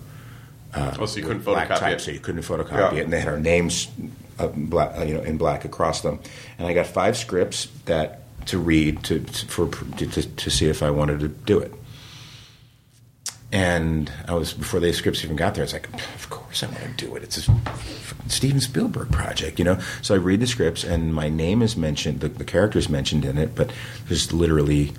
[0.73, 2.01] Oh, so you couldn't photocopy type, it.
[2.01, 2.99] so you couldn't photocopy Yeah.
[2.99, 3.87] it, and they had our names,
[4.39, 6.19] uh, black, uh, you know, in black across them.
[6.57, 9.67] And I got five scripts that to read to, to for
[9.97, 11.73] to, to, to see if I wanted to do it.
[13.51, 15.63] and I was before the scripts even got there.
[15.63, 17.23] I was like, of course I want to do it.
[17.23, 17.53] It's a
[18.27, 19.77] Steven Spielberg project, you know.
[20.01, 23.25] So I read the scripts, and my name is mentioned, the, the character is mentioned
[23.25, 23.71] in it, but
[24.07, 24.93] there's literally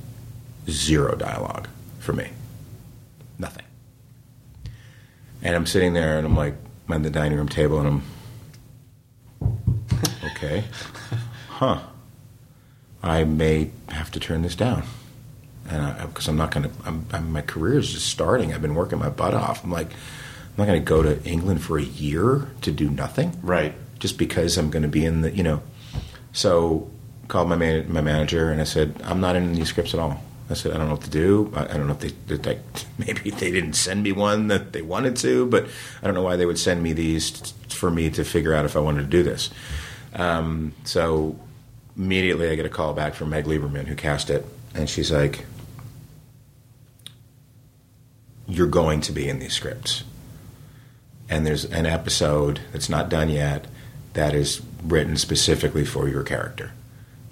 [0.69, 1.67] zero dialogue
[1.99, 2.29] for me,
[3.39, 3.65] nothing.
[5.43, 6.55] And I'm sitting there, and I'm like,
[6.89, 9.51] I'm at the dining room table, and I'm
[10.25, 10.65] okay,
[11.49, 11.81] huh?
[13.03, 14.85] I may have to turn this down
[15.69, 18.53] and because I'm not going to, I'm, I'm, my career is just starting.
[18.53, 19.65] I've been working my butt off.
[19.65, 23.39] I'm like, I'm not going to go to England for a year to do nothing,
[23.43, 23.75] Right.
[23.99, 25.63] Just because I'm going to be in the, you know.
[26.33, 26.91] So
[27.29, 30.21] called my man, my manager and I said, I'm not in these scripts at all.
[30.51, 31.53] I said, I don't know what to do.
[31.55, 32.61] I, I don't know if they, like,
[32.99, 35.67] maybe they didn't send me one that they wanted to, but
[36.03, 38.65] I don't know why they would send me these t- for me to figure out
[38.65, 39.51] if I wanted to do this.
[40.15, 41.39] Um, so
[41.97, 44.45] immediately I get a call back from Meg Lieberman who cast it,
[44.75, 45.47] and she's like,
[48.47, 50.05] "You're going to be in these scripts."
[51.29, 53.67] And there's an episode that's not done yet
[54.13, 56.73] that is written specifically for your character.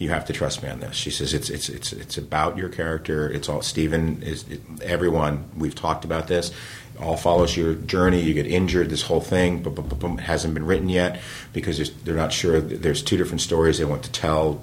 [0.01, 0.97] You have to trust me on this.
[0.97, 3.31] She says it's it's it's it's about your character.
[3.31, 5.44] It's all Steven is it, everyone.
[5.55, 6.52] We've talked about this.
[6.98, 8.22] All follows your journey.
[8.22, 8.89] You get injured.
[8.89, 11.20] This whole thing but, but, but, hasn't been written yet
[11.52, 12.62] because they're not sure.
[12.62, 14.62] There's two different stories they want to tell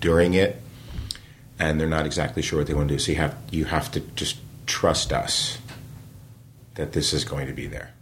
[0.00, 0.60] during it,
[1.60, 2.98] and they're not exactly sure what they want to do.
[2.98, 5.58] So you have you have to just trust us
[6.74, 7.94] that this is going to be there.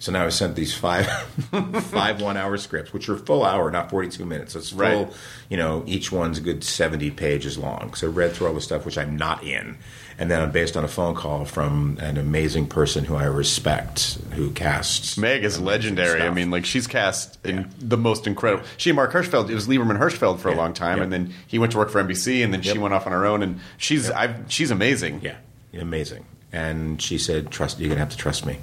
[0.00, 1.06] So now I sent these five
[1.90, 4.52] five one hour scripts, which are full hour, not forty two minutes.
[4.52, 5.08] So it's full, Right.
[5.48, 7.94] you know, each one's a good seventy pages long.
[7.94, 9.76] So I read through all the stuff which I'm not in,
[10.16, 14.18] and then I'm based on a phone call from an amazing person who I respect,
[14.34, 15.18] who casts.
[15.18, 16.22] Meg is legendary.
[16.22, 17.64] I mean, like she's cast in Yeah.
[17.80, 18.64] the most incredible.
[18.76, 19.50] She and Marc Hirschfeld.
[19.50, 21.04] It was Lieberman Hirschfeld for a long time, Yep.
[21.04, 23.26] and then he went to work for NBC, and then she went off on her
[23.26, 23.42] own.
[23.42, 25.22] And she's I've, she's amazing.
[25.24, 25.36] Yeah,
[25.74, 26.24] amazing.
[26.52, 28.58] And she said, "Trust you're gonna have to trust me."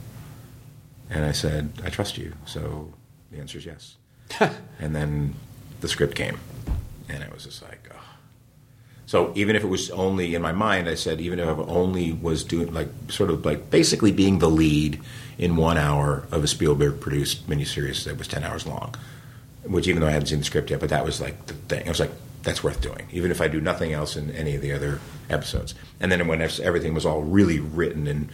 [1.09, 2.91] And I said, "I trust you." So
[3.31, 3.95] the answer is yes.
[4.79, 5.35] and then
[5.81, 6.39] the script came,
[7.09, 7.99] and it was just like, oh.
[9.07, 12.11] So even if it was only in my mind, I said, even if I only
[12.11, 14.99] was doing like sort of like basically being the lead
[15.37, 18.95] in one hour of a Spielberg produced miniseries that was ten hours long,
[19.63, 21.85] which even though I hadn't seen the script yet, but that was like the thing.
[21.85, 22.11] I was like,
[22.41, 24.99] that's worth doing, even if I do nothing else in any of the other
[25.29, 25.75] episodes.
[25.99, 28.29] And then when everything was all really written and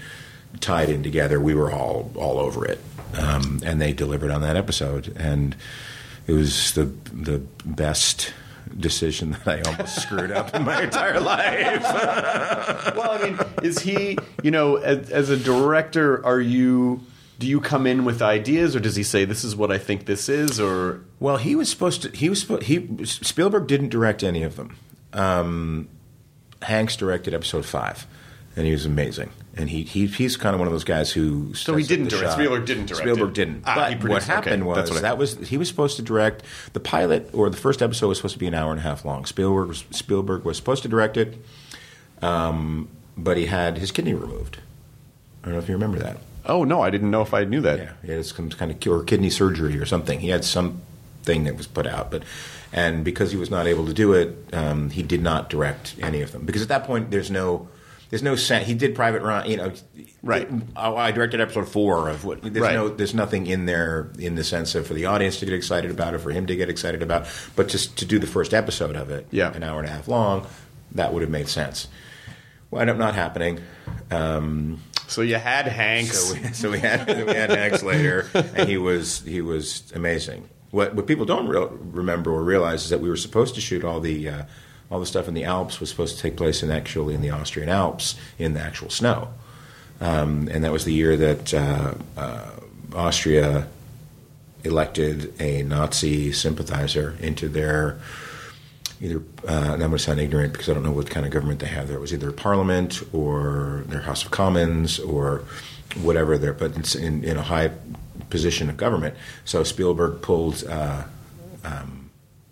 [0.60, 2.82] tied in together, we were all all over it,
[3.18, 5.56] um, and they delivered on that episode, and
[6.28, 8.34] it was the the best
[8.78, 11.82] decision that I almost screwed up in my entire life.
[12.96, 14.18] Well, I mean, is he?
[14.44, 17.02] You know, as, as a director, are you?
[17.40, 20.06] Do you come in with ideas, or does he say, "This is what I think
[20.06, 20.60] this is"?
[20.60, 22.10] Or Well, he was supposed to.
[22.10, 22.64] He was supposed.
[22.64, 24.78] He Spielberg didn't direct any of them.
[25.14, 25.88] Um,
[26.62, 28.06] Hanks directed episode five,
[28.56, 29.32] and he was amazing.
[29.58, 31.54] And he, he he's kind of one of those guys who.
[31.56, 32.34] So he didn't direct- shot.
[32.36, 33.34] Spielberg didn't direct Spielberg it.
[33.34, 33.64] didn't.
[33.66, 36.02] Ah, but he what produced- okay, happened was what that was he was supposed to
[36.02, 38.84] direct the pilot or the first episode was supposed to be an hour and a
[38.84, 39.26] half long.
[39.26, 41.38] Spielberg was, Spielberg was supposed to direct it,
[42.22, 42.88] um,
[43.18, 44.60] but he had his kidney removed.
[45.44, 46.18] I don't know if you remember that.
[46.46, 47.80] oh no, I didn't know if I knew that.
[47.80, 50.20] Yeah, he had some kind of cure kidney surgery or something.
[50.22, 52.24] He had something that was put out, but
[52.72, 56.22] and because he was not able to do it, um, he did not direct any
[56.22, 56.46] of them.
[56.46, 57.68] Because at that point, there's no,
[58.12, 58.68] there's no sense.
[58.68, 59.72] He did Private Ryan, you know.
[60.22, 60.48] Right.
[60.76, 62.44] I directed episode four of what.
[62.44, 62.76] There's Right.
[62.76, 65.90] no, there's nothing in there in the sense of for the audience to get excited
[65.90, 67.26] about or for him to get excited about,
[67.56, 69.52] but just to do the first episode of it, Yeah.
[69.52, 70.46] an hour and a half long,
[70.92, 71.88] that would have made sense.
[72.70, 73.60] Wound up not happening.
[74.12, 76.18] Um, So you had Hanks.
[76.20, 80.48] so we, so we had we had Hanks later, and he was he was amazing.
[80.70, 83.84] What what people don't real, remember or realize is that we were supposed to shoot
[83.84, 84.44] all the uh,
[84.92, 87.30] all the stuff in the Alps was supposed to take place in actually in the
[87.30, 89.30] Austrian Alps in the actual snow,
[90.02, 92.52] um, and that was the year that uh, uh,
[92.94, 93.68] Austria
[94.64, 98.00] elected a Nazi sympathizer into their
[99.02, 101.60] either uh, I'm going to sound ignorant because I don't know what kind of government
[101.60, 101.98] they have there.
[101.98, 105.44] It was either Parliament or their House of Commons or
[106.02, 107.72] whatever there, but it's in, in a high
[108.30, 109.16] position of government.
[109.44, 111.04] So Spielberg pulled uh,
[111.64, 112.01] um,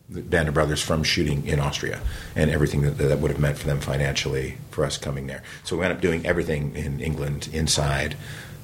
[0.10, 2.02] the Band of Brothers from shooting in Austria
[2.36, 5.44] and everything that that would have meant for them financially for us coming there.
[5.64, 8.16] So we ended up doing everything in England inside,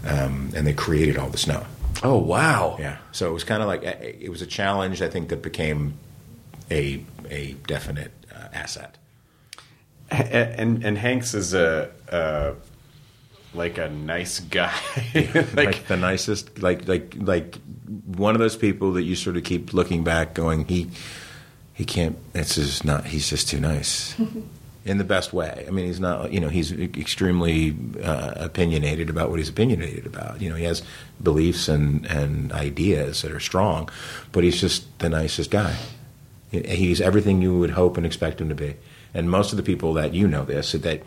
[0.05, 1.65] um, and they created all the snow.
[2.03, 2.77] oh wow.
[2.79, 2.97] Yeah.
[3.11, 5.01] So it was kind of like it was a challenge.
[5.01, 5.97] I think that became
[6.71, 8.97] a a definite uh, asset.
[10.11, 12.53] And and Hanks is a uh,
[13.55, 14.73] like a nice guy.
[15.15, 17.55] Like, like the nicest, like like like
[18.05, 20.89] one of those people that you sort of keep looking back, going, he
[21.75, 22.17] he can't.
[22.33, 23.05] It's just not.
[23.05, 24.15] He's just too nice.
[24.85, 25.65] in the best way.
[25.67, 30.41] I mean, he's not, you know, he's extremely uh, opinionated about what he's opinionated about.
[30.41, 30.83] You know, he has
[31.21, 33.89] beliefs and, and ideas that are strong,
[34.31, 35.75] but he's just the nicest guy.
[36.51, 38.75] He's everything you would hope and expect him to be.
[39.13, 41.01] And most of the people that you know this, that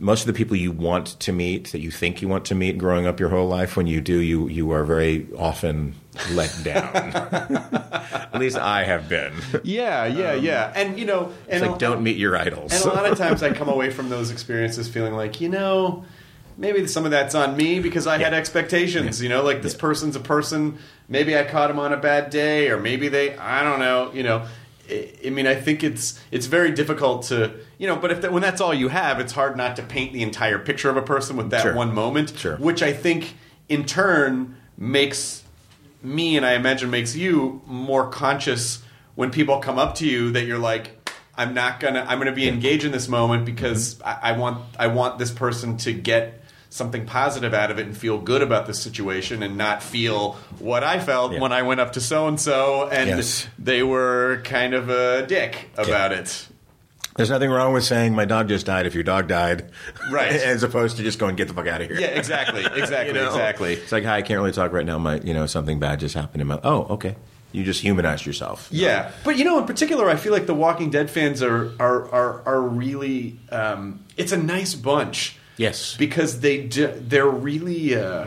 [0.00, 2.78] most of the people you want to meet, that you think you want to meet
[2.78, 5.94] growing up your whole life, when you do, you, you are very often
[6.32, 6.84] let down.
[8.32, 9.34] At least I have been.
[9.62, 10.72] Yeah, yeah, um, yeah.
[10.74, 12.72] And you know, and It's like, don't meet your idols.
[12.72, 16.04] And a lot of times I come away from those experiences feeling like, you know,
[16.56, 18.38] maybe some of that's on me because I had Yeah.
[18.38, 19.80] expectations, you know, like this Yeah.
[19.80, 20.78] person's a person,
[21.08, 24.22] maybe I caught him on a bad day or maybe they I don't know, you
[24.22, 24.46] know.
[24.90, 28.42] I mean, I think it's it's very difficult to, you know, but if that, when
[28.42, 31.36] that's all you have, it's hard not to paint the entire picture of a person
[31.36, 31.74] with that Sure.
[31.74, 32.56] one moment, Sure.
[32.56, 33.34] which I think
[33.68, 35.44] in turn makes
[36.02, 38.82] me and I imagine makes you more conscious
[39.14, 40.96] when people come up to you that you're like
[41.36, 44.08] I'm not gonna I'm gonna be engaged in this moment because Mm-hmm.
[44.26, 46.39] I, I want I want this person to get
[46.70, 50.84] something positive out of it and feel good about the situation and not feel what
[50.84, 51.40] I felt Yeah.
[51.40, 53.24] when I went up to so and so and
[53.58, 56.46] they were kind of a dick about it.
[57.16, 59.70] There's nothing wrong with saying my dog just died if your dog died,
[60.10, 60.30] Right.
[60.32, 61.98] As opposed to just going get the fuck out of here.
[62.00, 63.26] Yeah, exactly, exactly, You know?
[63.26, 63.74] exactly.
[63.74, 64.96] It's like, hi, I can't really talk right now.
[64.96, 66.60] My, you know, something bad just happened in my.
[66.62, 67.16] Oh, okay.
[67.52, 68.68] You just humanized yourself.
[68.70, 72.08] Yeah, but you know, in particular, I feel like the Walking Dead fans are are
[72.12, 73.40] are, are really.
[73.50, 75.36] Um, it's a nice bunch.
[75.60, 75.96] Yes.
[75.96, 77.94] because they do, they're really.
[77.94, 78.26] Uh,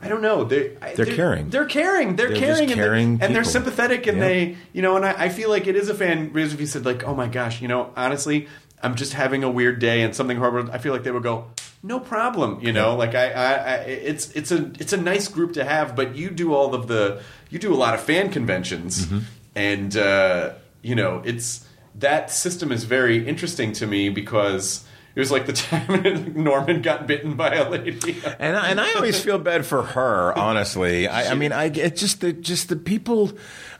[0.00, 0.44] I don't know.
[0.44, 1.48] They, I- They're caring.
[1.50, 2.16] They're caring.
[2.16, 4.24] They're, They're caring, and, caring they're, and they're sympathetic, and Yeah.
[4.28, 6.28] they, you know, and I, I feel like it is a fan.
[6.28, 8.46] Because if you said like, "Oh my gosh," you know, honestly,
[8.82, 10.70] I'm just having a weird day and something horrible.
[10.72, 11.46] I feel like they would go,
[11.82, 12.94] "No problem," you know.
[12.96, 13.74] Like I, I, I,
[14.12, 17.22] it's it's a it's a nice group to have, but you do all of the
[17.48, 19.18] you do a lot of fan conventions, Mm-hmm.
[19.56, 20.52] and uh,
[20.82, 24.84] you know, it's that system is very interesting to me because.
[25.16, 28.16] It was like the time Norman got bitten by a lady.
[28.40, 30.36] And I, and I always feel bad for her.
[30.36, 33.30] Honestly, I, I mean, I it's just the just the people.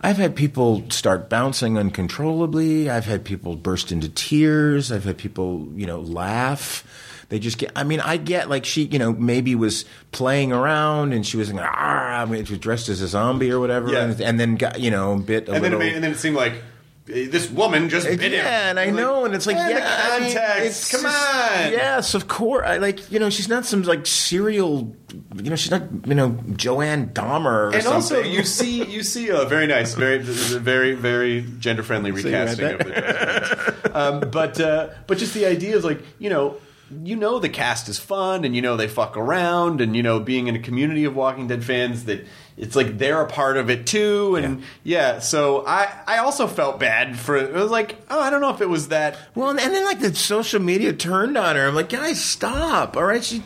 [0.01, 2.89] I've had people start bouncing uncontrollably.
[2.89, 4.93] I've had people burst into tears.
[4.93, 6.85] I've had people, you know, laugh.
[7.31, 7.73] They just get.
[7.75, 11.53] I mean, I get like she, you know, maybe was playing around and she was
[11.53, 14.05] like, ah, I mean, she was dressed as a zombie or whatever, Yeah.
[14.05, 15.79] and, and then got, you know, bit a and then it little.
[15.81, 16.63] made, and then it seemed like
[17.07, 18.33] this woman just bit him.
[18.33, 20.67] Yeah, and I Like, know, and it's like, yeah, the I mean, context.
[20.67, 21.73] it's come just- on.
[21.73, 22.65] yes, of course.
[22.67, 24.97] I like, you know, she's not some like serial,
[25.37, 27.95] you know, she's not, you know, Joanne Dahmer or And something.
[27.95, 32.79] also, you see, you see a very nice, very, very, very gender friendly recasting of
[32.79, 36.57] the um, but, uh, but just the idea is like, you know,
[37.03, 40.21] you know, the cast is fun, and you know they fuck around, and you know,
[40.21, 42.25] being in a community of Walking Dead fans, that
[42.57, 45.19] it's like they're a part of it too, and yeah.
[45.19, 47.53] so I, I also felt bad for it.
[47.53, 50.15] was like, oh, I don't know if it was that well, and then like the
[50.15, 51.67] social media turned on her.
[51.67, 52.97] I'm like, guys, stop!
[52.97, 53.43] All right, she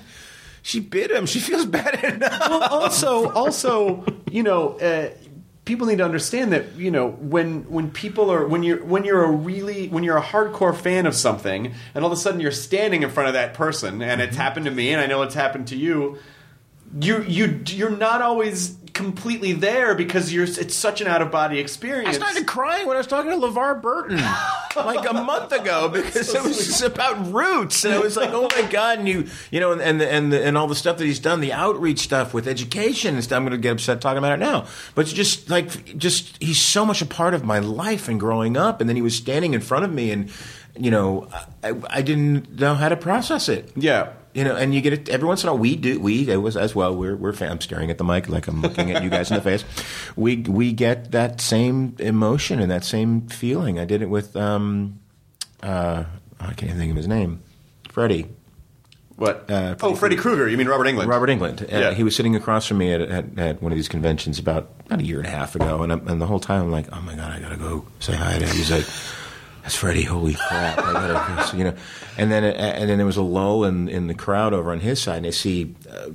[0.62, 1.26] she bit him.
[1.26, 2.50] She feels bad enough.
[2.50, 5.10] well, also, also, you know, uh,
[5.68, 9.22] people need to understand that you know when when people are when you're when you're
[9.22, 12.50] a really when you're a hardcore fan of something, and all of a sudden you're
[12.50, 15.34] standing in front of that person, and it's happened to me, and I know it's
[15.34, 16.18] happened to you.
[16.98, 21.60] You you you're not always completely there because you're it's such an out of body
[21.60, 22.16] experience.
[22.16, 24.16] I started crying when I was talking to LeVar Burton
[24.76, 28.48] like a month ago because it was just about roots, and I was like, "Oh
[28.56, 30.98] my god!" And you, you know, and and the, and, the, and all the stuff
[30.98, 33.36] that he's done, the outreach stuff with education and stuff.
[33.36, 34.66] I'm going to get upset talking about it now,
[34.96, 38.56] but it's just like, just he's so much a part of my life and growing
[38.56, 40.28] up, and then he was standing in front of me, and
[40.76, 41.28] you know,
[41.62, 43.70] I, I didn't know how to process it.
[43.76, 44.12] yeah.
[44.34, 45.60] You know, and you get it every once in a while.
[45.60, 45.98] We do.
[45.98, 46.94] We it was as well.
[46.94, 47.34] We're we're.
[47.40, 49.64] I'm staring at the mic like I'm looking at you guys in the face.
[50.16, 53.78] We we get that same emotion and that same feeling.
[53.78, 54.98] I did it with um,
[55.62, 56.04] uh,
[56.40, 57.40] I can't even think of his name,
[57.90, 58.26] Freddy.
[59.16, 59.50] What?
[59.50, 60.48] Uh, oh, Freddy Krueger.
[60.48, 61.08] You mean Robert Englund?
[61.08, 61.62] Robert Englund.
[61.62, 61.90] Uh, Yeah.
[61.92, 65.00] He was sitting across from me at, at, at one of these conventions about, about
[65.00, 67.00] a year and a half ago, and, I'm, and the whole time I'm like, oh
[67.00, 68.54] my god, I gotta go say hi to him.
[68.56, 68.86] He's like,
[69.68, 70.02] that's Freddy.
[70.02, 70.78] Holy crap!
[70.78, 71.74] I gotta, you know.
[72.16, 75.02] And then and then there was a lull in, in the crowd over on his
[75.02, 76.08] side, and I see uh,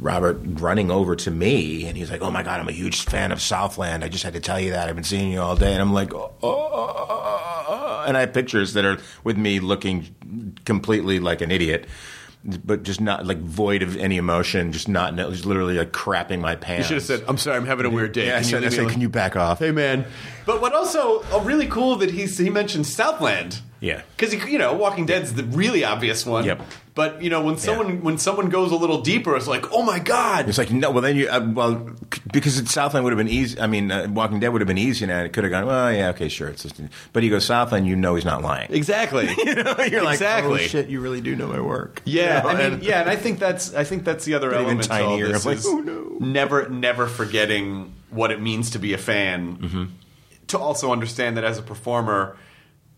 [0.00, 3.30] Robert running over to me, and he's like, oh my god, I'm a huge fan
[3.30, 4.02] of Southland.
[4.02, 4.88] I just had to tell you that.
[4.88, 6.32] I've been seeing you all day, and I'm like, oh.
[6.42, 11.42] oh, oh, oh, oh," and I have pictures that are with me looking completely like
[11.42, 11.86] an idiot
[12.44, 16.56] but just not like void of any emotion, just not, just literally like crapping my
[16.56, 16.88] pants.
[16.90, 18.50] You should have said, "I'm sorry, I'm having a weird day." yeah, I Can you
[18.50, 19.58] said, I said, can you back off?
[19.58, 20.06] Hey man,
[20.46, 23.60] but what also uh, really cool that he's he mentioned Southland.
[23.80, 24.02] Yeah.
[24.16, 26.44] because you know, Walking Dead's the really obvious one.
[26.44, 26.60] Yep.
[26.94, 29.98] But you know, when someone when someone goes a little deeper, it's like, oh my
[29.98, 30.48] god.
[30.48, 30.90] It's like no.
[30.90, 31.28] Well, then you.
[31.28, 31.90] Uh, well,
[32.30, 33.58] because Southland would have been easy.
[33.58, 35.64] I mean, uh, Walking Dead would have been easy, and it could have gone.
[35.66, 36.48] Well, yeah, okay, sure.
[36.48, 36.78] It's just,
[37.14, 37.86] but he goes Southland.
[37.86, 38.70] You know, he's not lying.
[38.70, 39.28] Exactly.
[39.38, 40.52] you know, you're like, Exactly.
[40.64, 42.02] oh shit, you really do know my work.
[42.04, 44.34] Yeah, You know, I mean, and- yeah, and I think that's I think that's the
[44.34, 46.16] other But even element to all this I'm like, is oh, no.
[46.20, 49.56] never never forgetting what it means to be a fan.
[49.56, 49.84] Mm-hmm.
[50.48, 52.36] To also understand that as a performer,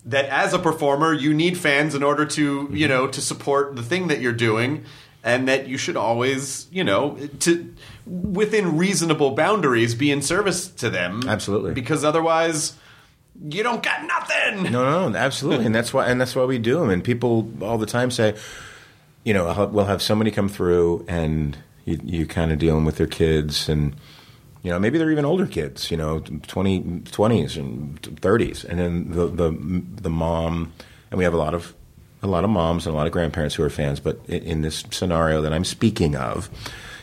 [0.05, 3.83] that as a performer you need fans in order to you know to support the
[3.83, 4.85] thing that you're doing,
[5.23, 7.75] and that you should always you know to
[8.07, 11.23] within reasonable boundaries be in service to them.
[11.27, 11.73] Absolutely.
[11.73, 12.75] because otherwise
[13.49, 14.65] you don't got nothing.
[14.73, 16.91] No, no, no, absolutely, and that's why, and that's why we do them.
[16.91, 18.37] And people all the time say,
[19.25, 23.07] you know, we'll have somebody come through, and you, you kind of dealing with their
[23.07, 23.97] kids, and
[24.63, 29.11] you know, maybe they're even older kids, you know, 20, 20s and thirties, and then
[29.11, 30.73] the the the mom,
[31.11, 31.75] and we have a lot of
[32.23, 34.63] a lot of moms and a lot of grandparents who are fans, but in, in
[34.63, 36.49] this scenario that I'm speaking of,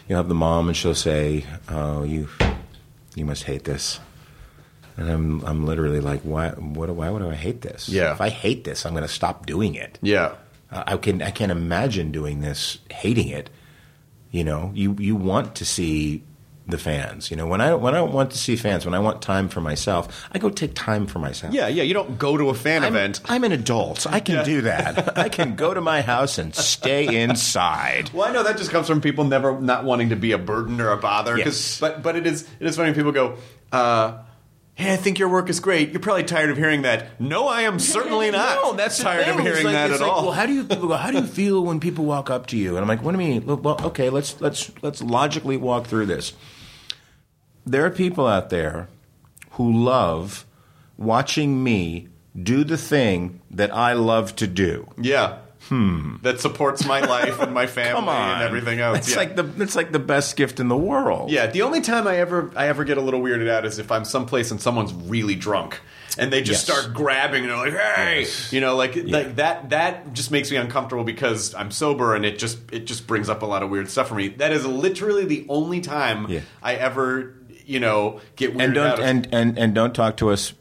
[0.07, 2.29] you have the mom, and she'll say, "Oh, you
[3.15, 3.99] you must hate this."
[4.95, 7.89] And I'm I'm literally like, why what why would I hate this?
[7.89, 8.13] Yeah.
[8.13, 9.97] If I hate this, I'm going to stop doing it.
[10.01, 10.35] Yeah.
[10.71, 13.49] Uh, I can I can't imagine doing this, hating it.
[14.31, 16.23] You know, you you want to see
[16.71, 17.29] the fans.
[17.31, 19.61] You know, when I when I want to see fans, when I want time for
[19.61, 21.53] myself, I go take time for myself.
[21.53, 21.83] Yeah, yeah.
[21.83, 23.21] You don't go to a fan I'm, event.
[23.25, 24.05] I'm an adult.
[24.07, 24.43] I can Yeah.
[24.43, 25.17] do that.
[25.17, 28.11] I can go to my house and stay inside.
[28.13, 30.79] Well, I know that just comes from people never not wanting to be a burden
[30.81, 31.37] or a bother.
[31.37, 31.79] Yes.
[31.79, 33.37] but but it is it is funny when people go,
[33.71, 34.17] uh,
[34.75, 37.19] "Hey, I think your work is great." You're probably tired of hearing that.
[37.19, 38.55] No, I am certainly not.
[38.63, 40.23] No, that's tired of hearing like- that at like, all.
[40.23, 40.63] Well, how do you
[40.95, 42.69] how do you feel when people walk up to you?
[42.75, 43.45] And I'm like, what do you mean?
[43.61, 46.33] Well, okay, let's let's let's logically walk through this.
[47.69, 48.87] There are people out there
[49.51, 50.45] who love
[50.97, 52.07] watching me
[52.41, 54.87] do the thing that I love to do.
[54.97, 55.39] yeah.
[55.67, 56.15] Hmm.
[56.23, 58.99] That supports my life and my family and everything else.
[58.99, 59.17] It's yeah.
[59.17, 61.29] like the it's like the best gift in the world.
[61.31, 63.91] Yeah, the only time I ever I ever get a little weirded out is if
[63.91, 65.79] I'm someplace and someone's really drunk
[66.17, 66.77] and they just Yes.
[66.77, 68.53] start grabbing and they're like, "Hey," Yes.
[68.53, 72.39] you know, like like that that just makes me uncomfortable because I'm sober and it
[72.39, 74.29] just it just brings up a lot of weird stuff for me.
[74.29, 76.39] That is literally the only time Yeah.
[76.63, 77.35] I ever
[77.69, 78.99] you know get weirded and don't out.
[78.99, 80.53] and, and and don't talk to us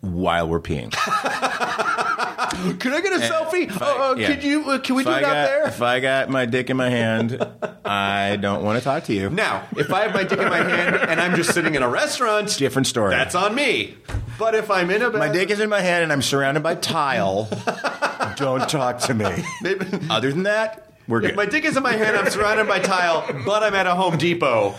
[0.00, 0.90] while we're peeing.
[2.80, 3.70] can I get a selfie?
[3.70, 4.26] I- Oh, uh, yeah.
[4.28, 4.70] Could you?
[4.70, 5.66] Uh, can we If do I it out got- there?
[5.68, 7.40] If I got my dick in my hand,
[7.84, 9.30] I don't want to talk to you.
[9.30, 11.88] Now, if I have my dick in my hand and I'm just sitting in a
[11.88, 13.10] restaurant, Different story.
[13.10, 13.96] That's on me.
[14.38, 16.74] But if I'm in a My dick is in my hand and I'm surrounded by
[16.76, 17.48] tile.
[18.36, 19.44] Don't talk to me.
[19.62, 21.36] Maybe- Other than that, we're If good.
[21.36, 24.16] my dick is in my hand, I'm surrounded by tile, but I'm at a Home
[24.18, 24.74] Depot.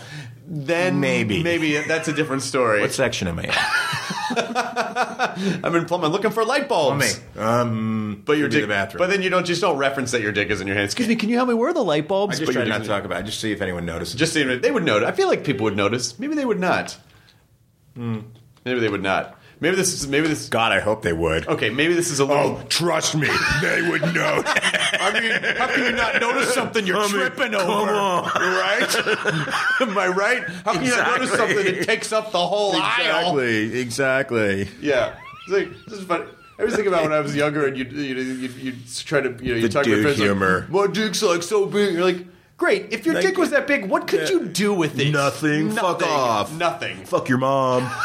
[0.52, 1.44] Then Maybe.
[1.44, 2.80] maybe that's a different story.
[2.80, 3.50] what section am I in?
[5.64, 7.20] I'm in plumbing looking for light bulbs.
[7.38, 8.98] Um, But your dick, bathroom.
[8.98, 10.86] but then you don't just don't reference that your dick is in your hand.
[10.86, 12.36] Excuse me, can you help me where are the light bulbs?
[12.36, 13.26] I just But try not to talk about it.
[13.26, 14.16] Just see if anyone notices.
[14.16, 15.08] Just see if they would notice.
[15.08, 16.18] I feel like people would notice.
[16.18, 16.98] Maybe they would not.
[17.94, 18.18] Hmm.
[18.64, 19.38] Maybe they would not.
[19.60, 20.48] Maybe this is maybe this.
[20.48, 21.46] God, I hope they would.
[21.46, 22.58] Okay, maybe this is a little.
[22.58, 23.28] Oh, trust me,
[23.60, 24.42] they would know.
[24.46, 27.90] I mean, how can you not notice something you're I mean, tripping come over?
[27.92, 28.24] on.
[28.24, 28.96] Right?
[29.80, 30.42] Am I right?
[30.64, 33.38] How can you not notice something that takes up the whole aisle?
[33.38, 34.68] exactly, exactly.
[34.80, 35.14] Yeah.
[35.46, 36.24] It's like, this is funny.
[36.58, 38.74] I always think about when I was younger and you you you you
[39.04, 40.60] try to you know you talk to your friends humor.
[40.60, 41.94] like my dick's like so big.
[41.94, 42.26] You're like,
[42.56, 42.92] great.
[42.92, 44.36] If your Like- dick was that big, what could Yeah.
[44.36, 45.10] you do with it?
[45.10, 45.70] Nothing.
[45.70, 46.52] Fuck off.
[46.56, 47.04] Nothing.
[47.04, 47.90] Fuck your mom.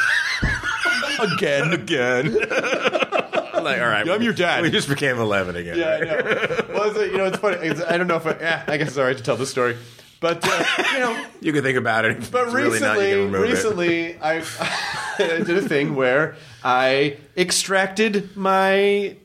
[1.20, 2.34] again, again.
[2.34, 4.62] like, all right, I'm your dad.
[4.62, 5.78] We just became eleven again.
[5.78, 6.74] Yeah, I know.
[6.74, 7.58] Well, it's, you know, it's funny.
[7.68, 9.46] It's, I don't know if I, yeah, I guess it's all right to tell the
[9.46, 9.78] story,
[10.20, 11.26] but uh, you know.
[11.42, 12.32] You can think about it.
[12.32, 13.54] But it's really not, you recently, can remove it.
[13.54, 14.44] recently, I,
[15.20, 19.16] I did a thing where I extracted my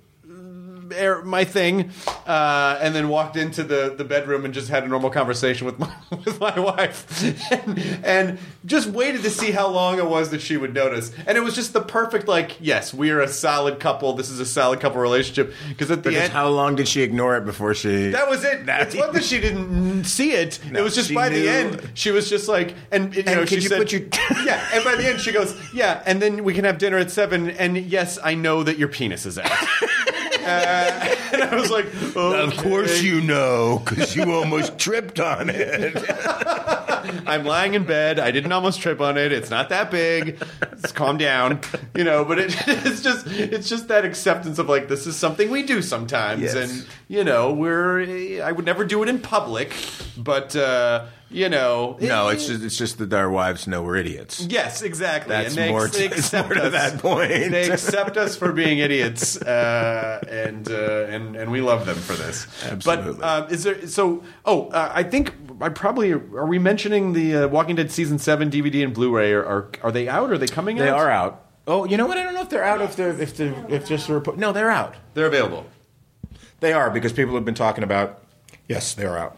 [0.93, 1.91] air, my thing,
[2.27, 5.79] uh, and then walked into the, the bedroom and just had a normal conversation with
[5.79, 5.93] my
[6.25, 10.57] with my wife, and, and just waited to see how long it was that she
[10.57, 11.13] would notice.
[11.27, 14.13] And it was just the perfect like, yes, we are a solid couple.
[14.15, 16.33] This is a solid couple relationship because at the Because end.
[16.33, 18.09] how long did she ignore it before she?
[18.11, 18.67] that was it.
[18.67, 20.59] That- It's not that she didn't see it.
[20.71, 21.41] No, it was just by knew.
[21.43, 24.03] the end, she was just like, and you know, could she you said, put your-
[24.45, 24.69] yeah.
[24.73, 26.03] And by the end, she goes, yeah.
[26.07, 27.51] And then we can have dinner at seven.
[27.51, 29.51] And yes, I know that your penis is out.
[30.45, 31.87] uh, and I was like,
[32.17, 35.97] Of course you know, because you almost tripped on it.
[37.27, 38.19] I'm lying in bed.
[38.19, 39.33] I didn't almost trip on it.
[39.33, 40.39] It's not that big.
[40.81, 41.61] Just calm down,
[41.95, 42.25] you know.
[42.25, 45.83] But it, it's just it's just that acceptance of like this is something we do
[45.83, 46.55] sometimes, Yes.
[46.55, 49.75] and you know we're I would never do it in public,
[50.17, 51.97] but uh, you know.
[52.01, 54.41] No, it- it's just it's just that our wives know we're idiots.
[54.49, 55.31] Yes, exactly.
[55.35, 56.73] That's and they, more they to- accept more to us.
[56.73, 57.29] that point.
[57.51, 62.15] They accept us for being idiots, uh, and uh, and and we love them for
[62.15, 62.47] this.
[62.65, 63.13] Absolutely.
[63.15, 63.87] But uh, is there?
[63.87, 68.19] So, oh, uh, I think I probably are we mentioning the uh, Walking Dead season
[68.19, 69.33] seven DVD and Blu-ray?
[69.33, 70.31] Are are, are they out?
[70.31, 70.99] Are they coming They out?
[70.99, 71.47] are out.
[71.67, 72.19] Oh, you know what?
[72.19, 72.81] I don't know if they're out.
[72.81, 74.39] If they're if they're if just a report.
[74.39, 74.95] No, they're out.
[75.15, 75.67] They're available.
[76.61, 78.23] They are because people have been talking about.
[78.69, 79.37] Yes, they're out.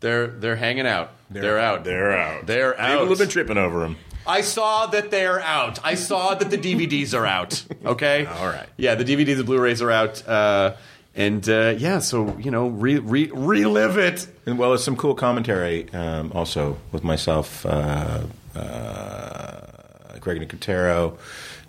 [0.00, 1.12] They're they're hanging out.
[1.30, 1.84] They're, out.
[1.84, 2.46] They're out.
[2.46, 2.90] They're out.
[2.92, 3.96] People have been tripping over them.
[4.26, 5.78] I saw that they're out.
[5.84, 7.64] I saw that the DVDs are out.
[7.84, 8.26] Okay.
[8.38, 8.68] All right.
[8.76, 10.26] Yeah, the DVDs and Blu-rays are out.
[10.26, 10.74] Uh,
[11.14, 14.26] and uh, yeah, so you know, re- re- relive it.
[14.46, 18.22] And well, there's some cool commentary um, also with myself, uh,
[18.54, 21.18] uh, Greg Nicotero,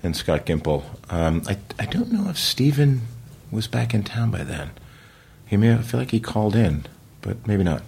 [0.03, 0.83] and Scott Gimple.
[1.09, 3.01] Um, I, I don't know if Steven
[3.49, 4.71] was back in town by then.
[5.47, 6.85] He may I feel like he called in,
[7.21, 7.81] but maybe not.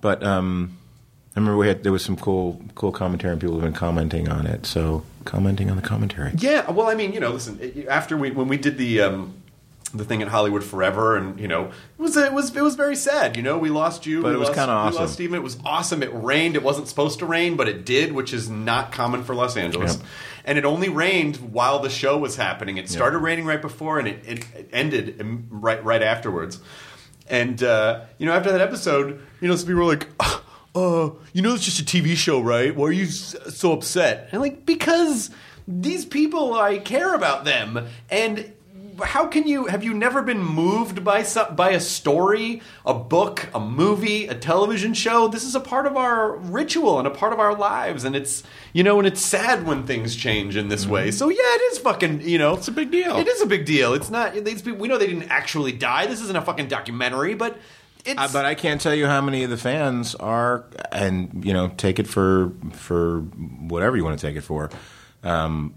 [0.00, 0.76] But um,
[1.36, 4.28] I remember we had there was some cool cool commentary and people have been commenting
[4.28, 4.66] on it.
[4.66, 6.32] So commenting on the commentary.
[6.36, 6.68] Yeah.
[6.70, 7.86] Well, I mean, you know, listen.
[7.88, 9.02] After we when we did the.
[9.02, 9.34] Um,
[9.92, 12.94] the thing at Hollywood Forever, and you know, it was it was it was very
[12.94, 13.36] sad.
[13.36, 14.94] You know, we lost you, But we it was lost- kinda awesome.
[14.94, 15.34] We lost Steven.
[15.34, 16.02] It was awesome.
[16.04, 16.54] It rained.
[16.54, 19.96] It wasn't supposed to rain, but it did, which is not common for Los Angeles.
[19.96, 20.06] Yep.
[20.44, 22.76] And it only rained while the show was happening.
[22.76, 25.16] It started raining right before, and it, it, it ended
[25.50, 26.60] right right afterwards.
[27.28, 30.06] And uh, you know, after that episode, you know, some people were like,
[30.74, 32.74] "Uh, you know, it's just a TV show, right?
[32.74, 35.30] Why are you so upset?" And like, because
[35.66, 38.52] these people, I care about them, and
[39.02, 43.48] how can you have you never been moved by some, by a story, a book,
[43.54, 45.28] a movie, a television show?
[45.28, 48.42] This is a part of our ritual and a part of our lives, and it's
[48.72, 51.10] you know, and it's sad when things change in this way.
[51.10, 53.16] So yeah, it is fucking you know, it's a big deal.
[53.16, 53.94] It is a big deal.
[53.94, 54.80] It's not these people.
[54.80, 56.06] We know they didn't actually die.
[56.06, 57.58] This isn't a fucking documentary, but it's
[58.06, 61.68] Uh, but I can't tell you how many of the fans are, and you know,
[61.76, 64.70] take it for for whatever you want to take it for.
[65.22, 65.74] Um,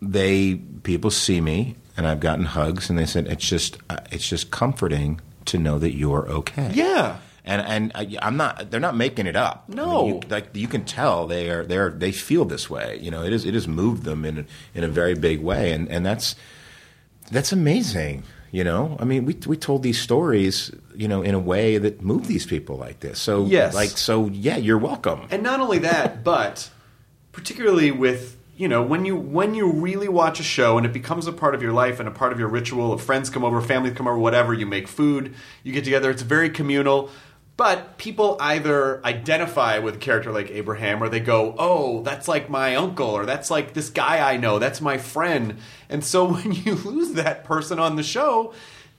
[0.00, 4.28] they people see me, and I've gotten hugs, and they said it's just uh, it's
[4.28, 6.70] just comforting to know that you're okay.
[6.74, 7.18] Yeah.
[7.44, 8.70] And and I, I'm not.
[8.70, 9.64] They're not making it up.
[9.68, 10.06] I mean, No.
[10.06, 11.64] you, like you can tell they are.
[11.64, 11.90] They are.
[11.90, 12.98] They feel this way.
[13.02, 13.44] You know, it is.
[13.44, 16.36] It has moved them in in a very big way, and and that's
[17.32, 18.22] that's amazing.
[18.52, 22.02] You know, I mean, we we told these stories, you know, in a way that
[22.02, 23.18] moved these people like this.
[23.18, 23.74] So Yes.
[23.74, 25.26] like so, yeah, you're welcome.
[25.30, 26.68] And not only that, but
[27.32, 31.26] particularly with you know when you when you really watch a show and it becomes
[31.26, 32.92] a part of your life and a part of your ritual.
[32.92, 35.34] If friends come over, family come over, whatever, you make food,
[35.64, 36.10] you get together.
[36.10, 37.08] It's very communal.
[37.62, 42.50] But people either identify with a character like Abraham or they go, oh, that's like
[42.50, 45.58] my uncle or that's like this guy I know, that's my friend.
[45.88, 48.52] And so when you lose that person on the show,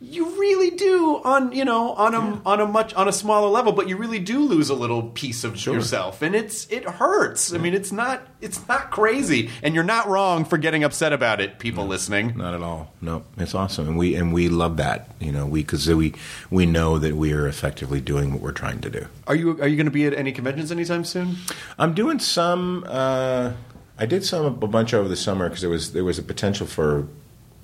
[0.03, 3.71] you really do on you know on a on a much on a smaller level,
[3.71, 7.53] but you really do lose a little piece of yourself, and it's it hurts.
[7.53, 11.39] I mean, it's not it's not crazy, and you're not wrong for getting upset about
[11.39, 12.37] it, people listening.
[12.37, 12.91] Not at all.
[13.01, 15.09] No, it's awesome, and we and we love that.
[15.19, 16.13] You know, we because we
[16.51, 19.07] we know that we are effectively doing what we're trying to do.
[19.25, 21.37] Are you are you going to be at any conventions anytime soon?
[21.79, 22.85] I'm doing some.
[22.87, 23.53] Uh,
[23.97, 26.67] I did some a bunch over the summer because there was there was a potential
[26.67, 27.07] for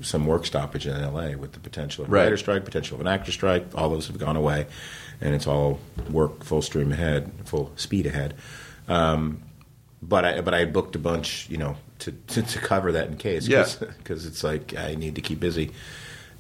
[0.02, 2.24] some work stoppage in LA with the potential of a Right.
[2.24, 3.66] writer strike, potential of an actor strike.
[3.76, 4.66] All those have gone away,
[5.22, 8.34] and it's all work full stream ahead, full speed ahead.
[8.88, 9.42] Um,
[10.02, 13.18] but I but I booked a bunch, you know, to to, to cover that in
[13.18, 13.48] case.
[13.48, 13.68] Yeah.
[13.98, 15.72] because it's like I need to keep busy,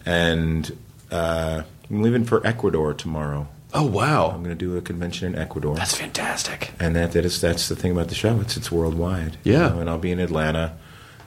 [0.06, 0.76] and
[1.12, 3.48] uh, I'm leaving for Ecuador tomorrow.
[3.74, 5.76] Oh wow, I'm going to do a convention in Ecuador.
[5.76, 6.72] that's fantastic.
[6.80, 8.40] And that, that is that's the thing about the show.
[8.42, 9.38] It's it's worldwide.
[9.44, 9.70] you Yeah.
[9.70, 10.76] know, and I'll be in Atlanta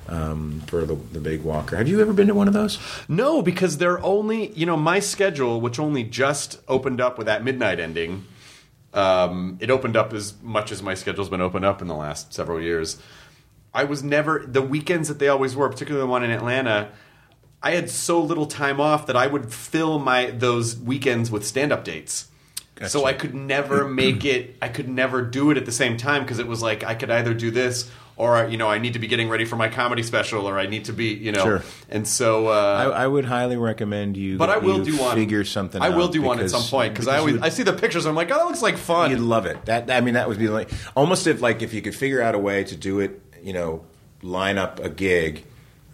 [0.09, 1.77] um, for the the big Walker.
[1.77, 2.79] Have you ever been to one of those?
[3.09, 7.45] No, because they're only you know my schedule, which only just opened up with that
[7.45, 8.27] midnight ending.
[8.95, 12.35] Um, it opened up as much as my schedule's been opened up in the last
[12.35, 12.99] several years.
[13.73, 16.91] I was never the weekends that they always were, particularly the one in Atlanta.
[17.63, 21.73] I had so little time off that I would fill my those weekends with stand
[21.73, 22.29] up dates.
[22.89, 24.57] So I could never make it.
[24.61, 27.11] I could never do it at the same time because it was like I could
[27.11, 30.03] either do this or you know I need to be getting ready for my comedy
[30.03, 31.43] special or I need to be you know.
[31.45, 31.63] Sure.
[31.89, 34.37] And so uh, I, I would highly recommend you.
[34.39, 35.17] but I will do one.
[35.17, 35.81] Figure something.
[35.81, 38.05] I will do one at some point because I always you'd- I see the pictures.
[38.07, 39.11] I'm like, oh, that looks like fun.
[39.11, 39.65] You'd love it.
[39.67, 42.35] That I mean, that would be like almost if like if you could figure out
[42.35, 43.21] a way to do it.
[43.43, 43.85] You know,
[44.23, 45.45] line up a gig,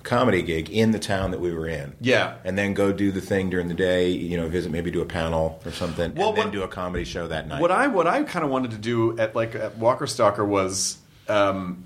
[0.01, 1.95] a comedy gig in the town that we were in.
[1.99, 2.35] Yeah.
[2.45, 4.11] and then go do the thing during the day.
[4.11, 6.69] You know, visit maybe do a panel or something, Well, and then what- do a
[6.69, 7.63] comedy show that night.
[7.63, 10.99] What I what I kind of wanted to do at like at Walker Stalker was
[11.27, 11.85] um,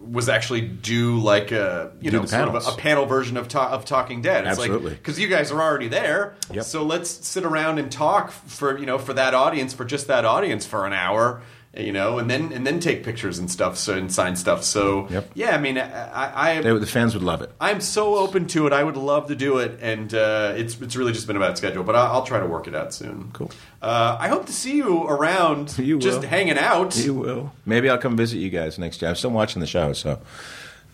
[0.00, 3.48] was actually do like a you Do know sort of a, a panel version of
[3.48, 4.46] ta- of Talking Dead.
[4.46, 4.94] It's Absolutely.
[4.94, 6.36] because you guys are already there.
[6.52, 6.64] Yep.
[6.64, 10.24] So let's sit around and talk for you know for that audience for just that
[10.24, 11.42] audience for an hour.
[11.76, 14.64] You know, and then and then take pictures and stuff, so and sign stuff.
[14.64, 15.30] So Yep.
[15.34, 17.50] yeah, I mean, I, I They- the fans would love it.
[17.60, 18.72] I'm so open to it.
[18.72, 21.84] I would love to do it, and uh, it's it's really just been about schedule.
[21.84, 23.30] But I'll, I'll try to work it out soon.
[23.32, 23.50] Cool.
[23.82, 26.28] Uh, I hope to see you around, You just will.
[26.28, 26.96] hanging out.
[26.96, 27.52] You will.
[27.66, 29.10] Maybe I'll come visit you guys next year.
[29.10, 30.18] I'm still watching the show, so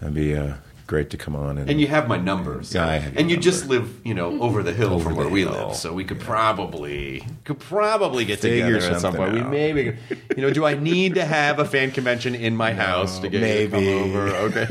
[0.01, 0.55] that'd be uh,
[0.87, 1.59] great to come on.
[1.59, 2.75] And, And you have my numbers.
[2.75, 5.27] Yeah, I have and you just live, you know, over the hill Over from where
[5.27, 5.69] the we hill.
[5.69, 9.33] live, so we could probably could probably get Figure together at some point.
[9.33, 9.51] We out.
[9.51, 9.97] maybe,
[10.37, 13.41] you know, do I need to have a fan convention in my house to get
[13.43, 14.29] you to come over?
[14.37, 14.67] Okay,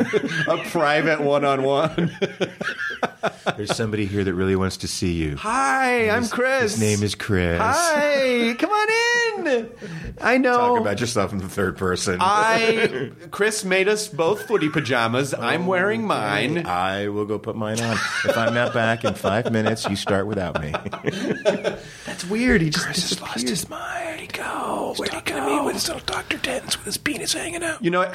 [0.48, 2.12] a private one-on-one.
[3.58, 5.36] there's somebody here that really wants to see you.
[5.38, 6.74] Hi, I'm Chris.
[6.74, 7.60] His name is Chris.
[7.62, 8.88] Hi, come on
[9.48, 9.70] in.
[10.22, 10.58] I know.
[10.58, 12.18] Talk about yourself in the third person.
[12.22, 15.34] I Chris made us both footy pajamas.
[15.34, 16.66] I'm wearing mine.
[16.66, 17.98] I will go put mine on.
[18.26, 20.72] If I'm not back in five minutes, you start without me.
[22.06, 22.62] That's weird.
[22.62, 24.06] He just Chris has lost his mind.
[24.06, 24.94] Where'd he go?
[24.98, 25.66] Where'd he go?
[25.66, 26.38] With his little Dr.
[26.38, 27.84] Dentons with his penis hanging out.
[27.84, 28.02] You know,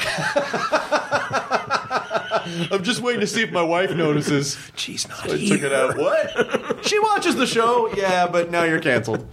[2.70, 4.56] I'm just waiting to see if my wife notices.
[4.76, 5.96] She's not I took it out.
[5.96, 6.84] What?
[6.86, 7.92] She watches the show.
[7.94, 9.26] Yeah, but now you're canceled.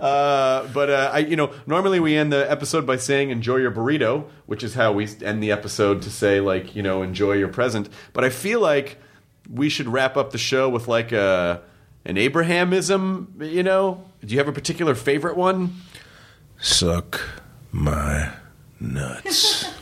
[0.00, 3.70] Uh, but uh, I, you know, normally we end the episode by saying "enjoy your
[3.70, 7.48] burrito," which is how we end the episode to say like, you know, enjoy your
[7.48, 7.88] present.
[8.12, 8.98] But I feel like
[9.52, 11.62] we should wrap up the show with like a
[12.04, 13.50] an Abrahamism.
[13.52, 15.76] You know, do you have a particular favorite one?
[16.58, 17.20] Suck
[17.72, 18.32] my
[18.80, 19.66] nuts.